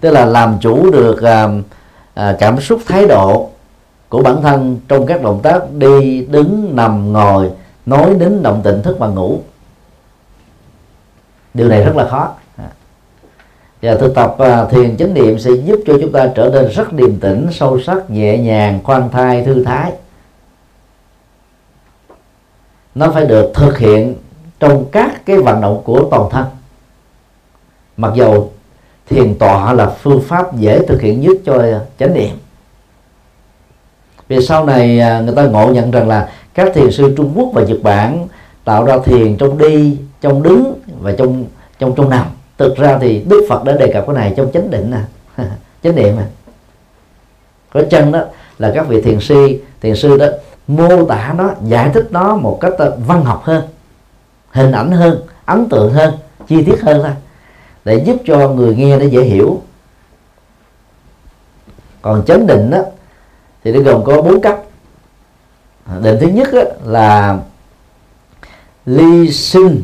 [0.00, 1.48] tức là làm chủ được à,
[2.14, 3.50] à, cảm xúc thái độ
[4.08, 7.50] của bản thân trong các động tác đi, đứng, nằm, ngồi,
[7.86, 9.40] nói đến động tịnh thức và ngủ.
[11.54, 12.34] Điều này rất là khó.
[13.82, 16.92] Và thực tập à, thiền chánh niệm sẽ giúp cho chúng ta trở nên rất
[16.92, 19.92] điềm tĩnh, sâu sắc, nhẹ nhàng, khoan thai, thư thái.
[22.94, 24.14] Nó phải được thực hiện
[24.60, 26.44] trong các cái vận động của toàn thân.
[27.96, 28.46] Mặc dù
[29.08, 31.64] thiền tọa là phương pháp dễ thực hiện nhất cho
[31.98, 32.36] chánh niệm
[34.28, 37.48] vì sau này à, người ta ngộ nhận rằng là các thiền sư Trung Quốc
[37.54, 38.28] và Nhật Bản
[38.64, 41.44] tạo ra thiền trong đi, trong đứng và trong
[41.78, 42.26] trong trong nằm.
[42.58, 45.00] Thực ra thì Đức Phật đã đề cập cái này trong chánh định nè,
[45.82, 46.26] chánh niệm à
[47.76, 48.20] có chân đó
[48.58, 50.26] là các vị thiền sư thiền sư đó
[50.68, 53.64] mô tả nó, giải thích nó một cách à, văn học hơn,
[54.50, 56.14] hình ảnh hơn, ấn tượng hơn,
[56.48, 57.12] chi tiết hơn thôi,
[57.84, 59.62] để giúp cho người nghe nó dễ hiểu.
[62.02, 62.78] Còn chấn định đó
[63.66, 64.56] thì nó gồm có bốn cấp.
[65.84, 66.48] À, Định thứ nhất
[66.84, 67.38] là
[68.86, 69.82] ly sinh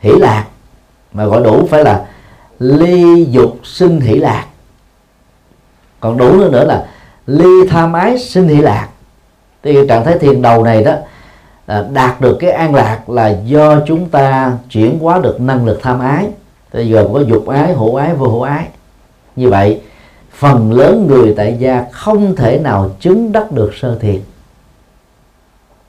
[0.00, 0.44] hỷ lạc,
[1.12, 2.06] mà gọi đủ phải là
[2.58, 4.46] ly dục sinh hỷ lạc.
[6.00, 6.86] Còn đủ nữa nữa là
[7.26, 8.88] ly tham ái sinh hỷ lạc.
[9.62, 10.92] Thì trạng thái thiền đầu này đó
[11.66, 15.78] à, đạt được cái an lạc là do chúng ta chuyển hóa được năng lực
[15.82, 16.28] tham ái.
[16.72, 18.68] Thì gồm có dục ái hữu ái, vô hữu ái.
[19.36, 19.80] Như vậy
[20.44, 24.20] phần lớn người tại gia không thể nào chứng đắc được sơ thiền.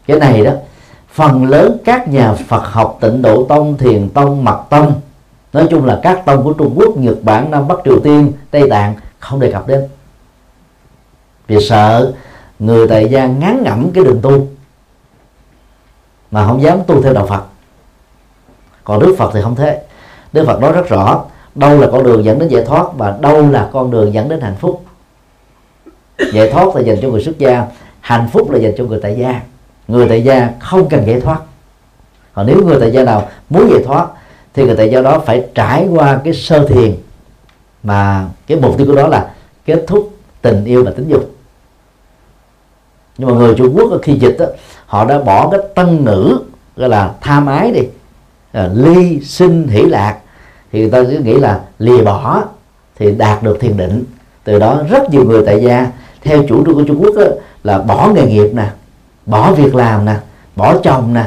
[0.08, 0.52] Cái này đó,
[1.10, 5.02] phần lớn các nhà Phật học tịnh độ tông, thiền tông, mật tông,
[5.54, 8.70] nói chung là các tông của Trung Quốc, Nhật Bản, Nam Bắc, Triều Tiên, Tây
[8.70, 9.88] Tạng không đề cập đến.
[11.48, 12.14] Vì sợ
[12.60, 14.48] người tại gia ngán ngẩm cái đường tu
[16.32, 17.44] mà không dám tu theo đạo Phật.
[18.84, 19.82] Còn Đức Phật thì không thế.
[20.34, 21.26] Đức Phật nói rất rõ
[21.56, 24.42] đâu là con đường dẫn đến giải thoát và đâu là con đường dẫn đến
[24.42, 24.86] hạnh phúc?
[26.34, 27.66] Giải thoát là dành cho người xuất gia
[28.00, 29.42] hạnh phúc là dành cho người tại gia.
[29.88, 31.40] Người tại gia không cần giải thoát.
[32.34, 34.08] Còn nếu người tại gia nào muốn giải thoát
[34.54, 36.96] thì người tại gia đó phải trải qua cái sơ thiền.
[37.84, 39.34] Mà cái mục tiêu của đó là
[39.66, 41.36] kết thúc tình yêu và tính dục.
[43.18, 44.46] Nhưng mà người Trung Quốc khi dịch đó,
[44.86, 46.40] họ đã bỏ cái tân ngữ
[46.76, 47.82] gọi là tham ái đi.
[48.52, 50.18] À, ly sinh hỷ lạc
[50.76, 52.44] thì người ta cứ nghĩ là lìa bỏ
[52.96, 54.04] thì đạt được thiền định.
[54.44, 57.26] Từ đó rất nhiều người tại gia theo chủ trương của Trung Quốc đó,
[57.64, 58.70] là bỏ nghề nghiệp nè
[59.26, 60.16] bỏ việc làm nè
[60.56, 61.26] bỏ chồng nè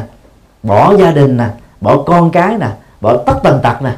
[0.62, 1.49] bỏ gia đình nè
[1.80, 2.68] bỏ con cái nè
[3.01, 3.96] bỏ tất tần tật nè.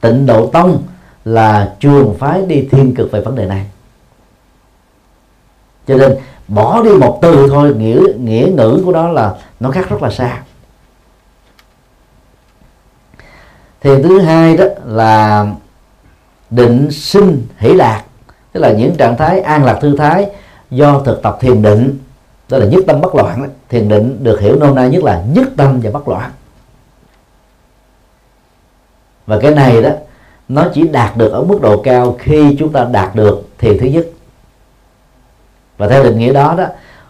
[0.00, 0.82] Tịnh độ tông
[1.24, 3.66] là trường phái đi thiên cực về vấn đề này.
[5.86, 6.16] Cho nên
[6.48, 10.10] bỏ đi một từ thôi nghĩa nghĩa ngữ của đó là nó khác rất là
[10.10, 10.42] xa.
[13.82, 15.46] Thiền thứ hai đó là
[16.50, 18.02] định sinh hỷ lạc,
[18.52, 20.30] tức là những trạng thái an lạc thư thái
[20.70, 21.98] do thực tập thiền định,
[22.48, 23.48] đó là nhất tâm bất loạn đó.
[23.68, 26.30] thiền định được hiểu nôm na nhất là nhất tâm và bất loạn.
[29.26, 29.90] Và cái này đó,
[30.48, 33.86] nó chỉ đạt được ở mức độ cao khi chúng ta đạt được thiền thứ
[33.86, 34.06] nhất.
[35.78, 36.66] Và theo định nghĩa đó đó,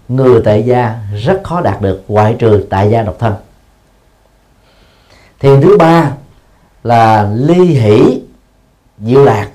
[0.09, 3.35] người tại gia rất khó đạt được ngoại trừ tại gia độc thân.
[5.41, 6.13] Thiền thứ ba
[6.85, 8.21] là ly hỷ
[8.99, 9.49] diệu lạc.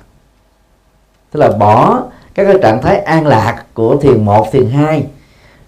[1.31, 2.01] Tức là bỏ
[2.35, 5.05] các cái trạng thái an lạc của thiền một, thiền hai.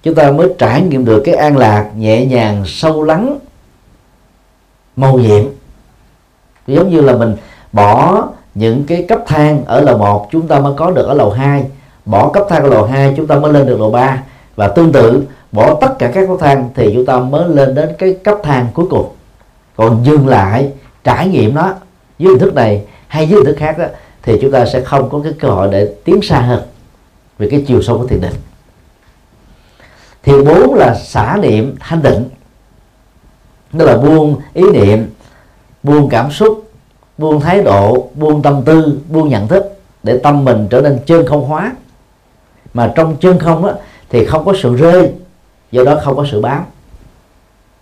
[0.04, 3.40] Chúng ta mới trải nghiệm được cái an lạc nhẹ nhàng, sâu lắng,
[4.96, 5.44] màu nhiệm.
[6.68, 7.36] Giống như là mình
[7.72, 8.24] bỏ
[8.56, 11.66] những cái cấp thang ở lầu 1 chúng ta mới có được ở lầu 2
[12.06, 14.24] bỏ cấp thang ở lầu 2 chúng ta mới lên được lầu 3
[14.56, 17.90] và tương tự, bỏ tất cả các cấp thang thì chúng ta mới lên đến
[17.98, 19.10] cái cấp thang cuối cùng.
[19.76, 20.72] Còn dừng lại
[21.04, 21.74] trải nghiệm nó
[22.20, 23.86] dưới hình thức này hay dưới hình thức khác đó
[24.22, 26.62] thì chúng ta sẽ không có cái cơ hội để tiến xa hơn
[27.38, 28.34] về cái chiều sâu của thiền định.
[30.24, 32.30] Thiền bốn là xả niệm thanh định
[33.74, 35.10] đó là buông ý niệm
[35.84, 36.72] buông cảm xúc
[37.18, 41.26] buông thái độ buông tâm tư buông nhận thức để tâm mình trở nên chân
[41.26, 41.76] không hóa.
[42.74, 43.74] Mà trong chân không á,
[44.10, 45.12] thì không có sự rơi
[45.72, 46.64] do đó không có sự bám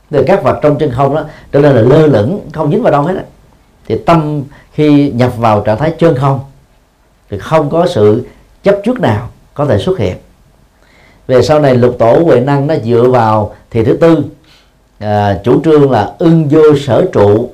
[0.09, 2.91] từ các vật trong chân không đó trở nên là lơ lửng không dính vào
[2.91, 3.21] đâu hết đó.
[3.87, 4.43] thì tâm
[4.73, 6.39] khi nhập vào trạng thái chân không
[7.29, 8.25] thì không có sự
[8.63, 10.15] chấp trước nào có thể xuất hiện.
[11.27, 14.23] Về sau này lục tổ huệ năng nó dựa vào thì thứ tư
[14.99, 17.49] à, chủ trương là ưng vô sở trụ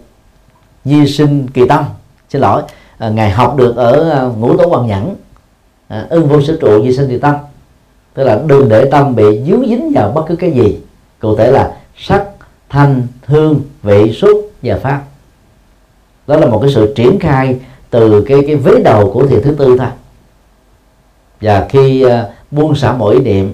[0.85, 1.83] di sinh kỳ tâm.
[2.29, 2.61] Xin lỗi
[2.97, 5.15] à, ngài học được ở à, ngũ tổ hoàng nhẫn
[5.87, 7.35] à, ưng vô sở trụ di sinh kỳ tâm.
[8.13, 10.79] Tức là đừng để tâm bị dướng dính vào bất cứ cái gì.
[11.19, 12.25] Cụ thể là sắc
[12.73, 15.01] thanh hương vị xúc và pháp.
[16.27, 17.59] Đó là một cái sự triển khai
[17.89, 19.87] từ cái cái vế đầu của thiền thứ tư thôi.
[21.41, 22.11] Và khi uh,
[22.51, 23.53] buông xả mỗi niệm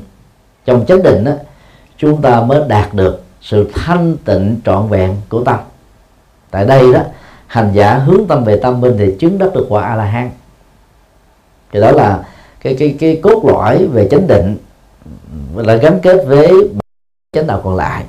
[0.65, 1.31] trong chánh định đó,
[1.97, 5.59] chúng ta mới đạt được sự thanh tịnh trọn vẹn của tâm.
[6.51, 7.01] Tại đây đó
[7.47, 10.29] hành giả hướng tâm về tâm minh thì chứng đắc được quả a la hán
[11.71, 12.23] thì đó là
[12.61, 14.57] cái cái cái cốt lõi về chánh định
[15.55, 16.69] là gắn kết với
[17.31, 18.05] chánh đạo còn lại.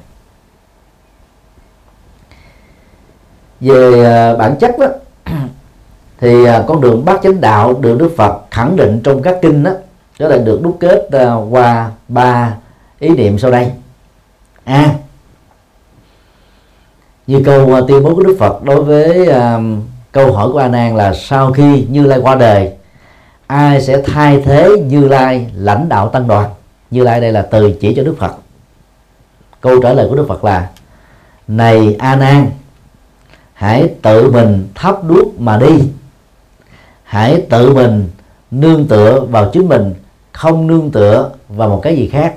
[3.61, 4.87] Về à, bản chất đó,
[6.21, 9.63] thì à, con đường bát chánh đạo được Đức Phật khẳng định trong các kinh
[9.63, 9.71] đó
[10.19, 12.55] đó là được đúc kết à, qua ba
[12.99, 13.71] ý niệm sau đây.
[14.65, 14.95] A.
[17.27, 19.29] Như câu tuyên bố của Đức Phật đối với
[20.13, 22.73] câu hỏi của A Nan là sau khi Như Lai qua đời,
[23.47, 26.51] ai sẽ thay thế Như Lai lãnh đạo tăng đoàn?
[26.91, 28.33] Như Lai đây là từ chỉ cho Đức Phật.
[29.61, 30.69] Câu trả lời của Đức Phật là,
[31.49, 32.51] này A Nan
[33.61, 35.79] hãy tự mình thắp đuốc mà đi.
[37.05, 38.09] Hãy tự mình
[38.51, 39.95] nương tựa vào chính mình,
[40.33, 42.35] không nương tựa vào một cái gì khác.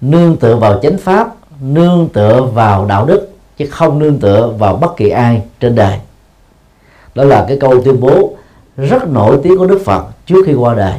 [0.00, 4.76] Nương tựa vào chánh pháp, nương tựa vào đạo đức, chứ không nương tựa vào
[4.76, 5.98] bất kỳ ai trên đời.
[7.14, 8.36] Đó là cái câu tuyên bố
[8.76, 10.98] rất nổi tiếng của đức phật trước khi qua đời.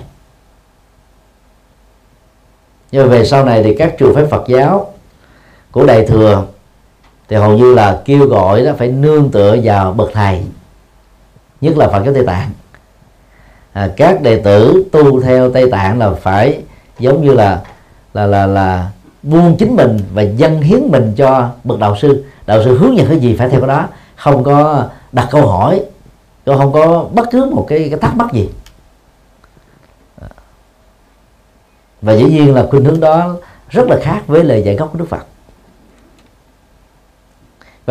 [2.92, 4.94] Nhưng về sau này thì các chùa phái phật giáo
[5.72, 6.46] của đại thừa
[7.32, 10.44] thì hầu như là kêu gọi đó phải nương tựa vào bậc thầy
[11.62, 12.50] nhất là phật giáo tây tạng.
[13.74, 16.62] À, các đệ tử tu theo tây tạng là phải
[17.00, 17.62] giống như là
[18.14, 18.90] là là là
[19.24, 22.26] buông chính mình và dâng hiến mình cho bậc đạo sư.
[22.46, 23.88] Đạo sư hướng dẫn cái gì phải theo cái đó.
[24.16, 25.82] Không có đặt câu hỏi
[26.44, 28.50] tôi không có bất cứ một cái, cái thắc mắc gì.
[32.02, 33.36] Và dĩ nhiên là khuynh hướng đó
[33.70, 35.26] rất là khác với lời dạy gốc của Đức Phật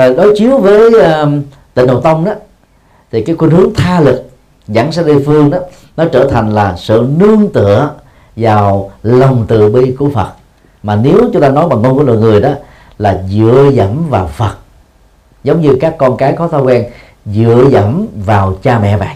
[0.00, 1.28] và đối chiếu với uh,
[1.74, 2.32] tịnh độ tông đó
[3.10, 4.30] thì cái khuynh hướng tha lực
[4.68, 5.58] dẫn sang địa phương đó
[5.96, 7.90] nó trở thành là sự nương tựa
[8.36, 10.32] vào lòng từ bi của Phật.
[10.82, 12.50] Mà nếu chúng ta nói bằng ngôn của loài người đó
[12.98, 14.54] là dựa dẫm vào Phật.
[15.44, 16.90] Giống như các con cái có thói quen
[17.26, 19.14] dựa dẫm vào cha mẹ vậy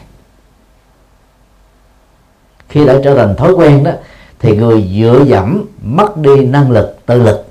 [2.68, 3.92] khi đã trở thành thói quen đó
[4.38, 7.44] thì người dựa dẫm mất đi năng lực tự lực.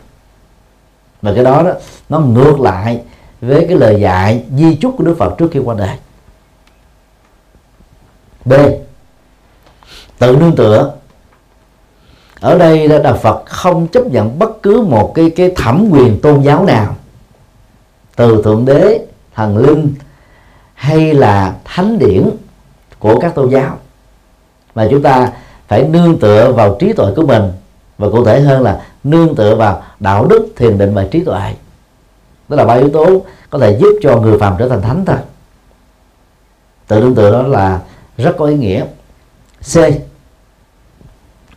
[1.22, 1.72] Và cái đó đó
[2.10, 3.02] nó ngược lại
[3.48, 5.98] với cái lời dạy di chúc của Đức Phật trước khi qua đời.
[8.46, 8.54] B.
[10.20, 10.94] Tự nương tựa.
[12.40, 16.20] Ở đây là đạo Phật không chấp nhận bất cứ một cái cái thẩm quyền
[16.22, 16.96] tôn giáo nào.
[18.16, 19.00] Từ thượng đế,
[19.36, 19.94] thần linh
[20.74, 22.30] hay là thánh điển
[23.00, 23.78] của các tôn giáo.
[24.76, 25.32] Mà chúng ta
[25.68, 27.52] phải nương tựa vào trí tuệ của mình.
[27.98, 31.54] Và cụ thể hơn là nương tựa vào đạo đức, thiền định và trí tuệ
[32.56, 35.18] đó là ba yếu tố có thể giúp cho người phàm trở thành thánh thôi.
[36.88, 37.80] Tự tương tự đó là
[38.18, 38.86] rất có ý nghĩa.
[39.62, 39.78] C.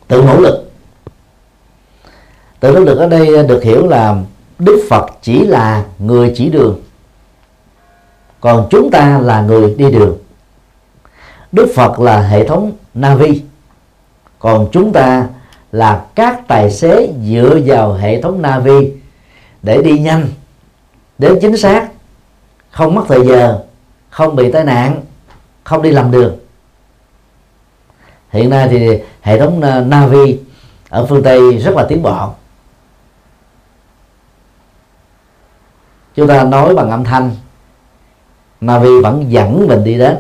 [0.09, 0.71] Tự nỗ lực.
[2.61, 4.17] Tự nỗ lực ở đây được hiểu là
[4.59, 6.83] đức phật chỉ là người chỉ đường.
[8.41, 10.19] Còn chúng ta là người đi đường.
[11.53, 13.43] Đức phật là hệ thống navi
[14.39, 15.27] còn chúng ta
[15.73, 18.93] là các tài xế dựa vào hệ thống navi
[19.63, 20.29] để đi nhanh
[21.19, 21.89] đến chính xác
[22.71, 23.65] không mất thời giờ
[24.11, 25.03] không bị tai nạn
[25.65, 26.37] không đi lầm đường.
[28.31, 28.89] Hiện nay thì
[29.23, 30.39] hệ thống ờ, Navi
[30.89, 32.31] ở phương Tây rất là tiến bộ.
[36.15, 37.31] Chúng ta nói bằng âm thanh
[38.61, 40.17] Navi vẫn dẫn mình đi đến.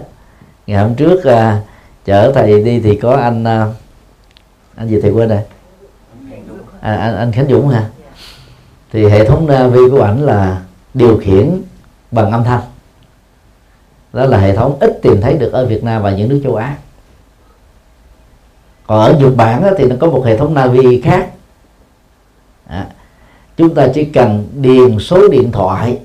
[0.66, 1.66] Ngày hôm trước uh,
[2.04, 3.74] chở thầy đi thì có anh uh,
[4.76, 5.40] anh gì thầy quên rồi?
[6.80, 7.88] À, anh, anh Khánh Dũng hả?
[8.92, 10.62] Thì hệ thống Navi của ảnh là
[10.96, 11.62] điều khiển
[12.10, 12.60] bằng âm thanh.
[14.12, 16.54] Đó là hệ thống ít tìm thấy được ở Việt Nam và những nước châu
[16.54, 16.76] Á.
[18.86, 21.30] Còn ở Nhật Bản thì nó có một hệ thống Navi khác.
[22.66, 22.86] À,
[23.56, 25.98] chúng ta chỉ cần điền số điện thoại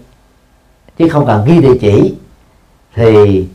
[0.97, 2.15] chứ không cần ghi địa chỉ
[2.95, 3.45] thì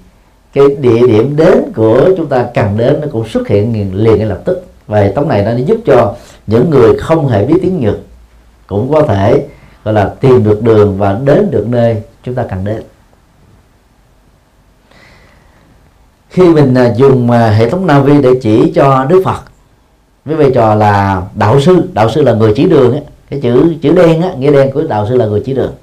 [0.52, 4.26] cái địa điểm đến của chúng ta cần đến nó cũng xuất hiện liền ngay
[4.26, 4.66] lập tức.
[4.86, 6.14] Và hệ thống này nó giúp cho
[6.46, 7.96] những người không hề biết tiếng Nhật
[8.66, 9.46] cũng có thể
[9.86, 12.82] gọi là tìm được đường và đến được nơi chúng ta cần đến
[16.30, 19.40] khi mình à, dùng à, hệ thống Navi để chỉ cho Đức Phật
[20.24, 23.02] với vai trò là đạo sư đạo sư là người chỉ đường ấy.
[23.30, 25.74] cái chữ chữ đen á, nghĩa đen của đạo sư là người chỉ đường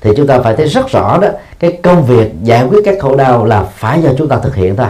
[0.00, 3.16] thì chúng ta phải thấy rất rõ đó cái công việc giải quyết các khổ
[3.16, 4.88] đau là phải do chúng ta thực hiện thôi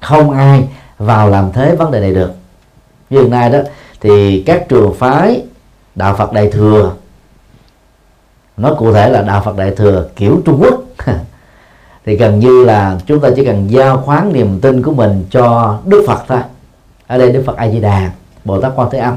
[0.00, 2.30] không ai vào làm thế vấn đề này được
[3.10, 3.58] như hiện nay đó
[4.00, 5.42] thì các trường phái
[5.94, 6.92] đạo Phật Đại thừa
[8.56, 10.82] nói cụ thể là đạo Phật Đại thừa kiểu Trung Quốc.
[12.06, 15.78] Thì gần như là chúng ta chỉ cần giao khoán niềm tin của mình cho
[15.84, 16.40] Đức Phật thôi.
[17.06, 18.10] Ở đây Đức Phật A Di Đà
[18.44, 19.16] Bồ Tát Quan Thế Âm.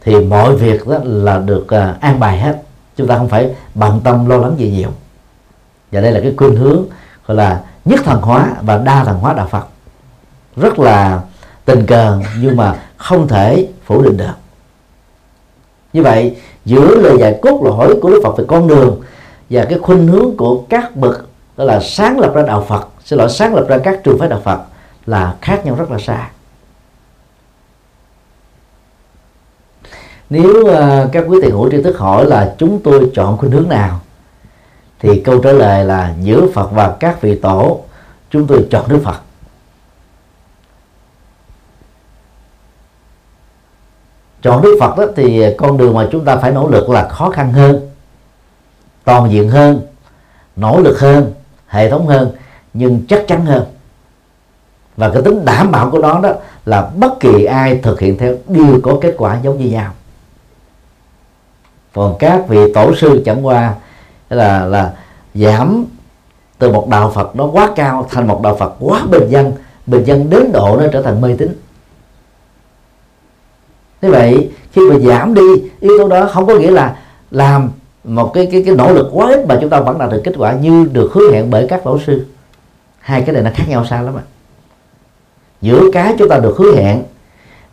[0.00, 2.62] Thì mọi việc đó là được à, an bài hết.
[2.96, 4.90] Chúng ta không phải bận tâm lo lắng gì nhiều.
[5.92, 6.84] Và đây là cái khuynh hướng,
[7.26, 9.66] gọi là, nhất thần hóa và đa thần hóa đạo Phật.
[10.56, 11.20] Rất là
[11.64, 14.32] tình cờ nhưng mà không thể phủ định được.
[15.92, 19.00] Như vậy giữa lời dạy cốt lõi của Đức Phật về con đường
[19.50, 22.88] và cái khuynh hướng của các bậc đó là sáng lập ra đạo Phật.
[23.04, 24.60] Xin lỗi sáng lập ra các trường phái đạo Phật
[25.06, 26.30] là khác nhau rất là xa.
[30.30, 33.68] Nếu uh, các quý tiền hữu tri thức hỏi là chúng tôi chọn khuynh hướng
[33.68, 34.00] nào
[35.00, 37.80] thì câu trả lời là giữa Phật và các vị tổ
[38.30, 39.21] chúng tôi chọn Đức Phật.
[44.42, 47.30] Chọn Đức Phật đó thì con đường mà chúng ta phải nỗ lực là khó
[47.30, 47.90] khăn hơn,
[49.04, 49.80] toàn diện hơn,
[50.56, 51.32] nỗ lực hơn,
[51.68, 52.32] hệ thống hơn,
[52.74, 53.64] nhưng chắc chắn hơn.
[54.96, 56.32] Và cái tính đảm bảo của nó đó
[56.66, 59.92] là bất kỳ ai thực hiện theo đều có kết quả giống như nhau.
[61.92, 63.74] Còn các vị tổ sư chẳng qua
[64.30, 64.92] là là
[65.34, 65.84] giảm
[66.58, 69.52] từ một đạo Phật nó quá cao thành một đạo Phật quá bình dân
[69.86, 71.61] bình dân đến độ nó trở thành mê tín
[74.02, 76.96] thế vậy, khi mà giảm đi, yếu tố đó không có nghĩa là
[77.30, 77.70] làm
[78.04, 80.32] một cái cái cái nỗ lực quá ít mà chúng ta vẫn đạt được kết
[80.38, 82.26] quả như được hứa hẹn bởi các tổ sư.
[82.98, 84.22] Hai cái này nó khác nhau xa lắm ạ.
[85.60, 87.02] Giữa cái chúng ta được hứa hẹn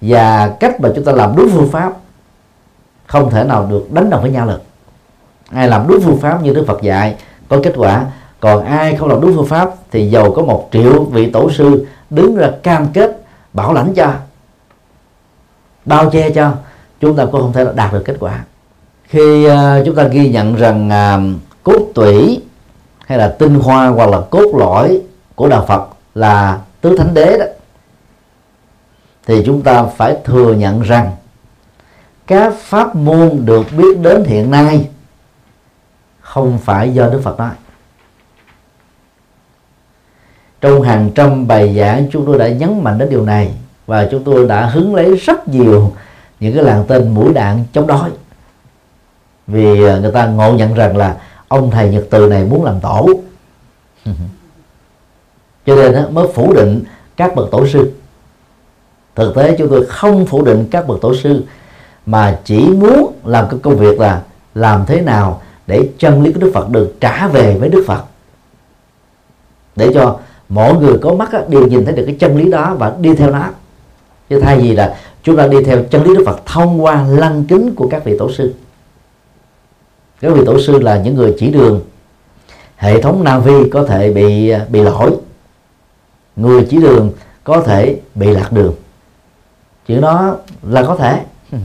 [0.01, 1.93] và cách mà chúng ta làm đúng phương pháp,
[3.07, 4.61] không thể nào được đánh đồng với nhau được.
[5.51, 7.15] Ai làm đúng phương pháp như đức phật dạy,
[7.47, 8.05] có kết quả.
[8.39, 11.87] Còn ai không làm đúng phương pháp thì giàu có một triệu vị tổ sư
[12.09, 13.21] đứng ra cam kết
[13.53, 14.13] bảo lãnh cho
[15.85, 16.53] bao che cho
[16.99, 18.43] chúng ta cũng không thể đạt được kết quả.
[19.03, 22.41] Khi uh, chúng ta ghi nhận rằng uh, cốt tủy
[23.05, 25.01] hay là tinh hoa hoặc là cốt lõi
[25.35, 27.45] của đạo Phật là tứ thánh đế đó
[29.27, 31.11] thì chúng ta phải thừa nhận rằng
[32.27, 34.89] các pháp môn được biết đến hiện nay
[36.19, 37.51] không phải do Đức Phật nói.
[40.61, 43.53] Trong hàng trăm bài giảng chúng tôi đã nhấn mạnh đến điều này
[43.89, 45.91] và chúng tôi đã hứng lấy rất nhiều
[46.39, 48.09] những cái làng tên mũi đạn chống đói.
[49.47, 51.17] Vì à, người ta ngộ nhận rằng là
[51.47, 53.09] ông thầy nhật từ này muốn làm tổ.
[55.65, 56.83] Cho nên mới phủ định
[57.17, 57.91] các bậc tổ sư.
[59.15, 61.43] Thực tế chúng tôi không phủ định các bậc tổ sư,
[62.05, 64.21] mà chỉ muốn làm cái công việc là
[64.55, 68.03] làm thế nào để chân lý của Đức Phật được trả về với Đức Phật.
[69.75, 72.93] Để cho mọi người có mắt đều nhìn thấy được cái chân lý đó và
[72.99, 73.45] đi theo nó
[74.29, 77.45] chứ thay vì là chúng ta đi theo chân lý Đức Phật, thông qua lăng
[77.45, 78.53] kính của các vị tổ sư.
[80.21, 81.81] Các vị tổ sư là những người chỉ đường.
[82.75, 85.11] Hệ thống Navi có thể bị bị lỗi.
[86.35, 87.11] Người chỉ đường
[87.43, 88.75] có thể bị lạc đường.
[89.87, 91.23] Chuyện đó là có thể.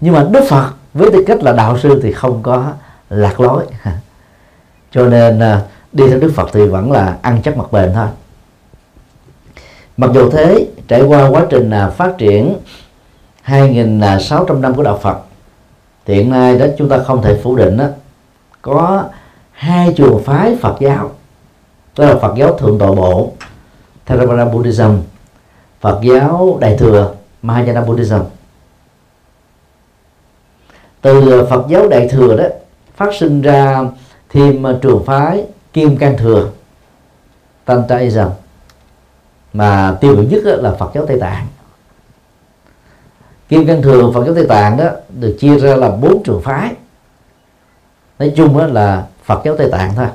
[0.00, 2.72] Nhưng mà Đức Phật với tư cách là đạo sư thì không có
[3.10, 3.64] lạc lối.
[4.90, 5.62] Cho nên à,
[5.92, 8.06] đi theo Đức Phật thì vẫn là ăn chắc mặt bền thôi
[9.96, 12.56] mặc dù thế, trải qua quá trình à, phát triển
[13.46, 15.18] 2.600 năm của đạo Phật,
[16.06, 17.86] thì hiện nay đó chúng ta không thể phủ định đó
[18.62, 19.04] có
[19.52, 21.10] hai trường phái Phật giáo.
[21.98, 23.32] Đó là Phật giáo thượng tọa bộ,
[24.06, 24.92] Theravada Buddhism,
[25.80, 28.20] Phật giáo Đại thừa, Mahayana Buddhism.
[31.00, 32.44] Từ à, Phật giáo Đại thừa đó,
[32.96, 33.80] phát sinh ra
[34.28, 36.50] thêm à, trường phái Kim Cang Thừa
[37.64, 38.28] Tantraism
[39.56, 41.46] mà tiêu biểu nhất là Phật giáo Tây Tạng.
[43.48, 46.74] Kim Cang thường, Phật giáo Tây Tạng đó, được chia ra là bốn trường phái.
[48.18, 50.06] Nói chung đó là Phật giáo Tây Tạng thôi.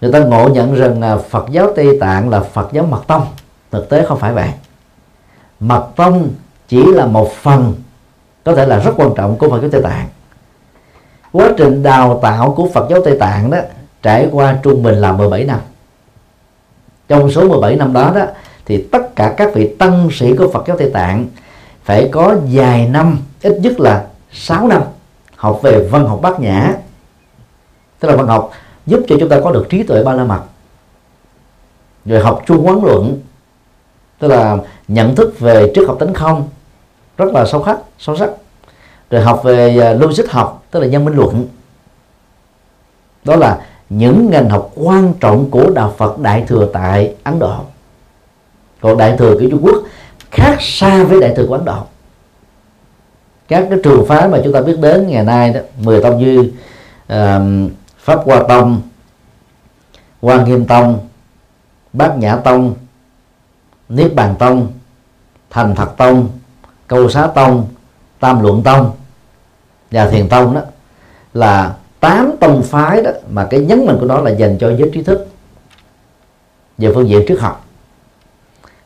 [0.00, 3.26] Người ta ngộ nhận rằng Phật giáo Tây Tạng là Phật giáo mật tông.
[3.70, 4.48] Thực tế không phải vậy.
[5.60, 6.28] Mật tông
[6.68, 7.74] chỉ là một phần,
[8.44, 10.08] có thể là rất quan trọng của Phật giáo Tây Tạng.
[11.32, 13.58] Quá trình đào tạo của Phật giáo Tây Tạng đó,
[14.02, 15.60] trải qua trung bình là 17 năm
[17.08, 18.24] trong số 17 năm đó đó,
[18.64, 21.26] thì tất cả các vị tăng sĩ của Phật giáo Tây Tạng
[21.84, 24.82] phải có vài năm, ít nhất là 6 năm,
[25.36, 26.74] học về văn học bát nhã.
[28.00, 28.50] Tức là văn học
[28.86, 30.40] giúp cho chúng ta có được trí tuệ ba la mật.
[32.04, 33.20] Rồi học chu quán luận,
[34.18, 34.56] tức là
[34.88, 36.48] nhận thức về trước học tính không,
[37.18, 38.30] rất là sâu khắc, sâu sắc.
[39.10, 41.46] Rồi học về à, logic học, tức là nhân minh luận.
[43.24, 43.66] Đó là
[43.96, 47.56] những ngành học quan trọng của đạo Phật Đại thừa tại Ấn Độ.
[48.80, 49.76] Còn Đại thừa của Trung Quốc
[50.30, 51.82] khác xa với Đại thừa của Ấn Độ.
[53.48, 56.52] Các cái trường phái mà chúng ta biết đến ngày nay đó mười tông như
[57.12, 58.80] uh, Pháp Hoa Tông
[60.20, 61.08] Quan Nghiêm Tông
[61.92, 62.74] Bát Nhã Tông
[63.88, 64.72] Niết Bàn Tông
[65.50, 66.28] Thành Thật Tông
[66.86, 67.66] Câu Xá Tông
[68.20, 68.90] Tam Luận Tông
[69.90, 70.60] và Thiền Tông đó
[71.34, 74.90] là tám tông phái đó mà cái nhấn mạnh của nó là dành cho giới
[74.94, 75.26] trí thức
[76.78, 77.66] về phương diện triết học.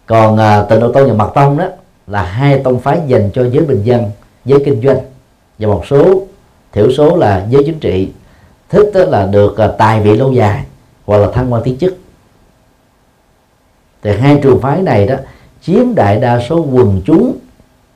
[0.07, 1.65] Còn à, tịnh độ tông và mật tông đó
[2.07, 4.11] là hai tông phái dành cho giới bình dân
[4.45, 4.99] giới kinh doanh.
[5.59, 6.23] Và một số
[6.73, 8.11] thiểu số là giới chính trị.
[8.69, 10.65] Thích đó là được à, tài vị lâu dài
[11.05, 11.99] hoặc là thăng quan tiến chức.
[14.03, 15.17] Thì hai trường phái này đó
[15.63, 17.37] chiếm đại đa số quần chúng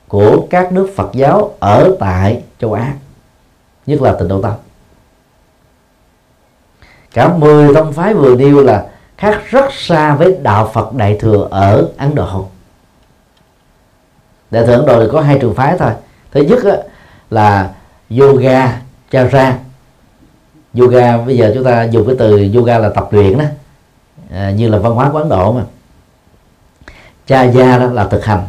[0.07, 2.93] của các nước Phật giáo ở tại châu Á
[3.85, 4.55] nhất là tịnh độ tông
[7.13, 8.85] cả 10 tông phái vừa nêu là
[9.17, 12.47] khác rất xa với đạo Phật Đại thừa ở Ấn Độ.
[14.51, 15.91] Đại thừa Ấn Độ thì có hai trường phái thôi.
[16.31, 16.59] Thứ nhất
[17.29, 17.69] là
[18.19, 18.81] yoga
[19.11, 19.57] chara.
[20.77, 23.45] Yoga bây giờ chúng ta dùng cái từ yoga là tập luyện đó
[24.31, 25.63] à, như là văn hóa của Ấn Độ mà.
[27.27, 28.47] Chaya đó là thực hành.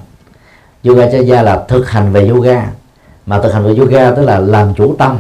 [0.85, 2.67] Yoga chaya là thực hành về yoga.
[3.27, 5.19] Mà thực hành về yoga tức là làm chủ tâm.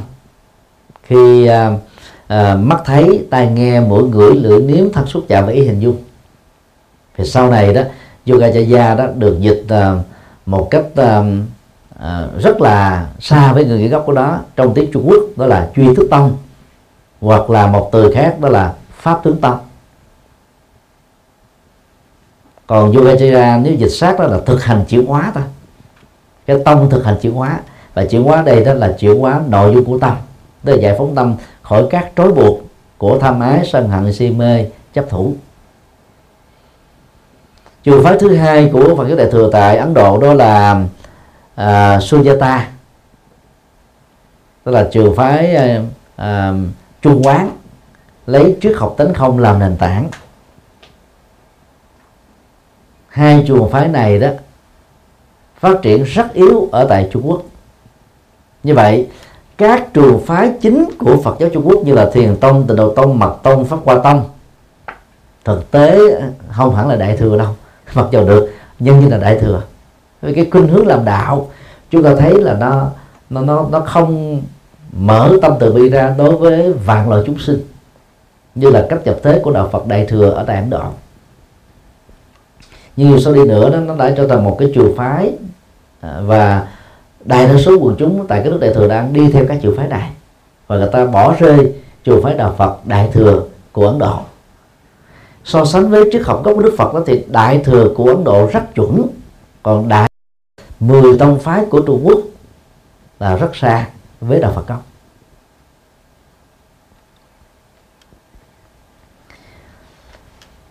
[1.02, 1.80] Khi uh,
[2.32, 5.80] à, mắt thấy tai nghe mũi ngửi lưỡi nếm thân xúc chạm và ý hình
[5.80, 5.96] dung.
[7.16, 7.82] Thì sau này đó
[8.26, 9.94] yoga chaya đó được dịch à,
[10.46, 11.22] một cách à,
[11.98, 14.38] à, rất là xa với người nghĩa gốc của nó.
[14.56, 16.36] Trong tiếng Trung Quốc đó là truy thức tông
[17.20, 19.58] hoặc là một từ khác đó là pháp tướng tông.
[22.66, 25.42] Còn yoga chaya nếu dịch sát đó là thực hành chuyển hóa ta.
[26.46, 27.60] Cái tông thực hành chuyển hóa.
[27.94, 30.16] Và chuyển hóa đây đó là chuyển hóa nội dung của tâm.
[30.64, 31.34] Tức là giải phóng tâm
[31.72, 32.60] khỏi các trói buộc
[32.98, 35.34] của tham ái sân hận si mê chấp thủ.
[37.82, 40.72] Trường phái thứ hai của Phật giáo Đại thừa tại Ấn Độ đó là
[41.54, 42.60] uh, Sujata.
[44.64, 45.84] Tức là trường phái uh,
[46.22, 46.56] uh,
[47.02, 47.50] trung quán
[48.26, 50.08] lấy triết học tánh không làm nền tảng.
[53.08, 54.28] Hai trường phái này đó
[55.60, 57.42] phát triển rất yếu ở tại Trung Quốc.
[58.62, 59.08] Như vậy
[59.58, 62.94] các trường phái chính của Phật giáo Trung Quốc như là Thiền Tông, Tịnh Độ
[62.94, 64.24] Tông, Mật Tông, Pháp Hoa Tông
[65.44, 65.98] thực tế
[66.50, 67.48] không hẳn là đại thừa đâu
[67.94, 69.62] mặc dù được nhưng như là đại thừa.
[70.22, 71.48] Với cái khuynh hướng làm đạo
[71.90, 72.90] chúng ta thấy là nó
[73.30, 74.42] nó nó nó không
[74.92, 77.60] mở tâm từ bi ra đối với vạn loài chúng sinh
[78.54, 80.82] như là cách nhập thế của đạo Phật đại thừa ở tại Ấn Độ
[82.96, 85.32] nhưng sau đi nữa đó, nó đã trở thành một cái trường phái
[86.00, 86.68] à, và
[87.24, 89.76] đại đa số quần chúng tại cái nước đại thừa đang đi theo các trường
[89.76, 90.10] phái này
[90.66, 91.72] và người ta bỏ rơi
[92.04, 93.42] trường phái đạo Phật đại thừa
[93.72, 94.18] của Ấn Độ.
[95.44, 98.24] So sánh với triết học gốc của Đức Phật đó thì đại thừa của Ấn
[98.24, 99.06] Độ rất chuẩn.
[99.62, 100.10] Còn đại
[100.80, 102.18] 10 tông phái của Trung Quốc
[103.20, 103.86] là rất xa
[104.20, 104.82] với đạo Phật gốc.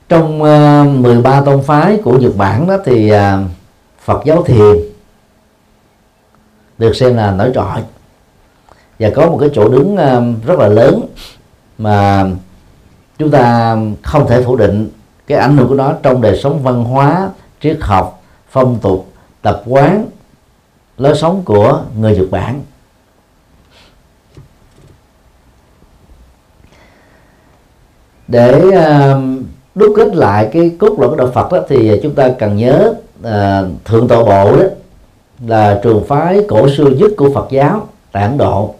[0.09, 3.19] Trong ờ, uh, 13 tông phái của Nhật Bản đó thì uh,
[4.03, 4.90] Phật giáo thiền
[6.81, 7.81] được xem là nổi trội.
[8.99, 11.01] Và có một cái chỗ đứng ờ, rất là lớn
[11.77, 12.25] mà
[13.17, 14.89] chúng ta không thể phủ định
[15.27, 17.29] cái ảnh hưởng của nó trong đời sống văn hóa
[17.61, 20.05] triết học phong tục tập quán
[20.97, 22.61] lối sống của người Nhật Bản.
[28.27, 29.21] Để ờ,
[29.75, 32.93] đúc kết lại cái cốt lõi của đạo Phật đó, thì chúng ta cần nhớ
[33.23, 34.65] à, thượng tọa bộ đó
[35.45, 38.75] là trường phái cổ xưa nhất của Phật giáo tại Ấn Độ.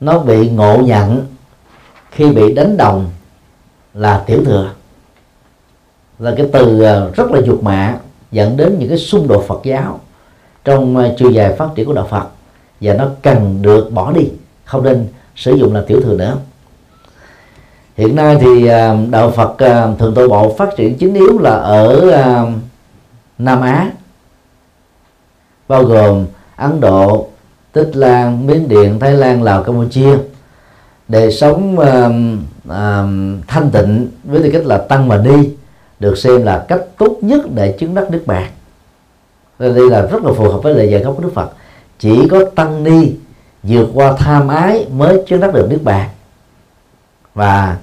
[0.00, 1.26] Nó bị ngộ nhận
[2.10, 3.10] khi bị đánh đồng
[3.94, 4.70] là tiểu thừa.
[6.18, 7.98] Là cái từ à, rất là dục mạ,
[8.30, 10.00] dẫn đến những cái xung đột Phật giáo
[10.64, 12.26] trong à, chiều dài phát triển của đạo Phật.
[12.80, 14.28] Và nó cần được bỏ đi,
[14.64, 15.06] không nên
[15.36, 16.36] sử dụng là tiểu thừa nữa.
[17.96, 19.56] Hiện nay thì à, đạo Phật
[19.98, 22.10] thượng tọa bộ phát triển chính yếu là ở
[23.38, 23.90] Nam Á
[25.72, 26.26] bao gồm
[26.56, 27.28] Ấn Độ,
[27.72, 30.18] Tích Lan, Miến Điện, Thái Lan, Lào, Campuchia.
[31.08, 31.84] Đời sống uh,
[32.68, 35.50] uh, thanh tịnh với tư cách là tăng và đi
[36.00, 38.50] được xem là cách tốt nhất để chứng đắc nước bạc.
[39.58, 41.50] Đây là rất là phù hợp với lời dạy gốc của Đức Phật.
[41.98, 43.12] Chỉ có tăng ni
[43.62, 46.08] vượt qua tham ái mới chứng đắc được nước bạc.
[47.34, 47.76] Và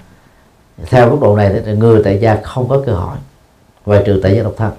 [0.85, 3.17] theo góc độ này thì người tại gia không có cơ hội
[3.85, 4.71] ngoài trừ tại gia độc thân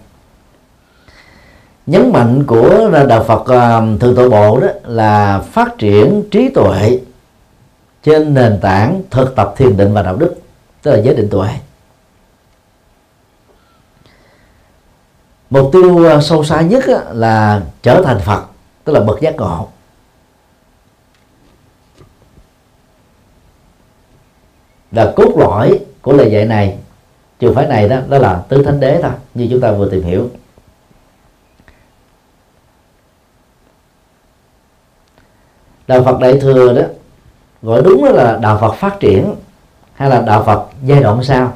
[1.90, 7.00] nhấn mạnh của đạo Phật à, thượng tọa bộ đó là phát triển trí tuệ
[8.02, 10.34] trên nền tảng thực tập thiền định và đạo đức,
[10.82, 11.48] tức là giới định tuệ.
[15.50, 18.42] Mục tiêu à, sâu xa nhất là trở thành Phật,
[18.84, 19.68] tức là bậc giác ngộ.
[24.92, 26.78] Là cốt lõi của lời dạy này,
[27.38, 30.02] trường phái này đó đó là tứ thánh đế thôi, như chúng ta vừa tìm
[30.02, 30.30] hiểu.
[35.90, 36.82] Đạo Phật đại thừa đó
[37.62, 39.34] gọi đúng là đạo Phật phát triển
[39.94, 41.52] hay là đạo Phật giai đoạn sau.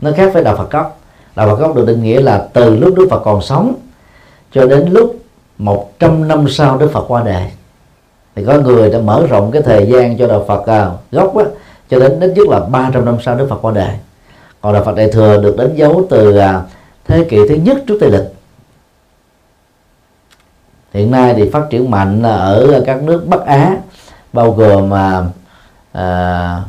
[0.00, 0.98] Nó khác với đạo Phật gốc.
[1.36, 3.74] Đạo Phật gốc được định nghĩa là từ lúc Đức Phật còn sống
[4.52, 5.16] cho đến lúc
[5.58, 7.44] 100 năm sau Đức Phật qua đời.
[8.34, 11.44] Thì có người đã mở rộng cái thời gian cho đạo Phật à, gốc á,
[11.90, 13.94] cho đến ít nhất là 300 năm sau Đức Phật qua đời.
[14.60, 16.62] Còn đạo Phật Đại thừa được đánh dấu từ à,
[17.04, 18.33] thế kỷ thứ nhất trước Tây lịch
[20.94, 23.76] hiện nay thì phát triển mạnh ở các nước Bắc Á
[24.32, 25.22] bao gồm à,
[25.92, 26.60] à,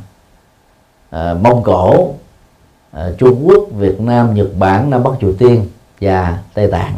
[1.10, 2.14] à, Mông Cổ
[2.92, 5.68] à, Trung Quốc Việt Nam Nhật Bản Nam Bắc Triều Tiên
[6.02, 6.94] và Tây Tạng.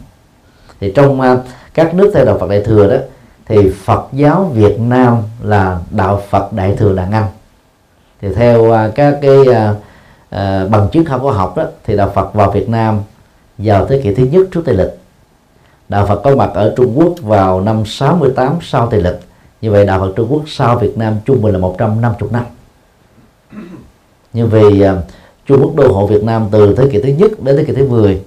[0.79, 1.37] Thì trong à,
[1.73, 2.97] các nước theo đạo Phật Đại thừa đó
[3.45, 7.27] thì Phật giáo Việt Nam là đạo Phật Đại thừa Đàn Anh
[8.21, 9.73] thì theo à, các cái à,
[10.29, 12.99] à, bằng chứng khảo cổ học đó thì đạo Phật vào Việt Nam
[13.57, 14.99] vào thế kỷ thứ nhất trước Tây lịch
[15.89, 19.19] đạo Phật có mặt ở Trung Quốc vào năm 68 sau Tây lịch.
[19.61, 22.43] Như vậy đạo Phật Trung Quốc sau Việt Nam trung bình là 150 năm
[24.33, 24.89] như vì uh,
[25.45, 27.89] Trung Quốc đô hộ Việt Nam từ thế kỷ thứ nhất đến thế kỷ thứ
[27.89, 28.21] 10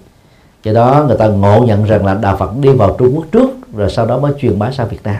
[0.62, 3.50] do đó người ta ngộ nhận rằng là đạo Phật đi vào Trung Quốc trước
[3.76, 5.16] rồi sau đó mới truyền bá sang Việt Nam.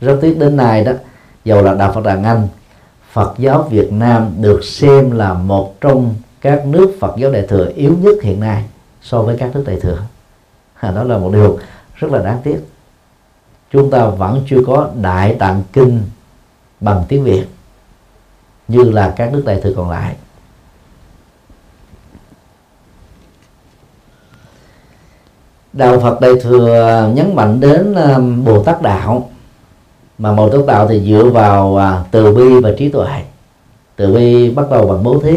[0.00, 0.92] Rất tiếc đến nay đó
[1.44, 2.48] dầu là đạo Phật Đàn Anh
[3.12, 7.72] Phật giáo Việt Nam được xem là một trong các nước Phật giáo đại thừa
[7.74, 8.64] yếu nhất hiện nay
[9.02, 9.98] so với các nước đại thừa
[10.82, 11.58] đó là một điều
[11.94, 12.58] rất là đáng tiếc.
[13.72, 16.02] Chúng ta vẫn chưa có đại tạng kinh
[16.80, 17.46] bằng tiếng việt,
[18.68, 20.16] như là các nước đại thừa còn lại.
[25.72, 29.30] Đạo phật đại thừa nhấn mạnh đến um, bồ tát đạo,
[30.18, 33.24] mà bồ tát đạo thì dựa vào à, từ bi và trí tuệ.
[33.96, 35.36] Từ bi bắt đầu bằng bố thí,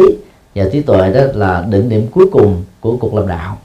[0.56, 3.58] và trí tuệ đó là đỉnh điểm cuối cùng của cuộc làm đạo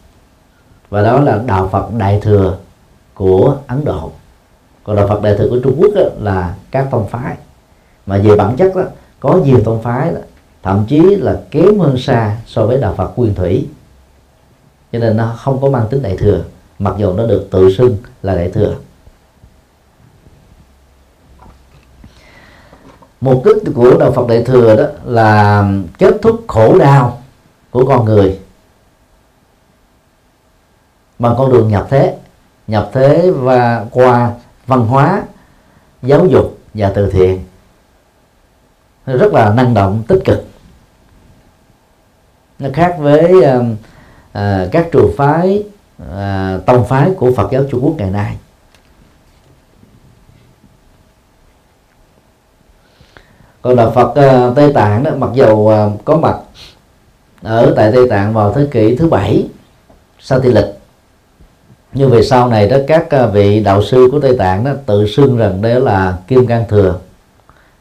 [0.91, 2.57] và đó là đạo phật đại thừa
[3.15, 4.13] của ấn độ.
[4.85, 7.37] Còn đạo phật đại thừa của trung quốc đó, là các tông phái.
[8.07, 8.83] Mà về bản chất đó
[9.21, 10.21] có nhiều tông phái đó,
[10.63, 13.69] thậm chí là kém hơn xa so với đạo phật nguyên thủy.
[14.93, 16.43] Cho nên nó không có mang tính đại thừa
[16.79, 18.75] mặc dù nó được tự xưng là đại thừa.
[23.21, 25.65] Mục đích của đạo phật đại thừa đó là
[25.99, 27.23] kết thúc khổ đau
[27.71, 28.39] của con người
[31.19, 32.17] bằng con đường nhập thế.
[32.67, 34.33] Nhập thế và qua
[34.67, 35.23] văn hóa
[36.03, 37.45] giáo dục và từ thiện.
[39.07, 40.45] Rất là năng động tích cực.
[42.59, 43.63] Nó khác với uh,
[44.39, 45.65] uh, các trường phái
[46.03, 48.37] uh, tông phái của Phật giáo Trung Quốc ngày nay.
[53.63, 56.39] Còn đạo Phật uh, Tây Tạng đó mặc dầu uh, có mặt
[57.43, 59.49] ở tại Tây Tạng vào thế kỷ thứ bảy
[60.19, 60.78] sau thị lịch
[61.93, 65.07] nhưng về sau này đó các à, vị đạo sư của tây tạng đó tự
[65.07, 66.99] xưng rằng đó là kim cang thừa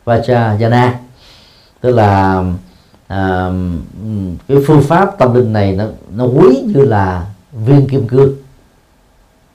[0.06, 0.92] vajrayana.
[1.82, 2.44] Tức là
[3.08, 3.52] à,
[4.48, 5.86] cái phương pháp tâm linh này nó
[6.16, 8.36] nó quý như là viên kim cương.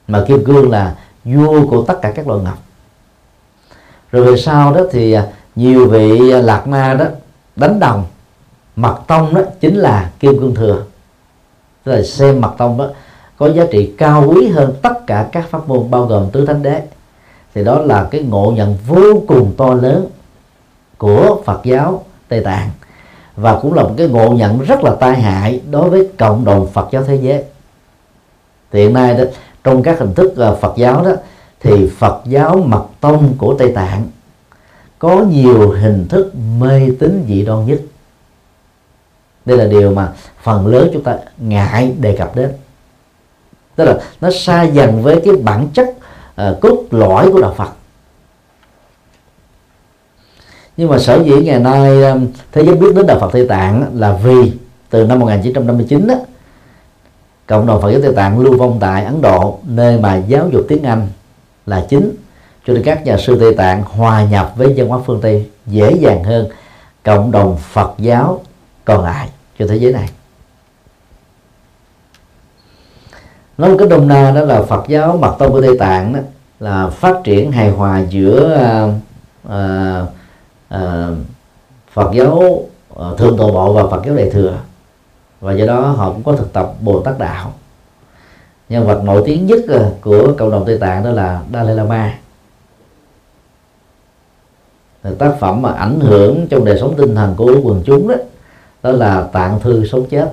[0.09, 2.59] Mà kim cương là vua của tất cả các loại ngọc.
[4.13, 5.27] Rồi về sau đó thì à,
[5.57, 7.05] nhiều vị à, lạc ma đó
[7.57, 8.05] đánh đồng
[8.77, 10.85] mật tông đó chính là kim cương thừa.
[11.85, 12.89] Tức là xem mật tông đó
[13.37, 16.63] có giá trị cao quý hơn tất cả các pháp môn bao gồm tứ thánh
[16.63, 16.83] đế.
[17.55, 20.07] Thì đó là cái ngộ nhận vô cùng to lớn
[20.99, 22.71] của Phật giáo Tây Tạng.
[23.37, 26.67] Và cũng là một cái ngộ nhận rất là tai hại đối với cộng đồng
[26.73, 27.45] Phật giáo thế giới.
[28.73, 29.25] Hiện nay đó,
[29.65, 31.13] trong các hình thức ờ, Phật giáo đó,
[31.61, 34.07] thì Phật giáo mật tông của Tây Tạng
[34.99, 37.81] có nhiều hình thức mê tín dị đoan nhất.
[39.45, 42.51] Đây là điều mà phần lớn chúng ta ngại đề cập đến
[43.85, 47.69] tức là nó xa dần với cái bản chất uh, cốt lõi của đạo Phật.
[50.77, 53.87] Nhưng mà sở dĩ ngày nay um, thế giới biết đến đạo Phật Tây Tạng
[53.95, 54.53] là vì
[54.91, 56.15] từ năm 1959 đó,
[57.47, 60.65] cộng đồng Phật giáo Tây Tạng lưu vong tại Ấn Độ nơi mà giáo dục
[60.69, 61.09] tiếng Anh
[61.67, 62.11] là chính
[62.67, 65.93] cho nên các nhà sư Tây Tạng hòa nhập với văn hóa phương Tây dễ
[66.01, 66.49] dàng hơn
[67.05, 68.41] cộng đồng Phật giáo
[68.85, 69.29] còn lại
[69.59, 70.09] cho thế giới này.
[73.59, 76.21] Nói một cái đông na đó là Phật giáo mật tông của Tây Tạng đó
[76.61, 80.09] là phát triển hài hòa giữa uh, uh,
[80.75, 81.17] uh,
[81.93, 82.39] Phật giáo
[82.95, 84.57] uh, thượng tổ bộ và Phật giáo đại thừa.
[85.41, 87.53] Và do đó họ cũng có thực tập Bồ Tát đạo.
[88.69, 92.15] Nhân vật nổi tiếng nhất à, của cộng đồng Tây Tạng đó là Dalai Lama.
[95.19, 98.15] Tác phẩm mà ảnh hưởng trong đời sống tinh thần của quần chúng đó
[98.83, 100.33] đó là tạng thư sống chết.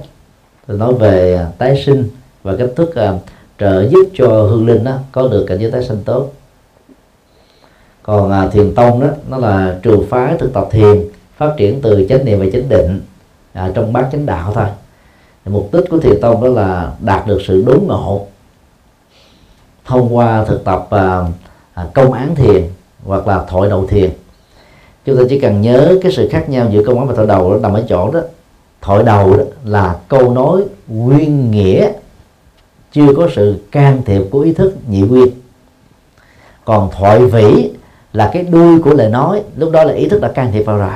[0.67, 2.09] Nói về à, tái sinh
[2.43, 3.21] và cách thức uh,
[3.59, 6.33] trợ giúp cho hương linh đó có được cảnh giới tái sinh tốt.
[8.03, 11.07] Còn uh, thiền tông đó nó là trường phái thực tập thiền
[11.37, 13.01] phát triển từ chánh niệm và chánh định
[13.65, 14.65] uh, trong bát chánh đạo thôi.
[15.45, 18.27] Mục đích của thiền tông đó là đạt được sự đốn ngộ
[19.85, 22.63] thông qua thực tập uh, công án thiền
[23.05, 24.09] hoặc là thổi đầu thiền.
[25.05, 27.53] Chúng ta chỉ cần nhớ cái sự khác nhau giữa công án và thổi đầu
[27.53, 28.19] đó nằm ở chỗ đó.
[28.81, 31.91] Thổi đầu đó là câu nói nguyên nghĩa
[32.91, 35.27] chưa có sự can thiệp của ý thức nhị nguyên.
[36.65, 37.71] Còn thoại vĩ
[38.13, 40.77] là cái đuôi của lời nói, lúc đó là ý thức đã can thiệp vào
[40.77, 40.89] rồi.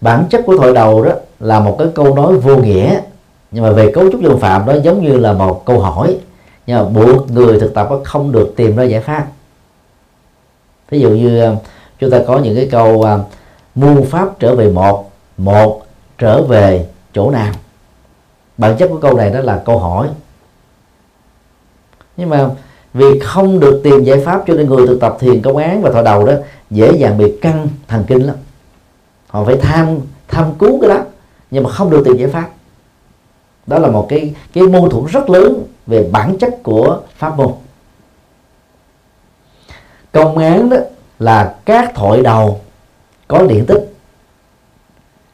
[0.00, 3.00] Bản chất của thoại đầu đó là một cái câu nói vô nghĩa,
[3.50, 6.18] nhưng mà về cấu trúc dân phạm đó giống như là một câu hỏi,
[6.66, 9.26] nhưng mà buộc người thực tập không được tìm ra giải pháp.
[10.90, 11.52] Ví dụ như à,
[11.98, 13.18] chúng ta có những cái câu à,
[13.74, 15.82] muôn pháp trở về một một
[16.18, 17.52] trở về chỗ nào?
[18.58, 20.08] Bản chất của câu này đó là câu hỏi.
[22.16, 22.48] Nhưng mà
[22.94, 25.92] vì không được tìm giải pháp cho nên người thực tập thiền công án và
[25.92, 26.32] thọ đầu đó
[26.70, 28.36] dễ dàng bị căng thần kinh lắm.
[29.28, 31.00] Họ phải tham tham cứu cái đó,
[31.50, 32.48] nhưng mà không được tìm giải pháp.
[33.66, 37.52] Đó là một cái cái mâu thuẫn rất lớn về bản chất của pháp môn.
[40.12, 40.76] Công án đó
[41.18, 42.60] là các thoại đầu
[43.28, 43.92] có điện tích,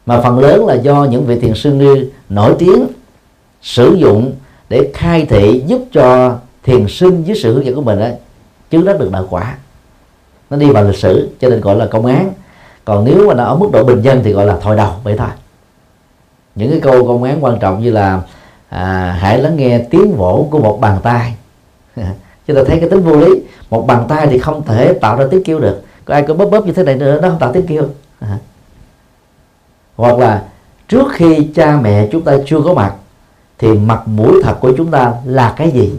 [0.06, 2.86] mà phần lớn là do những vị thiền sư như nổi tiếng
[3.62, 4.32] sử dụng
[4.68, 8.12] để khai thị giúp cho thiền sinh với sự hướng dẫn của mình ấy,
[8.70, 9.56] chứng đắc được đạo quả.
[10.50, 12.32] Nó đi vào lịch sử cho nên gọi là công án.
[12.84, 15.14] Còn nếu mà nó ở mức độ bình dân thì gọi là thôi đầu vậy
[15.18, 15.28] thôi.
[16.54, 18.20] Những cái câu công án quan trọng như là
[18.68, 21.34] à, hãy lắng nghe tiếng vỗ của một bàn tay.
[22.46, 23.42] Chúng ta thấy cái tính vô lý.
[23.70, 25.82] Một bàn tay thì không thể tạo ra tiếng kêu được.
[26.04, 27.84] Có ai có bóp bóp như thế này nữa nó không tạo tiếng kêu.
[28.20, 28.38] À.
[29.96, 30.42] hoặc là
[30.88, 32.94] trước khi cha mẹ chúng ta chưa có mặt
[33.62, 35.92] thì mặt mũi thật của chúng ta là cái gì?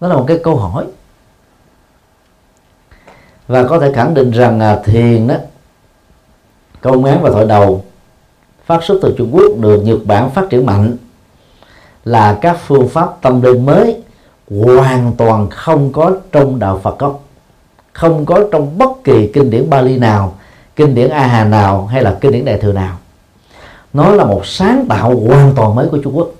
[0.00, 0.84] Đó là một cái câu hỏi.
[3.48, 5.34] Và có thể khẳng định rằng à, thiền đó
[6.80, 7.84] công án và thổi đầu
[8.64, 10.96] phát xuất từ Trung Quốc được Nhật Bản phát triển mạnh
[12.04, 14.02] là các phương pháp tâm linh mới
[14.58, 17.24] hoàn toàn không có trong đạo Phật gốc
[17.92, 20.34] không có trong bất kỳ kinh điển Bali nào
[20.76, 22.96] kinh điển A Hà nào hay là kinh điển Đại thừa nào
[23.96, 26.30] nó là một sáng tạo hoàn toàn mới của Trung Quốc.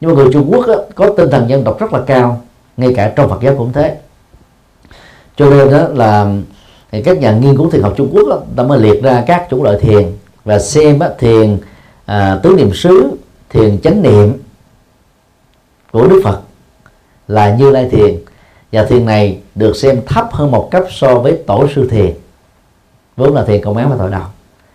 [0.00, 2.40] Nhưng mà người Trung Quốc á, có tinh thần dân tộc rất là cao
[2.76, 3.98] ngay cả trong Phật giáo cũng thế.
[5.36, 6.34] Cho nên đó là
[7.04, 9.64] các nhà nghiên cứu thiền học Trung Quốc đó, đã mới liệt ra các chủ
[9.64, 10.12] loại thiền
[10.44, 11.58] và xem á, thiền
[12.06, 13.10] à, tứ niệm xứ
[13.50, 14.32] thiền chánh niệm
[15.92, 16.40] của Đức Phật
[17.28, 18.18] là Như Lai thiền.
[18.72, 22.14] Và thiền này được xem thấp hơn một cấp so với tổ sư thiền
[23.20, 24.22] vốn là thiền công án và thọ đầu.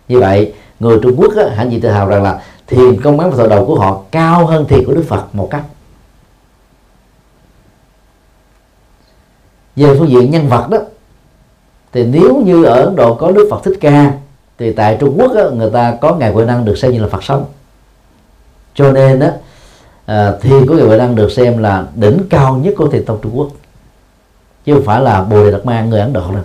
[0.08, 3.30] Như vậy người Trung Quốc á, hãy gì tự hào rằng là thiền công án
[3.30, 5.60] và thọ đầu của họ cao hơn thiền của Đức Phật một cấp.
[9.76, 10.78] Về phương diện nhân vật đó
[11.92, 14.12] thì nếu như ở Ấn Độ có Đức Phật Thích Ca
[14.58, 17.08] thì tại Trung Quốc á, người ta có ngài Huệ Năng được xem như là
[17.08, 17.44] Phật sống.
[18.74, 19.28] Cho nên đó
[20.06, 23.18] à, thiền của ngài Huệ Năng được xem là đỉnh cao nhất của thiền tông
[23.22, 23.48] Trung Quốc.
[24.64, 26.42] Chứ không phải là Bồ Đề Đạt Ma người Ấn Độ đâu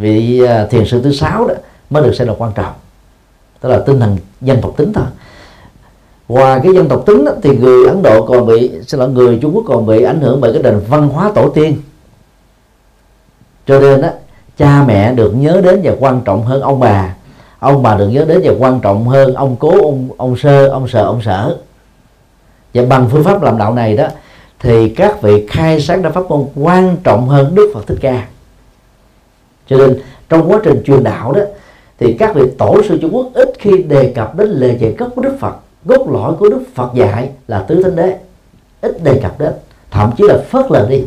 [0.00, 1.54] vì à, thiền sư thứ sáu đó
[1.90, 2.72] mới được xem là quan trọng.
[3.60, 5.04] Tức là tinh thần dân tộc tính thôi.
[6.28, 9.38] Ngoài cái dân tộc tính đó, thì người Ấn Độ còn bị xin lỗi người
[9.42, 11.76] Trung Quốc còn bị ảnh hưởng bởi cái nền văn hóa tổ tiên.
[13.66, 14.08] Cho nên đó
[14.56, 17.14] cha mẹ được nhớ đến và quan trọng hơn ông bà.
[17.58, 20.88] Ông bà được nhớ đến và quan trọng hơn ông cố ông ông sơ ông
[20.88, 21.56] sợ ông sở.
[22.74, 24.06] Và bằng phương pháp làm đạo này đó
[24.58, 28.26] thì các vị khai sáng ra pháp môn quan trọng hơn Đức Phật Thích Ca
[29.70, 29.98] cho nên,
[30.28, 31.42] trong quá trình truyền đạo đó,
[31.98, 35.08] thì các vị tổ sư Trung Quốc ít khi đề cập đến lời dạy gốc
[35.14, 35.54] của Đức Phật.
[35.84, 38.16] Gốc lõi của Đức Phật dạy là tứ thánh đế.
[38.80, 39.52] Ít đề cập đến,
[39.90, 41.04] thậm chí là phớt lờ đi.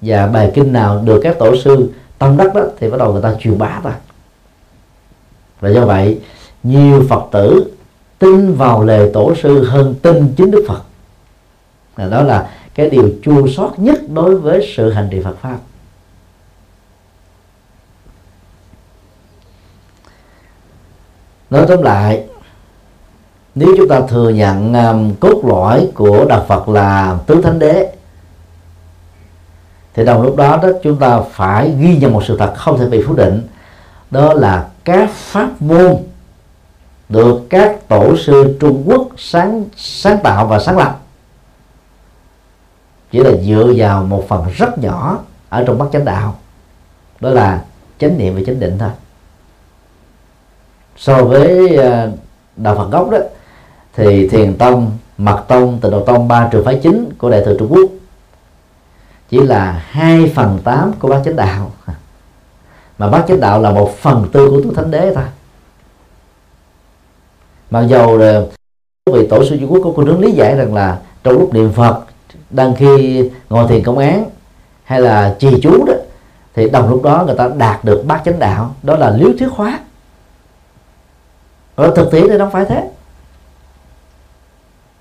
[0.00, 3.22] Và bài kinh nào được các tổ sư tâm đắc đó, thì bắt đầu người
[3.22, 3.92] ta truyền bá ta
[5.60, 6.20] và do vậy,
[6.62, 7.64] nhiều phật tử
[8.18, 10.80] tin vào lời tổ sư hơn tin chính đức phật.
[11.96, 15.58] Và đó là cái điều chua sót nhất đối với sự hành trì phật pháp.
[21.52, 22.24] Nói tóm lại
[23.54, 27.92] nếu chúng ta thừa nhận um, cốt lõi của đạo Phật là tứ thánh đế
[29.94, 32.88] thì đồng lúc đó đó chúng ta phải ghi nhận một sự thật không thể
[32.88, 33.42] bị phủ định
[34.10, 35.96] đó là các pháp môn
[37.08, 41.00] được các tổ sư Trung Quốc sáng sáng tạo và sáng lập.
[43.10, 45.18] Chỉ là dựa vào một phần rất nhỏ
[45.48, 46.38] ở trong bát chánh đạo
[47.20, 47.64] đó là
[47.98, 48.90] chánh niệm và chánh định thôi
[50.96, 52.10] so với ờ,
[52.56, 53.18] đạo Phật gốc đó,
[53.94, 57.56] thì thiền tông, mật tông tịnh độ tông ba trường phái chính của đại thừa
[57.58, 57.90] Trung Quốc
[59.30, 61.70] chỉ là 2 phần 8 của bác chánh đạo.
[62.98, 65.24] Mà bác chánh đạo là một phần tư của tứ thánh đế thôi.
[67.70, 68.46] Mặc dầu ờ,
[69.12, 71.72] vị tổ sư Trung Quốc có con hướng lý giải rằng là trong lúc niệm
[71.72, 72.04] Phật,
[72.50, 74.24] đang khi ngồi thiền công án
[74.84, 75.94] hay là trì chú đó,
[76.54, 79.48] thì đồng lúc đó người ta đạt được bát chánh đạo, đó là lý thuyết
[79.50, 79.80] hóa
[81.82, 82.90] ở thực tế thì nó phải thế.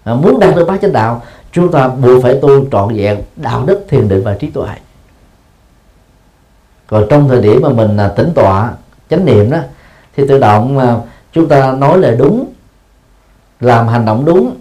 [0.03, 1.21] À, muốn đạt được bát chánh đạo
[1.51, 4.69] chúng ta buộc phải tu trọn vẹn đạo đức thiền định và trí tuệ.
[6.87, 8.71] Còn trong thời điểm mà mình là tỉnh tọa
[9.09, 9.57] chánh niệm đó
[10.15, 10.97] thì tự động mà
[11.31, 12.45] chúng ta nói lời đúng
[13.59, 14.55] làm hành động đúng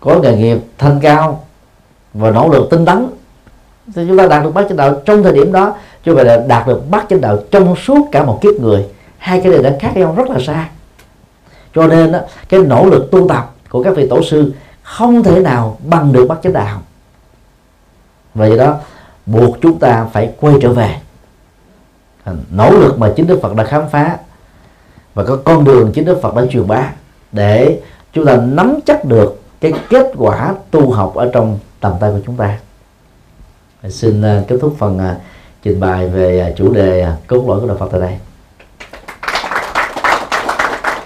[0.00, 1.44] có nghề nghiệp thanh cao
[2.14, 3.06] và nỗ lực tinh tấn
[3.94, 5.00] thì chúng ta đạt được bát chánh đạo.
[5.04, 8.38] Trong thời điểm đó chúng ta đạt được bát chánh đạo trong suốt cả một
[8.42, 8.86] kiếp người.
[9.18, 10.68] Hai cái này đã khác nhau rất là xa
[11.78, 12.18] cho nên đó,
[12.48, 14.52] cái nỗ lực tu tập của các vị tổ sư
[14.82, 16.82] không thể nào bằng được bát chánh đạo.
[18.34, 18.76] Vậy đó
[19.26, 20.96] buộc chúng ta phải quay trở về.
[22.50, 24.18] Nỗ lực mà chính đức phật đã khám phá
[25.14, 26.92] và có con đường chính đức phật đã truyền bá
[27.32, 27.80] để
[28.12, 32.20] chúng ta nắm chắc được cái kết quả tu học ở trong tầm tay của
[32.26, 32.58] chúng ta.
[33.88, 35.16] Xin à, kết thúc phần à,
[35.62, 38.18] trình bày về à, chủ đề cốt lõi của đạo phật tại đây.